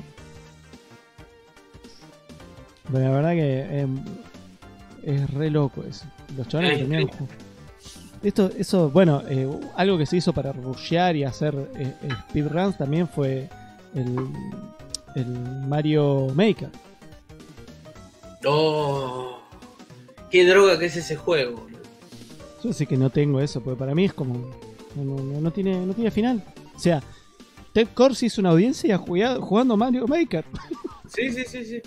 [2.91, 3.97] Pero la verdad que em,
[5.03, 6.05] es re loco eso.
[6.37, 7.09] Los chavales tenían
[8.23, 12.77] Esto, eso, bueno, eh, algo que se hizo para rushear y hacer eh, eh, speedruns
[12.77, 13.47] también fue
[13.95, 14.15] el,
[15.15, 15.25] el
[15.67, 16.69] Mario Maker.
[18.45, 19.39] Oh,
[20.31, 21.67] qué droga que es ese juego.
[22.63, 24.51] Yo sé que no tengo eso, porque para mí es como.
[24.95, 26.43] No, no- no tiene, no tiene final.
[26.75, 27.01] O sea,
[27.73, 30.45] Ted Corsi hizo una audiencia jugando Mario Maker.
[31.09, 31.81] Sí, sí, sí, sí.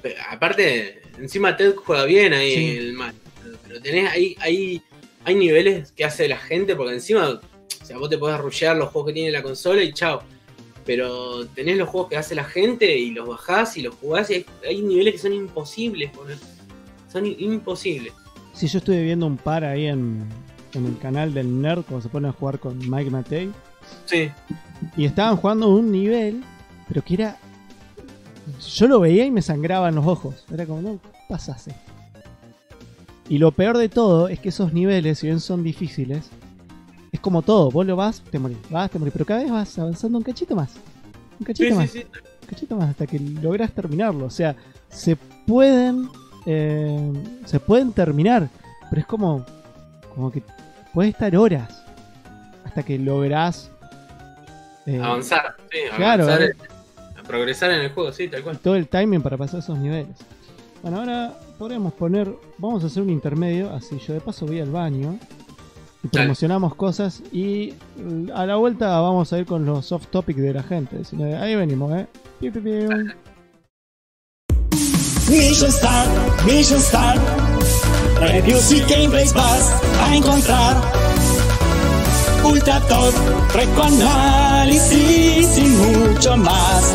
[0.00, 2.76] Pero, aparte, encima Ted juega bien ahí Sí.
[2.78, 3.18] el Mario.
[3.66, 4.80] Pero tenés ahí, ahí,
[5.24, 8.88] hay niveles que hace la gente, porque encima, o sea, vos te podés rushear los
[8.90, 10.22] juegos que tiene la consola y chao.
[10.86, 14.34] Pero tenés los juegos que hace la gente y los bajás y los jugás y
[14.34, 16.36] hay, hay niveles que son imposibles, boludo.
[17.12, 18.12] Son imposibles.
[18.54, 20.24] Si yo estuve viendo un par ahí en,
[20.74, 23.50] en el canal del Nerd, cuando se ponen a jugar con Mike Matei,
[24.06, 24.30] Sí.
[24.96, 26.42] y estaban jugando un nivel,
[26.88, 27.38] pero que era.
[28.74, 30.44] Yo lo veía y me sangraban los ojos.
[30.52, 31.89] Era como, no, ¿qué pasas esto?
[33.30, 36.28] Y lo peor de todo es que esos niveles, si bien son difíciles,
[37.12, 37.70] es como todo.
[37.70, 40.54] Vos lo vas, te morís, vas, te morís, pero cada vez vas avanzando un cachito
[40.54, 40.72] más.
[41.38, 41.90] Un cachito Sí, más.
[41.90, 42.04] sí.
[42.42, 44.26] Un cachito más hasta que lográs terminarlo.
[44.26, 44.54] O sea,
[44.88, 45.16] se
[45.46, 46.08] pueden.
[46.44, 47.12] eh,
[47.46, 48.48] se pueden terminar.
[48.90, 49.46] Pero es como.
[50.14, 50.42] como que
[50.92, 51.84] puedes estar horas
[52.64, 53.70] hasta que lográs
[54.86, 56.52] eh, avanzar, sí, claro, avanzar,
[57.16, 58.58] a progresar en el juego, sí, tal cual.
[58.58, 60.16] Todo el timing para pasar esos niveles.
[60.82, 64.70] Bueno, ahora podríamos poner, vamos a hacer un intermedio, así yo de paso voy al
[64.70, 65.18] baño
[66.02, 67.74] y promocionamos cosas y
[68.34, 70.96] a la vuelta vamos a ir con los soft topics de la gente.
[71.38, 72.06] Ahí venimos, ¿eh?
[75.28, 76.08] Mission Start,
[76.46, 77.20] Mission Start.
[78.20, 80.76] Reviews y gameplays vas a encontrar.
[82.42, 83.12] Ultra Top,
[83.84, 86.94] análisis y mucho más.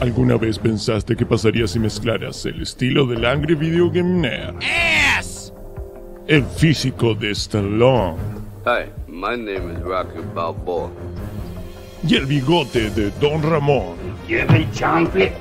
[0.00, 4.56] ¿Alguna vez pensaste qué pasaría si mezclaras el estilo del Angry Video Game Nerd?
[6.26, 8.16] El físico de Stallone.
[8.66, 10.90] Hi, my name is Rocky Balboa
[12.06, 13.96] y el bigote de Don Ramón.
[14.28, 15.32] el chample?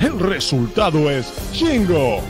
[0.00, 2.20] El resultado es Chingo.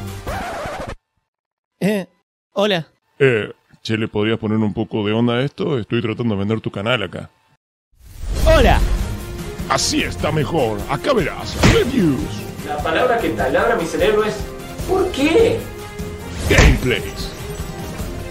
[1.81, 2.07] Eh,
[2.53, 2.87] hola.
[3.19, 3.53] Eh,
[3.83, 5.79] che, ¿le podrías poner un poco de onda a esto?
[5.79, 7.31] Estoy tratando de vender tu canal acá.
[8.47, 8.81] Hola.
[9.69, 10.79] Así está mejor.
[10.89, 11.57] Acá verás.
[11.73, 12.19] Reviews.
[12.67, 14.35] La palabra que taladra mi cerebro es
[14.89, 15.59] ¿Por qué?
[16.49, 17.29] Gameplays.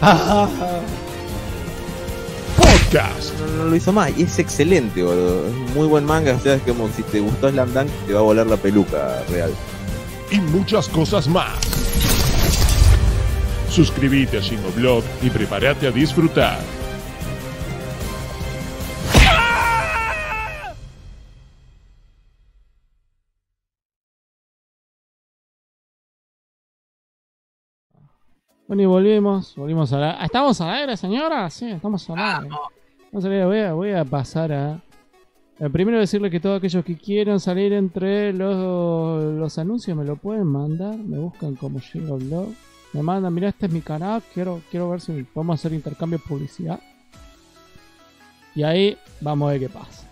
[3.58, 5.48] No, lo hizo más y es excelente, boludo.
[5.48, 6.34] Es muy buen manga.
[6.34, 9.24] O sea, es como si te gustó Slam Dunk, te va a volar la peluca
[9.30, 9.52] real.
[10.32, 11.58] Y muchas cosas más.
[13.70, 14.42] Suscríbete a
[14.76, 16.60] Blog y prepárate a disfrutar.
[28.68, 30.11] Bueno, y volvimos, volvimos a la...
[30.26, 31.49] ¿Estamos al aire, señora?
[31.49, 33.45] Sí, estamos al aire.
[33.45, 34.81] Voy a, voy a pasar a...
[35.57, 40.18] Eh, primero decirle que todos aquellos que quieran salir entre los, los anuncios me lo
[40.18, 40.98] pueden mandar.
[40.98, 42.49] Me buscan como Jingle Blog.
[42.91, 44.22] Me mandan, mira, este es mi canal.
[44.34, 46.81] Quiero, quiero ver si podemos hacer intercambio de publicidad.
[48.53, 50.10] Y ahí vamos a ver qué pasa.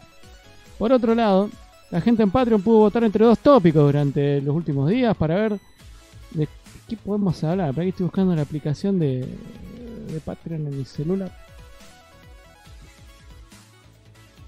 [0.77, 1.49] Por otro lado,
[1.91, 5.60] la gente en Patreon pudo votar entre dos tópicos durante los últimos días para ver
[6.32, 6.48] de
[6.88, 7.74] qué podemos hablar.
[7.74, 11.32] Para que estoy buscando la aplicación de, de Patreon en mi celular.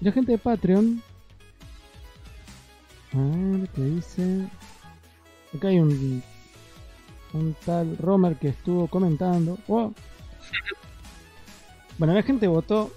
[0.00, 1.02] La gente de Patreon.
[3.12, 4.46] A ver qué dice.
[5.54, 6.22] Acá hay un.
[7.34, 9.58] Un tal Romer que estuvo comentando.
[9.68, 9.92] Oh.
[11.98, 12.90] Bueno, la gente votó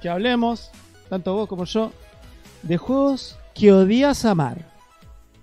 [0.00, 0.70] que hablemos,
[1.08, 1.92] tanto vos como yo,
[2.62, 4.72] de juegos que odias amar.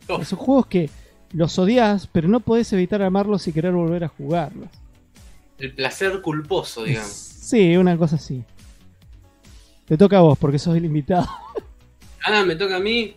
[0.09, 0.17] Oh.
[0.19, 0.89] Esos juegos que
[1.33, 4.69] los odias, pero no podés evitar amarlos y querer volver a jugarlos.
[5.57, 7.27] El placer culposo, digamos.
[7.41, 8.45] Sí, una cosa así.
[9.85, 11.27] Te toca a vos, porque sos el invitado.
[12.23, 13.15] Ah, me toca a mí.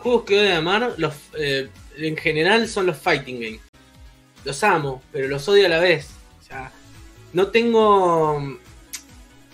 [0.00, 3.60] Juegos que odio amar, los, eh, en general son los fighting games.
[4.44, 6.10] Los amo, pero los odio a la vez.
[6.38, 6.70] O sea,
[7.32, 8.58] no tengo.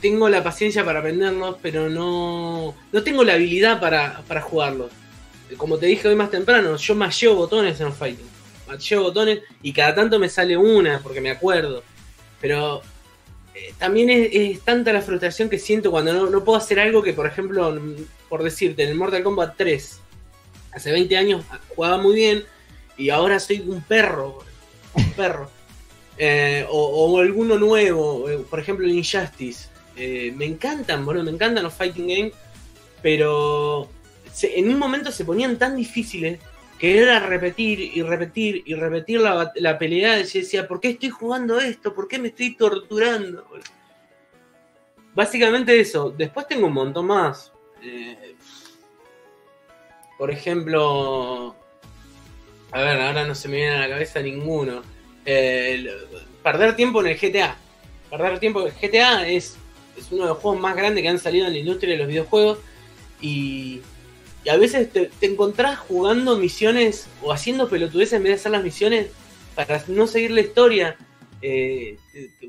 [0.01, 2.74] Tengo la paciencia para aprenderlos, pero no.
[2.93, 4.90] No tengo la habilidad para, para jugarlos
[5.56, 8.26] como te dije hoy más temprano, yo llevo botones en los fighting.
[8.88, 11.82] llevo botones y cada tanto me sale una porque me acuerdo.
[12.40, 12.82] Pero
[13.54, 17.26] eh, también es, tanta la frustración que siento cuando no, puedo hacer algo que, por
[17.26, 17.80] ejemplo,
[18.28, 20.00] por decirte, en el Mortal Kombat 3,
[20.72, 21.44] hace 20 años
[21.74, 22.44] jugaba muy bien
[22.96, 24.38] y ahora soy un perro.
[24.94, 25.50] Un perro.
[26.20, 29.68] Eh, o, alguno nuevo, eh, por ejemplo, Injustice.
[29.96, 32.32] me encantan, boludo, me encantan los fighting games,
[33.00, 33.88] pero
[34.43, 36.39] en un momento se ponían tan difíciles
[36.78, 40.20] que era repetir y repetir y repetir la, la pelea.
[40.20, 41.94] Y decía, ¿por qué estoy jugando esto?
[41.94, 43.44] ¿Por qué me estoy torturando?
[45.15, 46.15] Básicamente eso.
[46.16, 47.52] Después tengo un montón más.
[47.82, 48.36] Eh,
[50.16, 51.56] por ejemplo,
[52.70, 54.82] a ver, ahora no se me viene a la cabeza ninguno.
[55.24, 57.56] perder tiempo en el GTA.
[58.10, 59.56] Perder tiempo en el GTA es,
[59.97, 62.09] es uno de los juegos más grandes que han salido en la industria de los
[62.09, 62.59] videojuegos.
[63.20, 63.81] Y
[64.48, 68.64] y a veces te, encontrás jugando misiones o haciendo pelotudeces en vez de hacer las
[68.64, 69.08] misiones
[69.54, 70.96] para no seguir la historia.
[71.42, 71.98] Eh,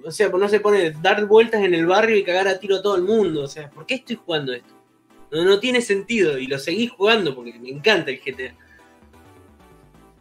[0.05, 2.81] o sea, no se pone dar vueltas en el barrio y cagar a tiro a
[2.81, 3.43] todo el mundo.
[3.43, 4.73] O sea, ¿por qué estoy jugando esto?
[5.29, 8.55] No, no tiene sentido y lo seguís jugando porque me encanta el GTA.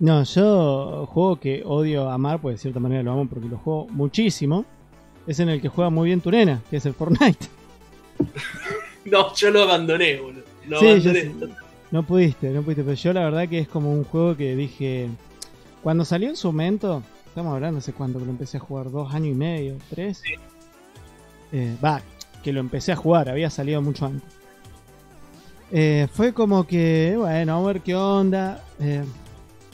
[0.00, 3.86] No, yo juego que odio amar, pues de cierta manera lo amo porque lo juego
[3.90, 4.64] muchísimo.
[5.28, 7.46] Es en el que juega muy bien tu nena, que es el Fortnite.
[9.04, 10.42] No, yo lo abandoné, boludo.
[10.66, 11.20] Lo Sí, yo abandoné.
[11.22, 11.67] sé.
[11.90, 12.82] No pudiste, no pudiste.
[12.84, 15.08] Pero yo la verdad que es como un juego que dije.
[15.82, 19.14] Cuando salió en su momento, estamos hablando hace cuánto que lo empecé a jugar, dos
[19.14, 20.22] años y medio, tres.
[21.52, 22.02] Eh, Va,
[22.42, 24.28] que lo empecé a jugar, había salido mucho antes.
[25.70, 28.64] Eh, fue como que, bueno, a ver qué onda.
[28.80, 29.04] Eh,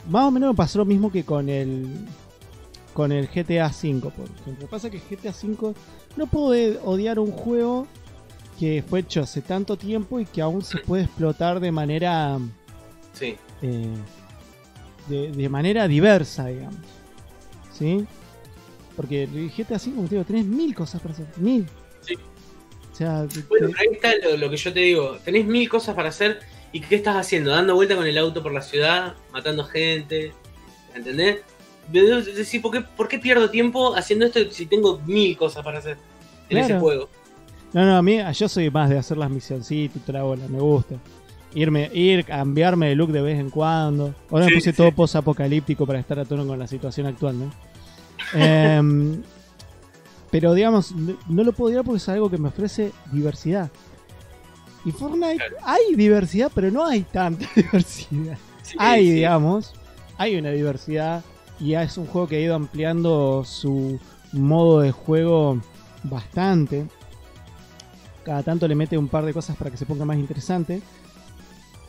[0.09, 1.87] más o menos me pasó lo mismo que con el
[2.93, 4.53] con el GTA V, por ejemplo.
[4.53, 5.73] Lo que pasa es que GTA V
[6.15, 7.87] no puedo de- odiar un juego
[8.59, 12.37] que fue hecho hace tanto tiempo y que aún se puede explotar de manera
[13.13, 13.35] Sí.
[13.61, 13.87] eh,
[15.07, 16.79] de, de manera diversa, digamos.
[17.77, 18.05] ¿Sí?
[18.95, 21.25] Porque GTA V, como te digo, tenés mil cosas para hacer.
[21.37, 21.67] Mil.
[22.01, 22.15] Sí.
[22.15, 25.17] O sea, te- Bueno, te- ahí está lo, lo que yo te digo.
[25.25, 26.39] Tenés mil cosas para hacer.
[26.71, 27.51] ¿Y qué estás haciendo?
[27.51, 30.33] Dando vuelta con el auto por la ciudad, matando gente.
[30.93, 31.39] ¿Entendés?
[31.91, 35.97] Decir, ¿por qué, por qué pierdo tiempo haciendo esto si tengo mil cosas para hacer
[36.49, 37.09] en ese juego?
[37.75, 40.47] No, no, a mí, yo soy más de hacer las misioncitas y toda la bola,
[40.47, 40.95] me gusta.
[41.53, 44.15] Irme, ir, cambiarme de look de vez en cuando.
[44.31, 44.77] Ahora Sí, me puse sí.
[44.77, 47.51] todo post-apocalíptico para estar a tono con la situación actual, ¿no?
[48.33, 49.21] Em,
[50.31, 53.69] pero digamos, no, lo puedo odiar porque es algo que me ofrece diversidad.
[54.85, 58.37] Y Fortnite, hay diversidad, pero no hay tanta diversidad.
[58.61, 59.73] Sí, hay, digamos,
[60.17, 61.25] hay una diversidad
[61.59, 63.99] y es un juego que ha ido ampliando su
[64.31, 65.59] modo de juego
[66.03, 66.85] bastante.
[68.25, 70.81] Cada tanto le mete un par de cosas para que se ponga más interesante.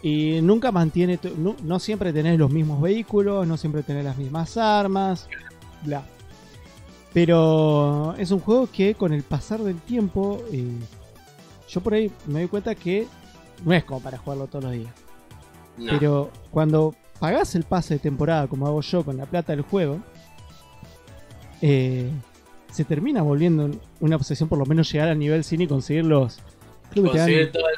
[0.03, 4.57] Y nunca mantiene, no, no siempre tenés los mismos vehículos, no siempre tenés las mismas
[4.57, 5.29] armas,
[5.83, 6.05] bla.
[7.15, 10.71] Pero es un juego que con el pasar del tiempo, eh,
[11.67, 13.09] yo por ahí me doy cuenta que
[13.65, 14.93] no es como para jugarlo todos los días.
[15.79, 15.93] No.
[15.99, 20.01] Pero cuando pagás el pase de temporada, como hago yo con la plata del juego,
[21.63, 22.11] eh,
[22.77, 23.71] se termina volviendo
[24.01, 26.39] una obsesión por lo menos llegar al nivel cine y conseguir los...
[26.91, 27.71] Creo que te dan Conseguir toda-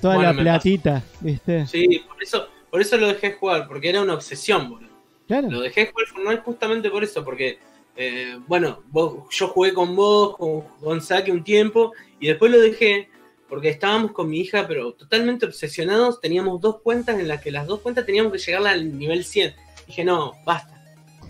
[0.00, 1.66] toda bueno, la platita, ¿viste?
[1.66, 4.90] Sí, por eso, por eso lo dejé jugar, porque era una obsesión, boludo.
[5.26, 5.50] Claro.
[5.50, 7.58] Lo dejé jugar Fortnite justamente por eso, porque,
[7.96, 12.60] eh, bueno, vos- yo jugué con vos, con, con Saki un tiempo, y después lo
[12.60, 13.08] dejé
[13.48, 16.20] porque estábamos con mi hija, pero totalmente obsesionados.
[16.20, 19.54] Teníamos dos cuentas en las que las dos cuentas teníamos que llegar al nivel 100.
[19.86, 20.81] Dije, no, basta,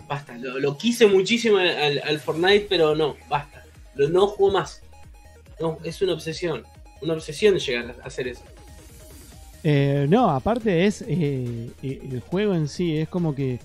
[0.07, 0.37] basta.
[0.37, 3.63] Lo, lo quise muchísimo al, al Fortnite, pero no, basta.
[3.95, 4.81] Lo, no juego más.
[5.59, 6.63] No, es una obsesión.
[7.01, 8.43] Una obsesión llegar a hacer eso.
[9.63, 13.59] Eh, no, aparte es eh, eh, el juego en sí, es como que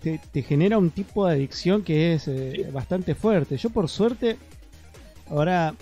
[0.00, 3.56] te, te genera un tipo de adicción que es eh, bastante fuerte.
[3.56, 4.36] Yo por suerte,
[5.28, 5.74] ahora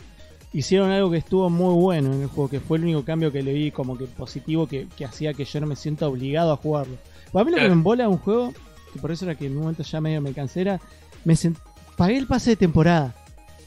[0.55, 3.43] hicieron algo que estuvo muy bueno en el juego, que fue el único cambio que
[3.43, 6.57] le vi como que positivo que, que hacía que yo no me sienta obligado a
[6.57, 6.97] jugarlo.
[7.31, 8.55] Para mí lo que me embola un juego,
[8.93, 10.81] que por eso era que en un momento ya medio me cansé, era,
[11.24, 11.56] me sent-
[11.97, 13.14] pagué el pase de temporada.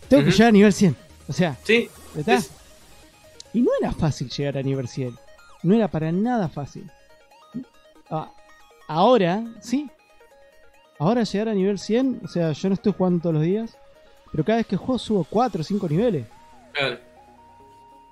[0.08, 0.96] Tengo que llegar a nivel 100.
[1.28, 2.36] O sea, Sí, ¿Está?
[2.36, 2.52] Es-
[3.54, 5.16] Y no era fácil llegar a nivel 100.
[5.64, 6.90] No era para nada fácil.
[8.10, 8.30] Ah,
[8.88, 9.90] ahora, sí.
[11.00, 13.78] Ahora llegar a nivel 100, o sea, yo no estoy jugando todos los días,
[14.32, 16.26] pero cada vez que juego subo 4 o 5 niveles.
[16.74, 17.00] claro.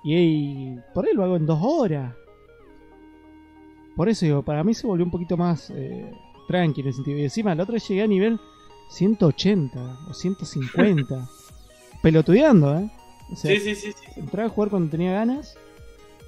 [0.02, 2.12] Y, y por ahí lo hago en 2 horas.
[3.96, 6.12] Por eso digo, para mí se volvió un poquito más eh,
[6.46, 7.18] tranqui en sentido.
[7.18, 8.40] Y encima, la otra vez llegué a nivel
[8.90, 11.28] 180 o 150.
[12.02, 12.90] pelotudeando, ¿eh?
[13.32, 14.20] O sea, Sí, sí, sí, sí.
[14.20, 15.56] entraba a jugar cuando tenía ganas.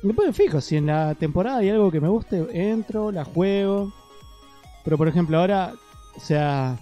[0.02, 3.24] Y después me fijo, si en la temporada hay algo que me guste, entro, la
[3.24, 3.92] juego.
[4.84, 5.74] Pero por ejemplo, ahora,
[6.16, 6.78] o sea,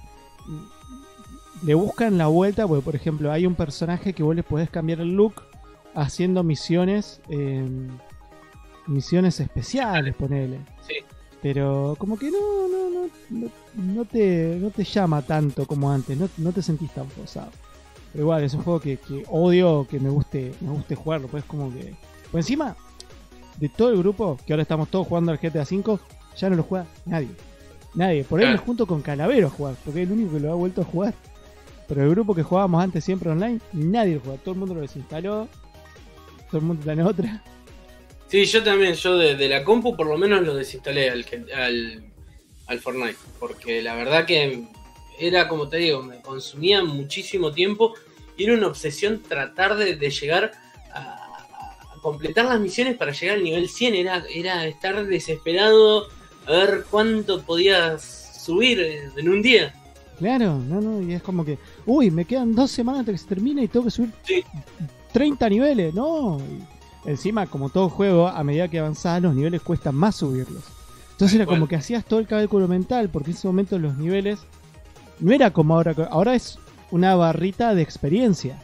[1.65, 5.01] le buscan la vuelta, porque por ejemplo, hay un personaje que vos le podés cambiar
[5.01, 5.43] el look
[5.95, 7.67] haciendo misiones, eh,
[8.87, 10.61] misiones especiales, ponele.
[10.87, 10.95] Sí.
[11.45, 12.39] Pero como que no,
[12.69, 12.89] no,
[13.29, 17.51] no, no, te, no te llama tanto como antes, no, no te sentís tan forzado.
[18.11, 21.45] Pero igual, es un juego que, que odio que me guste, me guste jugarlo, pues
[21.45, 21.93] como que.
[22.31, 22.75] Por encima,
[23.59, 25.99] de todo el grupo, que ahora estamos todos jugando al GTA V,
[26.35, 27.29] ya no lo juega nadie.
[27.93, 28.25] Nadie.
[28.25, 30.55] Por ahí me junto con Calavero a jugar, porque es el único que lo ha
[30.55, 31.13] vuelto a jugar.
[31.87, 34.39] Pero el grupo que jugábamos antes siempre online, nadie lo juega.
[34.39, 35.47] Todo el mundo lo desinstaló.
[36.51, 37.43] Todo el mundo está en otra.
[38.35, 41.25] Sí, yo también, yo de, de la compu por lo menos lo desinstalé al,
[41.55, 42.03] al,
[42.67, 44.65] al Fortnite, porque la verdad que
[45.21, 47.95] era, como te digo, me consumía muchísimo tiempo
[48.37, 50.51] y era una obsesión tratar de, de llegar
[50.93, 50.99] a,
[51.95, 56.09] a completar las misiones para llegar al nivel 100, era, era estar desesperado
[56.47, 58.81] a ver cuánto podías subir
[59.17, 59.73] en un día.
[60.19, 61.57] Claro, no, no, y es como que,
[61.87, 64.43] uy, me quedan dos semanas hasta que se termine y tengo que subir Sí.
[65.13, 66.41] 30 niveles, no.
[66.41, 66.74] Y
[67.07, 70.63] encima, como todo juego, a medida que avanzás, los niveles cuestan más subirlos.
[70.65, 73.97] Entonces Entonces era como que hacías todo el cálculo mental, porque en ese momento los
[73.97, 74.41] niveles
[75.21, 75.95] no era como ahora.
[76.11, 76.59] Ahora es
[76.91, 78.59] una barrita de experiencia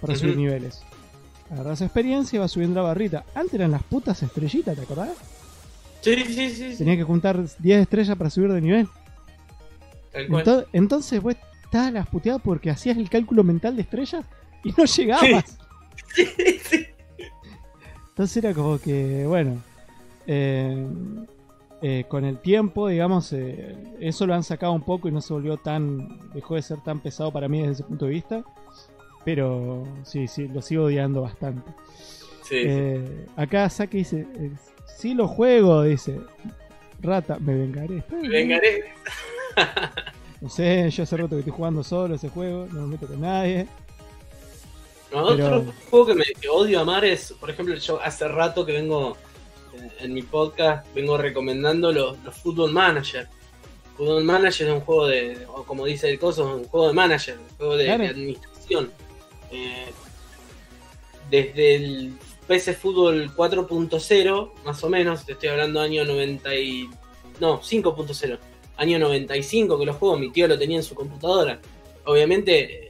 [0.00, 0.82] para subir niveles.
[1.50, 3.24] Agarras experiencia y vas subiendo la barrita.
[3.34, 5.10] Antes eran las putas estrellitas, ¿te acordás?
[6.00, 6.72] Sí, sí, sí.
[6.72, 6.76] sí.
[6.78, 8.88] Tenías que juntar 10 estrellas para subir de nivel.
[10.12, 10.44] Tal cual.
[10.44, 11.34] Ento- entonces, vos
[11.64, 14.24] estabas las puteadas porque hacías el cálculo mental de estrellas
[14.64, 15.58] y no llegabas.
[16.14, 16.26] Sí,
[16.68, 16.86] sí.
[18.16, 19.62] Entonces era como que, bueno,
[20.26, 20.86] eh,
[21.82, 25.34] eh, con el tiempo, digamos, eh, eso lo han sacado un poco y no se
[25.34, 28.42] volvió tan, dejó de ser tan pesado para mí desde ese punto de vista.
[29.22, 31.70] Pero sí, sí, lo sigo odiando bastante.
[32.42, 32.94] Sí, sí.
[33.36, 34.26] Acá Saki dice,
[34.86, 36.18] sí lo juego, dice.
[37.02, 38.02] Rata, me vengaré.
[38.08, 38.30] Bien.
[38.30, 38.84] Vengaré.
[40.38, 43.22] No sé, yo hace rato que estoy jugando solo ese juego, no me meto con
[43.22, 43.66] nadie.
[45.12, 48.66] No, Pero- Otro juego que, me, que odio amar es, por ejemplo, yo hace rato
[48.66, 49.16] que vengo
[49.74, 53.28] eh, en mi podcast, vengo recomendando los, los Football Manager.
[53.96, 56.92] Football Manager es un juego de, o como dice el coso, es un juego de
[56.94, 58.02] manager, un juego de, Claro.
[58.02, 58.90] de administración.
[59.52, 59.86] Eh,
[61.30, 62.12] desde el
[62.46, 66.88] PC Fútbol 4.0, más o menos, te estoy hablando año 90 y...
[67.40, 68.38] No, 5.0.
[68.76, 71.58] Año 95 que los juegos, mi tío lo tenía en su computadora.
[72.04, 72.85] Obviamente,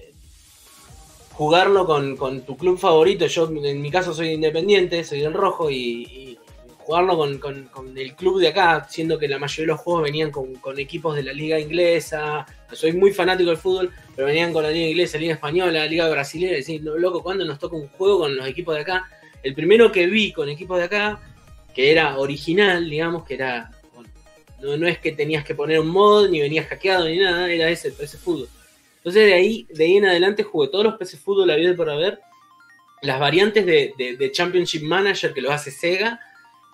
[1.37, 6.39] jugarlo con, tu club favorito, yo en mi caso soy independiente, soy del rojo, y,
[6.79, 10.79] jugarlo con, el club de acá, siendo que la mayoría de los juegos venían con,
[10.79, 14.89] equipos de la liga inglesa, soy muy fanático del fútbol, pero venían con la liga
[14.89, 18.75] inglesa, liga española, liga brasileña, "No, loco, ¿cuándo nos toca un juego con los equipos
[18.75, 19.11] de acá?
[19.43, 21.21] El primero que vi con equipos de acá,
[21.75, 23.71] que era original, digamos, que era...
[24.63, 27.69] no, no es que tenías que poner un mod, ni venías hackeado, ni nada, era
[27.69, 28.49] ese, PC Fútbol.
[29.07, 31.89] Entonces de ahí, de ahí en adelante jugué todos los PC Fútbol la vida por
[31.89, 32.19] haber,
[33.03, 36.19] las variantes de, Championship Manager que lo hace Sega,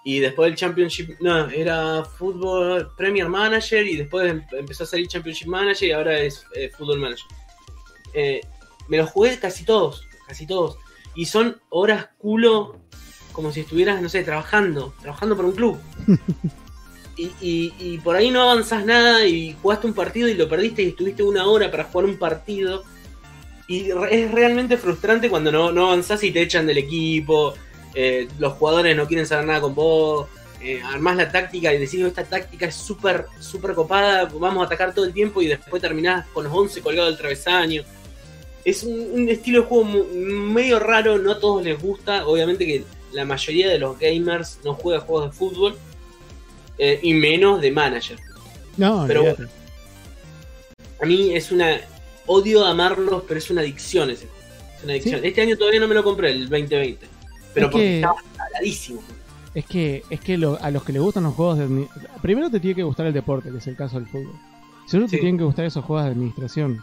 [0.03, 5.09] y después el Championship, no, era Fútbol Premier Manager, y después em- empezó a salir
[5.09, 7.27] Championship Manager, y ahora es eh, Football Manager.
[8.15, 8.41] Eh,
[8.89, 10.79] me los jugué casi todos, casi todos.
[11.15, 12.81] Y son horas culo
[13.33, 15.79] como si estuvieras, no sé, trabajando, trabajando por un club.
[17.17, 21.23] Y, por ahí no avanzás nada y jugaste un partido y lo perdiste y estuviste
[21.23, 22.85] una hora para jugar un partido.
[23.69, 27.55] Y es realmente frustrante cuando no, no avanzás y te echan del equipo,
[27.95, 30.29] eh, los jugadores no quieren saber nada con vos,
[30.65, 34.95] eh, armás la táctica y decís, esta táctica es súper, súper copada, vamos a atacar
[34.95, 37.83] todo el tiempo y después terminás con los 11 colgados del travesaño.
[38.65, 43.25] Es un, estilo de juego medio raro, no a todos les gusta, obviamente que la
[43.25, 45.77] mayoría de los gamers no juega juegos de fútbol.
[46.79, 48.19] Eh, y menos de manager.
[48.77, 49.45] No, Pero olvídate.
[51.03, 51.79] A mí es una.
[52.27, 54.43] Odio amarlos, pero es una adicción ese juego.
[54.79, 55.21] Es una adicción.
[55.21, 55.27] Sí.
[55.29, 57.07] Este año todavía no me lo compré, el 2020.
[57.53, 59.03] Pero Es porque que- estaba saladísimo.
[59.55, 61.87] Es que, es que lo- a los que les gustan los juegos de
[62.23, 64.33] Primero te tiene que gustar el deporte, que es el caso del fútbol.
[64.87, 65.21] Segundo te Sí.
[65.21, 66.83] tienen que gustar esos juegos de administración.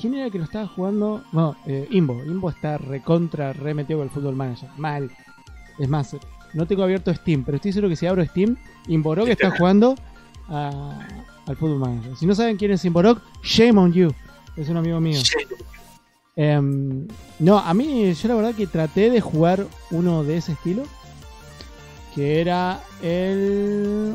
[0.00, 1.22] ¿Quién era el que lo estaba jugando?
[1.32, 2.24] No, eh, Imbo.
[2.24, 4.68] Imbo está recontra, re metido con el fútbol manager.
[4.78, 5.10] Mal.
[5.78, 6.16] Es más,
[6.54, 8.56] no tengo abierto Steam, pero estoy seguro que si abro Steam,
[8.88, 9.94] Imborok está jugando
[10.48, 11.06] a-
[11.46, 12.16] al fútbol manager.
[12.16, 14.12] Si no saben quién es Imborok, shame on you.
[14.56, 15.20] Es un amigo mío.
[16.36, 17.06] Em,
[17.38, 20.84] no, a mí yo la verdad que traté de jugar uno de ese estilo.
[22.14, 24.14] Que era el...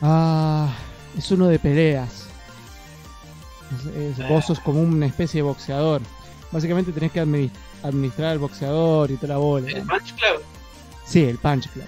[0.00, 0.72] Ah,
[1.16, 2.26] es uno de peleas.
[3.96, 6.02] Es- es- vos sos como una especie de boxeador.
[6.50, 7.50] Básicamente tenés que admi-
[7.82, 9.68] administrar al boxeador y toda la bola.
[9.68, 10.42] El Punch Club.
[11.04, 11.84] Sí, el Punch Club.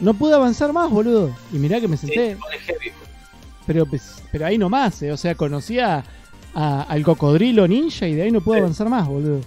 [0.00, 1.34] No pude avanzar más, boludo.
[1.52, 2.36] Y mirá que me Sí, senté.
[2.66, 2.92] heavy.
[3.66, 5.12] Pero, pues, pero ahí nomás, eh.
[5.12, 6.04] O sea, conocía
[6.54, 8.60] a- al cocodrilo ninja y de ahí no pude Sí.
[8.62, 9.40] avanzar más, boludo.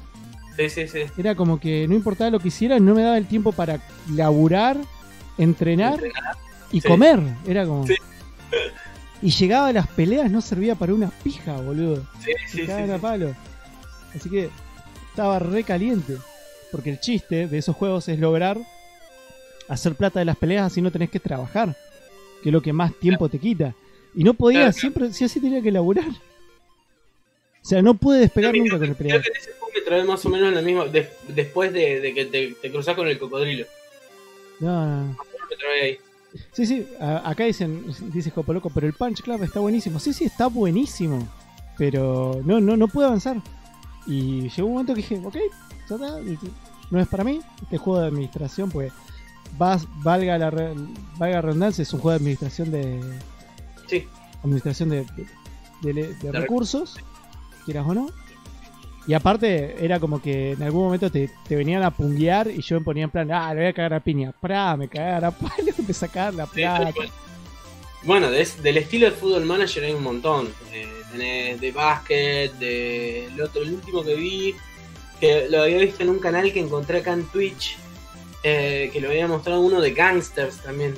[0.56, 1.00] Sí, sí, sí.
[1.18, 3.82] Era como que no importaba lo que hiciera, no me daba el tiempo para
[4.14, 4.78] laburar,
[5.40, 6.38] entrenar Entrenar.
[6.72, 6.88] y Sí.
[6.88, 7.20] comer.
[7.48, 7.88] Era como.
[7.88, 7.95] Sí.
[9.24, 12.06] Y llegaba a las peleas, no servía para una pija, boludo.
[12.24, 12.72] Sí, sí, sí, sí.
[12.91, 13.34] a palo.
[14.16, 14.50] Así que
[15.14, 16.18] estaba re caliente.
[16.72, 18.57] Porque el chiste de esos juegos es lograr
[19.69, 21.76] hacer plata de las peleas así no tenés que trabajar.
[22.41, 23.73] Que es lo que más tiempo te quita.
[24.15, 26.10] Y no podía, Claro, siempre, si así tenía que laburar.
[26.10, 29.22] O sea, no pude despegar nunca con el Creo pelear.
[29.22, 30.85] que en ese juego me trae más o menos la misma.
[30.85, 33.65] de- después de, de que te, te cruzás con el cocodrilo.
[34.60, 35.18] No, no, no.
[35.49, 35.98] Me trae ahí.
[36.52, 39.99] Sí, sí, a- acá dicen, dice Jopo Loco, pero el Punch Club está buenísimo.
[39.99, 41.27] Sí, sí, está buenísimo.
[41.77, 43.38] Pero no, no, no pude avanzar.
[44.08, 45.36] Y llegó un momento que dije, ok,
[45.90, 46.20] ya está,
[46.92, 48.92] no es para mí este juego de administración, pues
[49.58, 50.74] vas, valga la re-
[51.18, 53.00] valga la redundancia, es un juego de administración de
[53.88, 54.08] Sí.
[54.44, 55.06] administración de,
[55.82, 56.96] de- de- de recursos,
[57.66, 58.08] quieras o no.
[59.06, 62.80] Y aparte, era como que en algún momento te, te venían a punguear y yo
[62.80, 64.32] me ponía en plan, ah, le voy a cagar a piña.
[64.40, 66.92] Pra, me cagaron a palo, empecé a cagar la plata.
[68.04, 70.48] Bueno, de del estilo de Fútbol Manager hay un montón.
[70.72, 74.56] Eh, tenés de básquet, de el otro, el último que vi,
[75.19, 77.77] que lo había visto en un canal que encontré acá en Twitch,
[78.44, 80.95] eh, que lo había mostrado uno de gangsters también.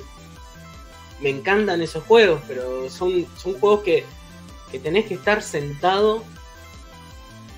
[1.20, 4.04] Me encantan esos juegos, pero son, son juegos que,
[4.72, 6.24] que tenés que estar sentado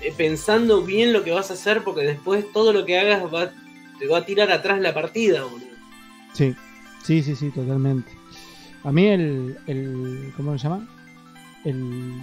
[0.01, 3.51] eh, pensando bien lo que vas a hacer, porque después todo lo que hagas va,
[3.97, 5.67] te va a tirar atrás la partida, boludo.
[6.33, 6.55] Sí,
[7.03, 8.11] sí, sí, sí, totalmente.
[8.83, 10.87] A mí el, el ¿cómo se llama?
[11.65, 12.21] El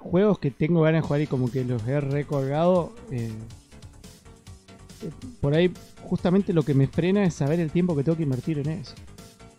[0.00, 3.30] juegos que tengo ganas de jugar y como que los he recolgado, eh,
[5.40, 5.72] por ahí
[6.04, 8.94] justamente lo que me frena es saber el tiempo que tengo que invertir en eso.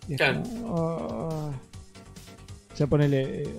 [0.07, 0.43] Y es Claro.
[0.43, 1.51] como, ah.
[2.73, 3.49] O sea, ponele, eh,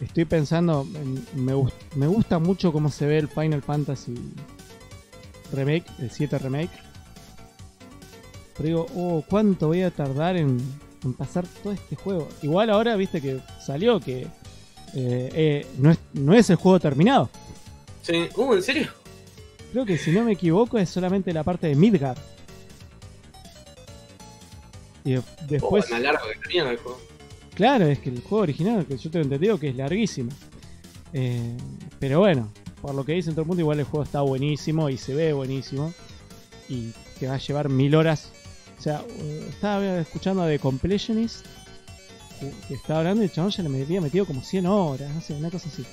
[0.00, 1.52] estoy pensando, en- me,
[1.96, 4.14] me gusta mucho cómo se ve el Final Fantasy
[5.52, 6.70] Remake, el 7 Remake.
[8.56, 10.58] Pero digo, oh, ¿cuánto voy a tardar en,
[11.04, 12.28] en pasar todo este juego?
[12.42, 14.26] Igual ahora, viste que salió que
[14.94, 17.28] eh, eh, no, es, no es el juego terminado.
[18.02, 18.28] Sí.
[18.36, 18.88] Uh, ¿en serio?
[19.72, 22.16] Creo que si no me equivoco es solamente la parte de Midgar.
[25.04, 26.98] Y de- después, Oh, más largo que mierda el juego.
[27.54, 30.30] claro, es que el juego original, que yo tengo entendido que es larguísimo.
[31.12, 31.56] Eh,
[31.98, 32.50] pero bueno,
[32.82, 35.32] por lo que dicen todo el mundo, igual el juego está buenísimo y se ve
[35.32, 35.92] buenísimo.
[36.68, 38.30] Y te va a llevar mil horas.
[38.78, 39.02] O sea,
[39.48, 41.44] estaba escuchando de Completionist
[42.38, 45.34] que estaba hablando y el chabón ya le había metido como 100 horas, no sé,
[45.34, 45.84] una cosa así.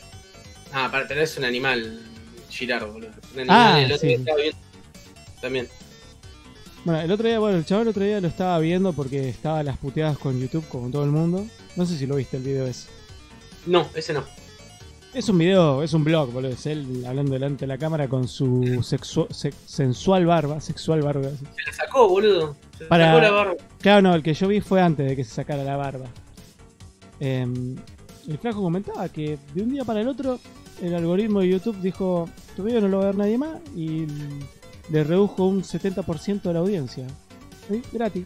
[0.73, 2.01] Ah, para tener es un animal,
[2.49, 3.09] Girard, boludo.
[3.33, 4.07] Un animal, Ah, el otro sí.
[4.07, 4.57] día estaba viendo
[5.41, 5.67] También.
[6.83, 9.59] Bueno, el otro día, bueno, el chaval el otro día lo estaba viendo porque estaba
[9.59, 11.45] a las puteadas con YouTube como todo el mundo.
[11.75, 12.87] No sé si lo viste el video ese.
[13.65, 14.23] No, ese no.
[15.13, 16.51] Es un video, es un blog, boludo.
[16.51, 21.29] Es él hablando delante de la cámara con su sexu- se- sensual barba, sexual barba.
[21.29, 22.55] Se la sacó, boludo.
[22.77, 23.53] Se Para- sacó la barba.
[23.79, 26.05] Claro, no, el que yo vi fue antes de que se sacara la barba.
[27.19, 27.75] Em,
[28.27, 30.39] el flaco comentaba que de un día para el otro
[30.81, 34.05] el algoritmo de YouTube dijo, tu video no lo va a ver nadie más y
[34.89, 37.07] le redujo un 70% de la audiencia.
[37.69, 37.81] ¿Sí?
[37.91, 38.25] Gratis.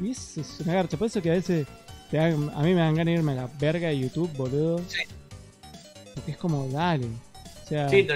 [0.00, 1.66] Y es, es una garcha, por eso que a veces
[2.10, 4.78] te dan- a mí me dan ganas de irme a la verga de YouTube, boludo.
[4.88, 5.02] Sí.
[6.14, 7.06] Porque es como, dale.
[7.06, 8.06] O sea, Sí,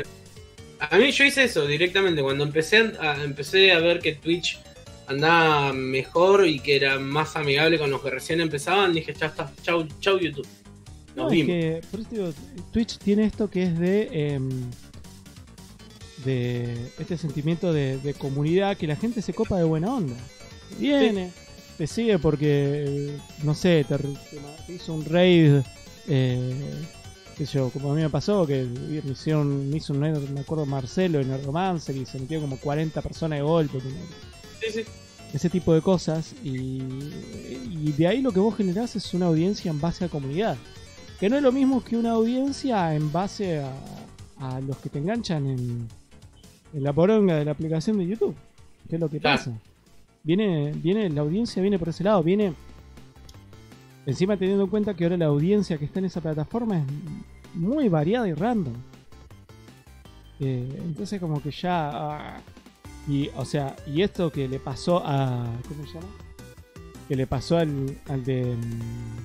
[0.81, 2.23] A mí yo hice eso directamente.
[2.23, 4.59] Cuando empecé a, empecé a ver que Twitch
[5.07, 9.53] andaba mejor y que era más amigable con los que recién empezaban, dije, ya está,
[9.63, 10.47] chau, chau YouTube.
[11.17, 11.49] Nos No, es vimos.
[11.49, 12.33] que, por eso digo,
[12.73, 14.35] Twitch tiene esto que es de.
[14.35, 14.71] em,
[16.25, 20.17] de este sentimiento de, de comunidad que la gente se copa de buena onda.
[20.79, 21.33] Viene,
[21.77, 25.61] te sigue porque, no sé, te, hizo un raid.
[26.09, 26.55] Eh,
[27.37, 30.17] qué sé yo, como a mí me pasó, que me hicieron, me hizo un raid,
[30.31, 33.79] me acuerdo, Marcelo en el romance y se metió como 40 personas de golpe.
[34.73, 34.91] Como- Sí, sí.
[35.35, 36.81] ese tipo de cosas y,
[37.71, 40.57] y de ahí lo que vos generás es una audiencia en base a comunidad
[41.19, 43.73] que no es lo mismo que una audiencia en base a,
[44.39, 45.89] a los que te enganchan en,
[46.73, 48.35] en la poronga de la aplicación de YouTube
[48.89, 49.39] que es lo que Claro.
[49.39, 49.53] pasa
[50.23, 52.53] viene viene la audiencia viene por ese lado viene
[54.07, 56.85] encima teniendo en cuenta que ahora la audiencia que está en esa plataforma es
[57.55, 58.75] muy variada y random
[60.41, 62.41] Eh, entonces como que ya ah,
[63.09, 65.47] y, o sea, y esto que le pasó a.
[65.69, 66.07] ¿Cómo se llama?
[67.09, 68.45] Que le pasó al, al de.
[68.57, 69.19] mm,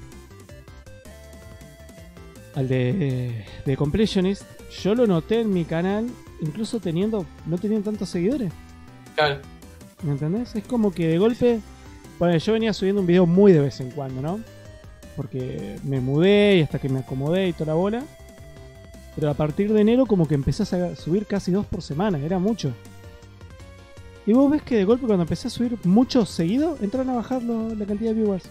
[2.56, 3.46] Al de.
[3.66, 4.44] De Completionist.
[4.84, 6.08] Yo lo noté en mi canal,
[6.42, 7.26] incluso teniendo.
[7.46, 8.52] No teniendo tantos seguidores.
[9.16, 9.40] Claro.
[10.04, 10.56] ¿Me entendés?
[10.56, 11.60] Es como que de golpe.
[12.20, 14.40] Bueno, yo venía subiendo un video muy de vez en cuando, ¿no?
[15.16, 18.04] Porque me mudé y hasta que me acomodé y toda la bola.
[19.16, 22.40] Pero a partir de enero, como que empecé a subir casi dos por semana, era
[22.40, 22.74] mucho.
[24.26, 27.42] Y vos ves que de golpe cuando empecé a subir muchos seguidos, entraron a bajar
[27.42, 28.44] lo- la cantidad de viewers.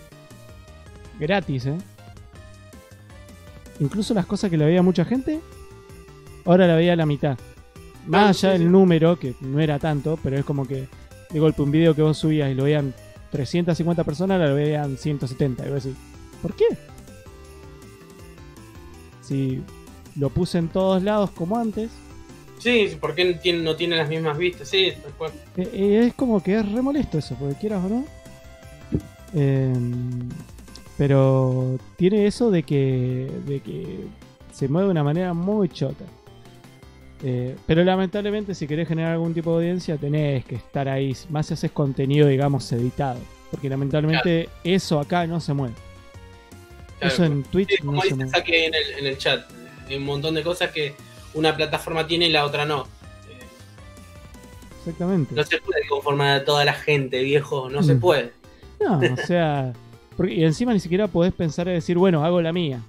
[1.21, 1.79] Gratis, ¿eh?
[3.81, 5.41] Incluso las cosas que le veía mucha gente,
[6.45, 7.39] ahora la veía a la mitad.
[8.07, 8.69] Más Ah, allá sí, del sí.
[8.69, 10.89] número, que no era tanto, pero es como que
[11.31, 12.95] de golpe un video que vos subías y lo veían
[13.31, 15.67] 350 personas, ahora lo veían 170.
[15.67, 15.99] Y vos decís,
[16.43, 16.65] ¿por qué?
[19.21, 19.63] Si
[20.17, 21.91] lo puse en todos lados como antes,
[22.59, 24.69] Sí, ¿por qué no tiene, no tiene las mismas vistas?
[24.69, 25.33] Sí, cual.
[25.57, 28.05] Eh, eh, es como que es re molesto eso, porque quieras o no.
[29.35, 30.29] Em,
[30.97, 34.07] pero tiene eso de que, de que
[34.53, 36.05] se mueve de una manera muy chota.
[37.23, 41.47] Eh, pero lamentablemente si querés generar algún tipo de audiencia tenés que estar ahí, más
[41.47, 43.21] si haces contenido digamos editado.
[43.51, 45.75] Porque lamentablemente eso acá no se mueve.
[46.99, 47.15] Claro.
[47.15, 48.31] Eso en Twitch Sí, no como se mueve.
[48.35, 49.49] Ahí en el, en el chat.
[49.89, 50.95] Hay un montón de cosas que
[51.35, 52.87] una plataforma tiene y la otra no.
[54.81, 55.35] Exactamente.
[55.35, 58.01] No se puede conformar a toda la gente, viejo, no se Mm.
[58.01, 58.33] puede.
[58.81, 59.73] No, o sea.
[60.17, 62.81] porque- y encima ni siquiera podés pensar en decir, bueno, hago la mía.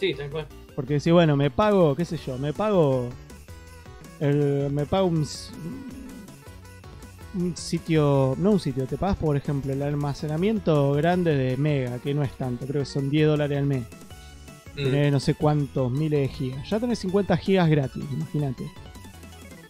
[0.00, 0.46] Sí, se puede.
[0.74, 3.08] Porque decir, bueno, me pago, qué sé yo, me pago.
[4.20, 5.26] el- me pago un,
[7.34, 8.34] un sitio.
[8.38, 12.32] No un sitio, te pagas, por ejemplo, el almacenamiento grande de Mega, que no es
[12.32, 13.84] tanto, creo que son 10 dólares al mes.
[14.74, 14.84] Mm.
[14.84, 16.68] Tenés no sé cuántos miles de gigas.
[16.68, 18.70] Ya tenés 50 gigas gratis, imagínate.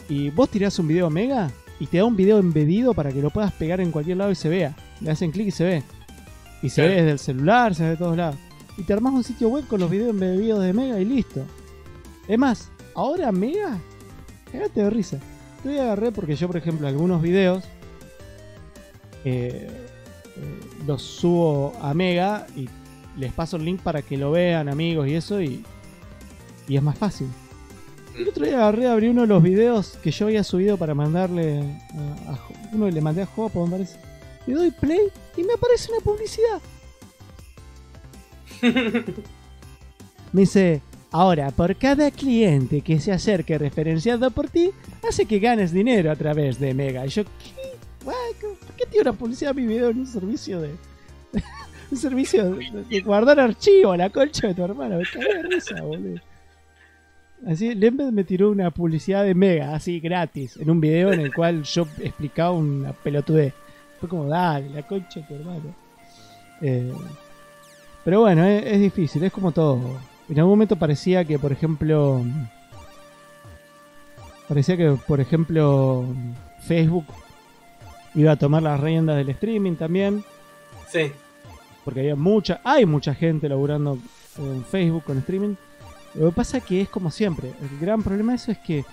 [0.08, 1.50] Y vos tirás un video Mega
[1.80, 4.34] y te da un video embedido para que lo puedas pegar en cualquier lado y
[4.34, 4.74] se vea.
[5.00, 5.82] Le hacen clic y se ve.
[6.62, 8.36] Y se ve desde el celular, se ve de todos lados.
[8.76, 11.44] Y te armás un sitio web con los videos embedidos de Mega y listo.
[12.28, 13.78] Es más, ahora Mega,
[14.50, 15.18] cagate de risa.
[15.64, 17.64] Yo agarré porque yo, por ejemplo, algunos videos
[19.24, 19.68] eh,
[20.36, 22.68] eh, los subo a Mega y
[23.16, 25.64] les paso el link para que lo vean, amigos y eso, y,
[26.68, 27.28] y es más fácil.
[28.16, 31.80] El otro día agarré, abrí uno de los videos que yo había subido para mandarle
[32.26, 32.38] a, a
[32.72, 33.98] uno le mandé a Jopo, me parece.
[34.46, 36.60] Le doy play y me aparece una publicidad.
[40.32, 40.80] Me dice,
[41.10, 44.70] ahora, por cada cliente que se acerque referenciado por ti,
[45.06, 47.04] hace que ganes dinero a través de Mega.
[47.04, 47.72] Y yo, ¿qué?
[48.04, 50.74] ¿Por qué tiene una publicidad mi video en un servicio de...
[51.92, 54.98] un servicio de, guardar archivo, la concha de tu hermano?
[54.98, 56.20] Me cagué de risa, boludo.
[57.46, 61.34] Así, Lembed me tiró una publicidad de Mega, así gratis, en un video en el
[61.34, 63.52] cual yo explicaba una pelotudez.
[64.00, 65.74] Fue como, dale, la concha de tu hermano.
[66.60, 66.92] Eh,
[68.04, 70.00] pero bueno, es, es difícil, es como todo.
[70.28, 72.22] En algún momento parecía que, por ejemplo.
[74.48, 76.06] Parecía que, por ejemplo,
[76.60, 77.06] Facebook
[78.14, 80.24] iba a tomar las riendas del streaming también.
[80.88, 81.12] Sí.
[81.84, 83.98] Porque había mucha, hay mucha gente laburando
[84.38, 85.54] en Facebook con streaming.
[86.14, 87.48] Lo que pasa que es como siempre.
[87.60, 88.84] El gran problema de eso es que eh,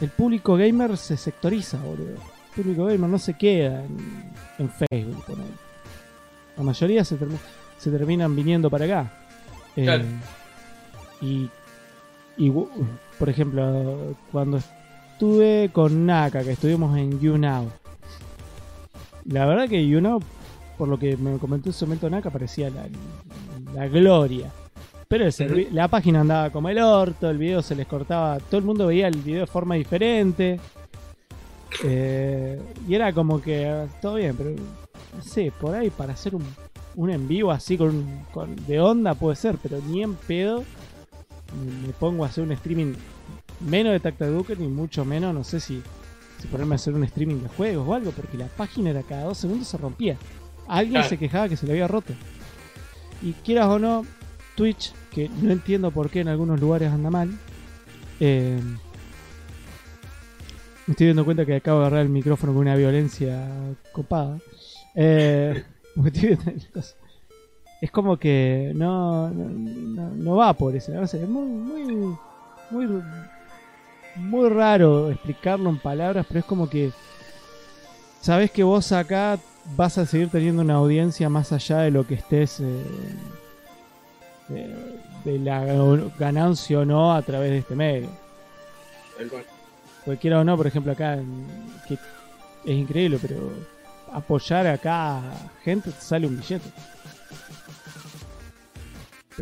[0.00, 2.14] el público gamer se sectoriza, boludo.
[2.56, 5.24] El público gamer no se queda en, en Facebook.
[5.26, 5.50] ponele.
[6.56, 7.38] La mayoría se, termi-
[7.78, 9.12] se terminan viniendo para acá.
[9.76, 10.04] Eh, Claro.
[11.20, 11.48] Y,
[12.38, 12.68] y, gu-
[13.18, 14.56] por ejemplo, cuando
[15.12, 17.70] estuve con Naka, que estuvimos en YouNow.
[19.26, 20.20] La verdad que YouNow,
[20.80, 22.86] por lo que me comentó en su momento Naka, parecía la,
[23.74, 24.50] la gloria.
[25.06, 28.56] Pero el servi- la página andaba como el orto, el video se les cortaba, todo
[28.56, 30.58] el mundo veía el video de forma diferente.
[31.84, 32.58] Eh,
[32.88, 36.44] y era como que todo bien, pero no sé, por ahí para hacer un,
[36.96, 40.64] un en vivo así con, con- de onda puede ser, pero ni en pedo
[41.84, 42.94] me, pongo a hacer un streaming
[43.68, 45.82] menos de Tacta Duke, ni mucho menos, no sé si,
[46.40, 49.24] si ponerme a hacer un streaming de juegos o algo, porque la página era cada
[49.24, 50.16] dos segundos se rompía.
[50.70, 51.08] Alguien Claro.
[51.08, 52.12] se quejaba que se le había roto.
[53.22, 54.06] Y quieras o no,
[54.54, 57.30] Twitch, que no entiendo por qué en algunos lugares anda mal.
[58.20, 58.60] eh,
[60.86, 63.46] me estoy dando cuenta que acabo de agarrar el micrófono con una violencia
[63.92, 64.38] copada.
[64.94, 65.64] Eh,
[67.80, 70.92] es como que no, no, no- no va por ese.
[70.92, 72.16] No sé, es muy, muy,
[72.70, 73.02] muy,
[74.16, 76.90] muy raro explicarlo en palabras, pero es como que
[78.20, 79.38] sabes que vos acá
[79.76, 82.84] vas a seguir teniendo una audiencia más allá de lo que estés eh,
[84.48, 84.74] de,
[85.24, 85.64] de la
[86.18, 88.08] ganancia o no a través de este medio.
[89.16, 89.44] Tal cual.
[90.04, 91.18] Cualquiera o no, por ejemplo, acá,
[91.86, 93.52] que es increíble, pero
[94.12, 95.22] apoyar acá a
[95.62, 96.70] gente te sale un billete.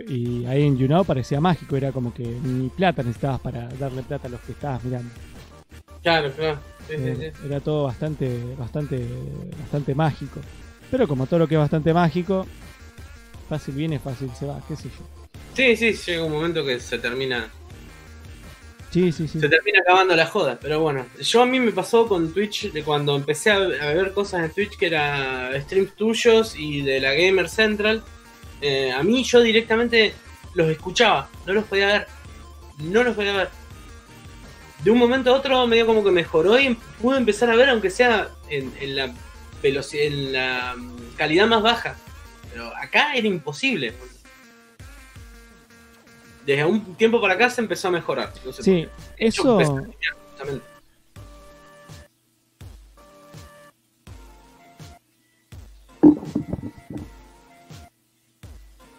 [0.07, 4.29] Y ahí en YouNow parecía mágico, era como que ni plata necesitabas para darle plata
[4.29, 5.11] a los que estabas mirando.
[6.03, 6.59] Claro, claro.
[6.89, 7.33] Sí, sí, Era, sí.
[7.41, 9.27] era todo bastante, bastante,
[9.59, 10.47] bastante mágico.
[10.91, 12.47] Pero como todo lo que es bastante mágico,
[13.49, 15.11] fácil viene, fácil se va, qué sé yo.
[15.53, 17.53] Sí, sí, llega un momento que se termina
[18.91, 19.39] Sí, sí, sí.
[19.41, 21.07] se termina acabando la joda, pero bueno.
[21.21, 24.53] Yo a mí me pasó con Twitch de cuando empecé a, a ver cosas en
[24.53, 28.03] Twitch que era streams tuyos y de la Gamer Central.
[28.61, 30.15] eh, a mí yo directamente
[30.55, 32.07] los escuchaba, no los podía ver.
[32.79, 33.51] No los podía ver.
[34.85, 37.91] De un momento a otro medio como que mejoró y pude empezar a ver aunque
[37.91, 39.13] sea en, en la
[39.63, 41.97] velocidad, en la mm, calidad más baja.
[42.53, 43.93] Pero acá era imposible.
[46.47, 48.33] Desde un tiempo para acá se empezó a mejorar.
[48.45, 48.89] No sé Sí,
[49.19, 50.65] hecho, eso- empecé a cambiar, justamente.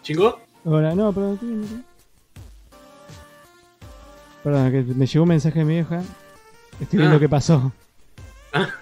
[0.02, 0.40] ¿Chingo?
[0.64, 1.20] Ahora, no, acá.
[4.42, 6.02] Perdón, que me llegó un mensaje de mi vieja.
[6.80, 7.20] Estoy viendo Ah.
[7.20, 7.72] qué pasó.
[8.52, 8.68] Ah.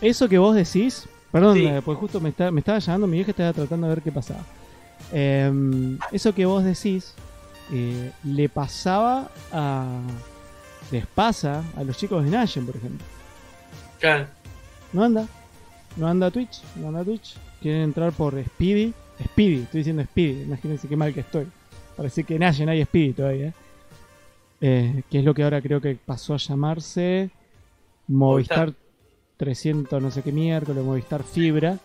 [0.00, 1.66] Eso que vos decís, perdón, Sí.
[1.66, 4.12] eh, pues justo me, está- me estaba llamando mi vieja, estaba tratando de ver qué
[4.12, 4.40] pasaba.
[5.12, 7.14] Em, eso que vos decís
[7.72, 9.86] eh, le pasaba a.
[10.90, 13.04] les pasa a los chicos de Nation, por ejemplo.
[14.00, 14.26] Claro.
[14.92, 15.26] No anda,
[15.96, 17.36] no anda Twitch, no anda Twitch.
[17.60, 18.92] Quieren entrar por Speedy,
[19.22, 21.46] Speedy, estoy diciendo Speedy, imagínense qué mal que estoy.
[21.96, 23.52] Parece que en hay Speedy todavía.
[24.62, 27.30] Eh, que es lo que ahora creo que pasó a llamarse
[28.08, 28.74] Movistar, Movistar.
[29.38, 31.78] 300 no sé qué miércoles, Movistar Fibra.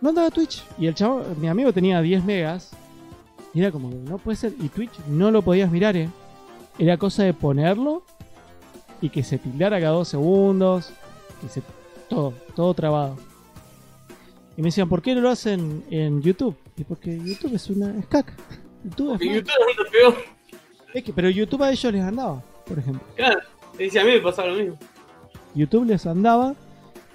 [0.00, 0.64] No andaba Twitch.
[0.78, 2.70] Y el chavo, mi amigo tenía 10 megas.
[3.52, 4.54] Y era como, no puede ser.
[4.60, 6.08] Y Twitch no lo podías mirar, eh.
[6.78, 8.02] Era cosa de ponerlo
[9.00, 10.92] y que se tildara cada dos segundos.
[11.40, 11.62] Que se,
[12.10, 13.16] todo, todo trabado.
[14.56, 16.54] Y me decían, ¿por qué no lo hacen en YouTube?
[16.76, 17.98] Y porque YouTube es una.
[17.98, 18.34] es caca.
[18.84, 19.20] YouTube es.
[19.20, 20.14] YouTube es lo peor.
[20.92, 23.02] Es que, pero YouTube a ellos les andaba, por ejemplo.
[23.16, 23.40] Claro.
[23.78, 24.76] Y dice, a mí me pasaba lo mismo.
[25.54, 26.54] YouTube les andaba,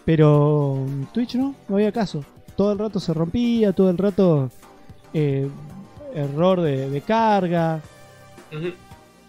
[0.05, 2.23] pero Twitch no, no había caso.
[2.55, 4.49] Todo el rato se rompía, todo el rato
[5.13, 5.47] eh,
[6.13, 7.81] error de, de carga.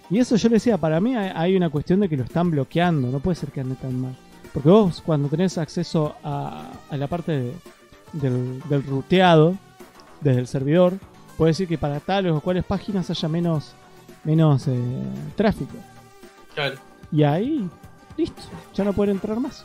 [0.09, 3.09] Y eso yo le decía, para mí hay una cuestión de que lo están bloqueando,
[3.09, 4.16] no puede ser que ande tan mal.
[4.56, 7.54] Porque vos cuando tenés acceso a, a la parte de-
[8.14, 9.54] del, del ruteado
[10.22, 10.94] desde el servidor,
[11.36, 13.74] puede decir que para tales o cuales páginas haya menos,
[14.24, 14.78] menos eh,
[15.36, 15.74] tráfico.
[16.54, 16.76] Claro.
[17.12, 17.68] Y ahí,
[18.16, 18.40] listo,
[18.74, 19.62] ya no pueden entrar más.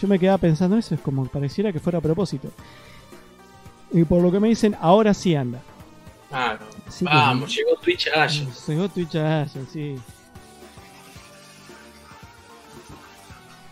[0.00, 2.48] Yo me quedaba pensando eso, es como pareciera que fuera a propósito.
[3.92, 5.60] Y por lo que me dicen, ahora sí anda.
[6.30, 6.64] Claro.
[6.86, 8.48] Así que- Vamos, llegó Twitch a Ashen.
[8.66, 9.96] Llegó Twitch a Ashen, sí.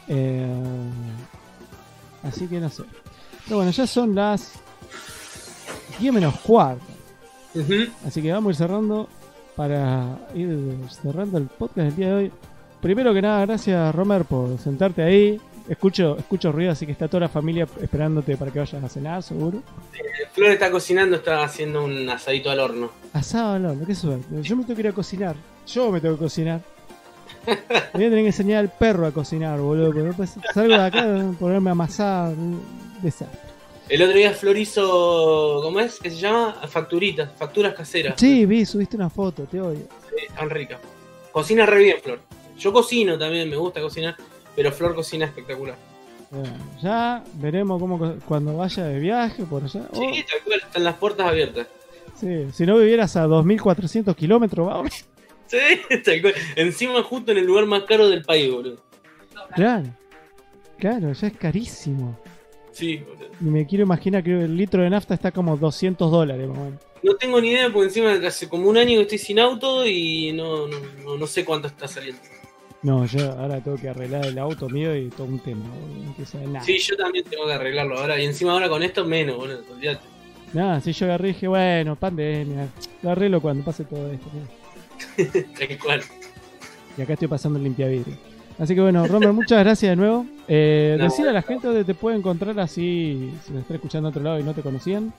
[0.08, 0.46] Eh,
[2.22, 2.84] así que no sé.
[3.44, 4.52] Pero bueno, ya son las
[5.98, 6.84] 10 menos cuarto.
[8.06, 9.08] Así que vamos a ir cerrando
[9.54, 12.32] para ir cerrando el podcast del día de hoy.
[12.82, 15.40] Primero que nada, gracias Romer por sentarte ahí.
[15.68, 19.22] Escucho, escucho ruido, así que está toda la familia esperándote para que vayas a cenar,
[19.22, 19.62] seguro.
[20.32, 22.90] Flor está cocinando, está haciendo un asadito al horno.
[23.12, 24.42] Asado al horno, qué suerte.
[24.42, 25.34] Yo me tengo que ir a cocinar.
[25.66, 26.60] Yo me tengo que cocinar.
[27.46, 27.54] Me
[27.92, 29.86] voy a tener que enseñar al perro a cocinar, boludo.
[29.86, 31.06] Porque después salgo de acá,
[31.38, 32.32] ponerme a amasar.
[33.02, 33.40] Desastre.
[33.88, 36.00] El otro día Flor hizo, ¿cómo es?
[36.00, 36.56] ¿Qué se llama?
[36.66, 38.14] Facturitas, facturas caseras.
[38.16, 39.86] Sí, vi, subiste una foto, te odio.
[40.10, 40.78] Sí, tan rica.
[41.30, 42.18] Cocina re bien, Flor.
[42.58, 44.16] Yo cocino también, me gusta cocinar,
[44.56, 45.76] pero Flor cocina espectacular.
[46.30, 46.52] Bueno,
[46.82, 49.82] ya veremos cómo cuando vaya de viaje por allá.
[49.92, 51.68] Oh, Sí, tal cual, están las puertas abiertas.
[52.18, 55.04] sí, si no vivieras a 2400 kilómetros, vamos.
[55.46, 56.34] Sí, tal cual.
[56.56, 58.78] Encima justo en el lugar más caro del país, boludo.
[59.54, 59.86] Claro,
[60.78, 62.18] claro, ya es carísimo.
[62.72, 63.26] Sí, boludo.
[63.40, 66.74] Y me quiero imaginar que el litro de nafta está como 200 dólares, menos.
[67.02, 70.32] No tengo ni idea porque encima hace como un año que estoy sin auto y
[70.32, 72.20] no, no, no, no sé cuánto está saliendo.
[72.82, 76.62] No, yo ahora tengo que arreglar el auto mío y todo un tema, boludo.
[76.64, 78.18] Sí, yo también tengo que arreglarlo ahora.
[78.20, 79.62] Y encima ahora con esto menos, boludo.
[79.72, 80.04] olvídate.
[80.52, 82.68] Nada, si yo agarré y dije, bueno, pandemia,
[83.02, 84.28] lo arreglo cuando pase todo esto.
[84.32, 84.46] mira.
[85.58, 86.02] Tal cual.
[86.96, 88.16] Y acá estoy pasando el limpiavidrio.
[88.58, 90.26] Así que bueno, Romer, muchas gracias de nuevo.
[90.48, 94.08] Eh, No, decirle a la gente dónde te puede encontrar así, si nos está escuchando
[94.08, 95.12] a otro lado y no te conocían.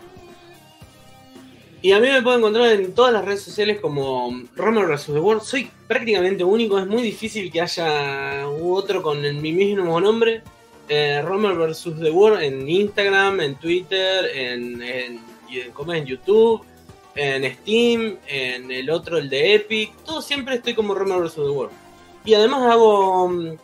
[1.82, 5.06] Y a mí me pueden encontrar en todas las redes sociales como Romer vs.
[5.06, 5.44] The World.
[5.44, 10.42] Soy prácticamente único, es muy difícil que haya otro con el- mi mismo nombre.
[10.90, 11.94] Eh, Romer vs.
[12.02, 15.20] The World en Instagram, en Twitter, en, en,
[15.52, 16.62] en- en YouTube,
[17.18, 19.92] en Steam, en el otro, el de Epic.
[20.06, 21.34] Todo siempre estoy como Romer vs.
[21.36, 21.74] The World.
[22.24, 23.58] Y además hago um,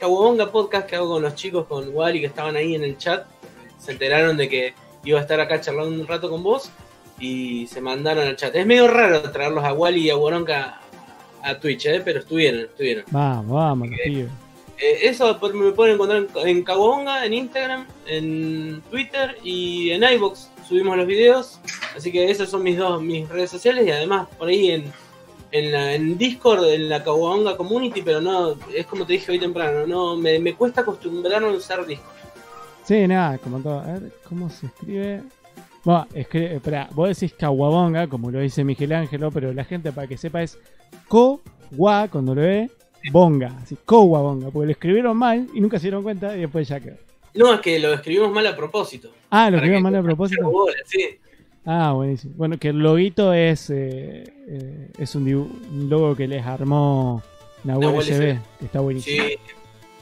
[0.52, 3.26] Podcast que hago con los chicos, con Wally que estaban ahí en el chat.
[3.78, 4.74] Se enteraron de que
[5.04, 6.72] iba a estar acá charlando un rato con vos
[7.20, 8.56] y se mandaron al chat.
[8.56, 10.80] Es medio raro traerlos a Wally y a Boronca
[11.44, 12.02] a Twitch, ¿eh?
[12.04, 13.04] pero estuvieron, estuvieron.
[13.12, 14.32] Vamos, vamos, pibes.
[14.80, 20.53] Eh, eso me pueden encontrar en, en Kawabonga, en Instagram, en Twitter y en iBox
[20.68, 21.60] subimos los videos.
[21.96, 24.92] Así que esas son mis dos mis redes sociales y además por ahí en,
[25.52, 29.40] en, la, en Discord, en la Kawabonga Community, pero no, es como te dije hoy
[29.40, 32.14] temprano, no me, me cuesta acostumbrarme a usar Discord.
[32.84, 33.80] Sí, nada, como todo.
[33.80, 35.22] A ver, ¿cómo se escribe?
[35.84, 40.08] Bueno, escribe, espera, vos decís Kawabonga, como lo dice Miguel Ángelo, pero la gente para
[40.08, 40.58] que sepa es
[41.08, 42.70] Ko-wa, cuando lo ve,
[43.12, 46.80] bonga, así, Kowabonga, porque lo escribieron mal y nunca se dieron cuenta y después ya
[46.80, 46.96] quedó.
[47.36, 49.10] No, es que lo escribimos mal a propósito.
[49.30, 50.50] Ah, lo que- mal a propósito.
[50.50, 51.06] Bola, sí.
[51.66, 52.34] Ah, buenísimo.
[52.36, 57.24] Bueno, que el loguito es, eh, eh, es un, un logo que les armó
[57.64, 58.40] Nahuel SB, SB.
[58.60, 59.24] que está buenísimo.
[59.26, 59.36] Sí.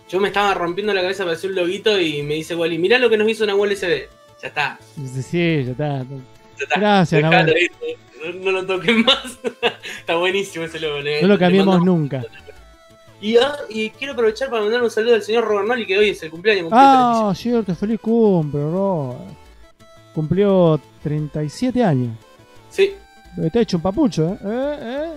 [0.09, 2.97] Yo me estaba rompiendo la cabeza para hacer un loguito y me dice Wally, mirá
[2.99, 4.09] lo que nos hizo Nahuel SD.
[4.41, 4.79] Ya está.
[5.21, 6.03] Sí, ya está.
[6.03, 6.79] Ya está.
[6.79, 7.71] Gracias, Nahuel.
[8.23, 9.39] no, no lo toquen más.
[9.99, 10.99] está buenísimo ese logo.
[11.21, 12.25] No lo cambiamos nunca.
[13.21, 16.09] Y, ah, y quiero aprovechar para mandar un saludo al señor Robert Noli, que hoy
[16.09, 16.69] es el cumpleaños.
[16.71, 19.19] Ah, cierto, feliz cumple, Robert.
[20.15, 22.17] Cumplió 37 años.
[22.73, 22.97] 35.
[23.35, 23.43] Sí.
[23.45, 24.37] Está hecho un papucho, ¿eh?
[24.43, 25.13] ¿Eh?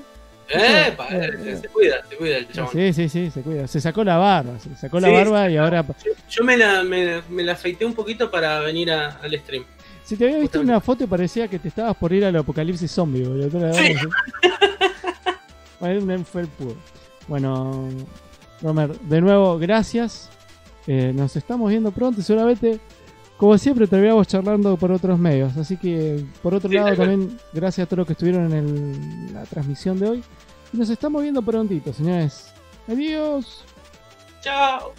[0.50, 0.96] ¿Eh?
[1.10, 2.70] Eh, eh, se cuida, se cuida el chabón.
[2.72, 3.66] Sí, sí, sí, se cuida.
[3.66, 5.84] Se sacó la barba, se sacó la Sí, barba y ahora...
[6.28, 9.64] Yo me la, me, me la afeité un poquito para venir a- al stream.
[10.04, 12.90] Si te había visto una foto y parecía que te estabas por ir al apocalipsis
[12.90, 13.72] zombie, boludo.
[13.72, 13.94] Sí.
[15.80, 16.76] Bueno, fue el puro.
[17.28, 17.88] Bueno,
[18.62, 20.30] Romer, de nuevo, gracias.
[20.86, 22.78] Eh, nos estamos viendo pronto y seguramente,
[23.38, 25.56] como siempre, terminamos charlando por otros medios.
[25.56, 29.34] Así que, por otro Sí, lado, también gracias a todos los que estuvieron en el-
[29.34, 30.24] la transmisión de hoy.
[30.72, 32.52] Y nos estamos viendo prontito, señores.
[32.88, 33.64] Adiós.
[34.42, 34.92] Chao.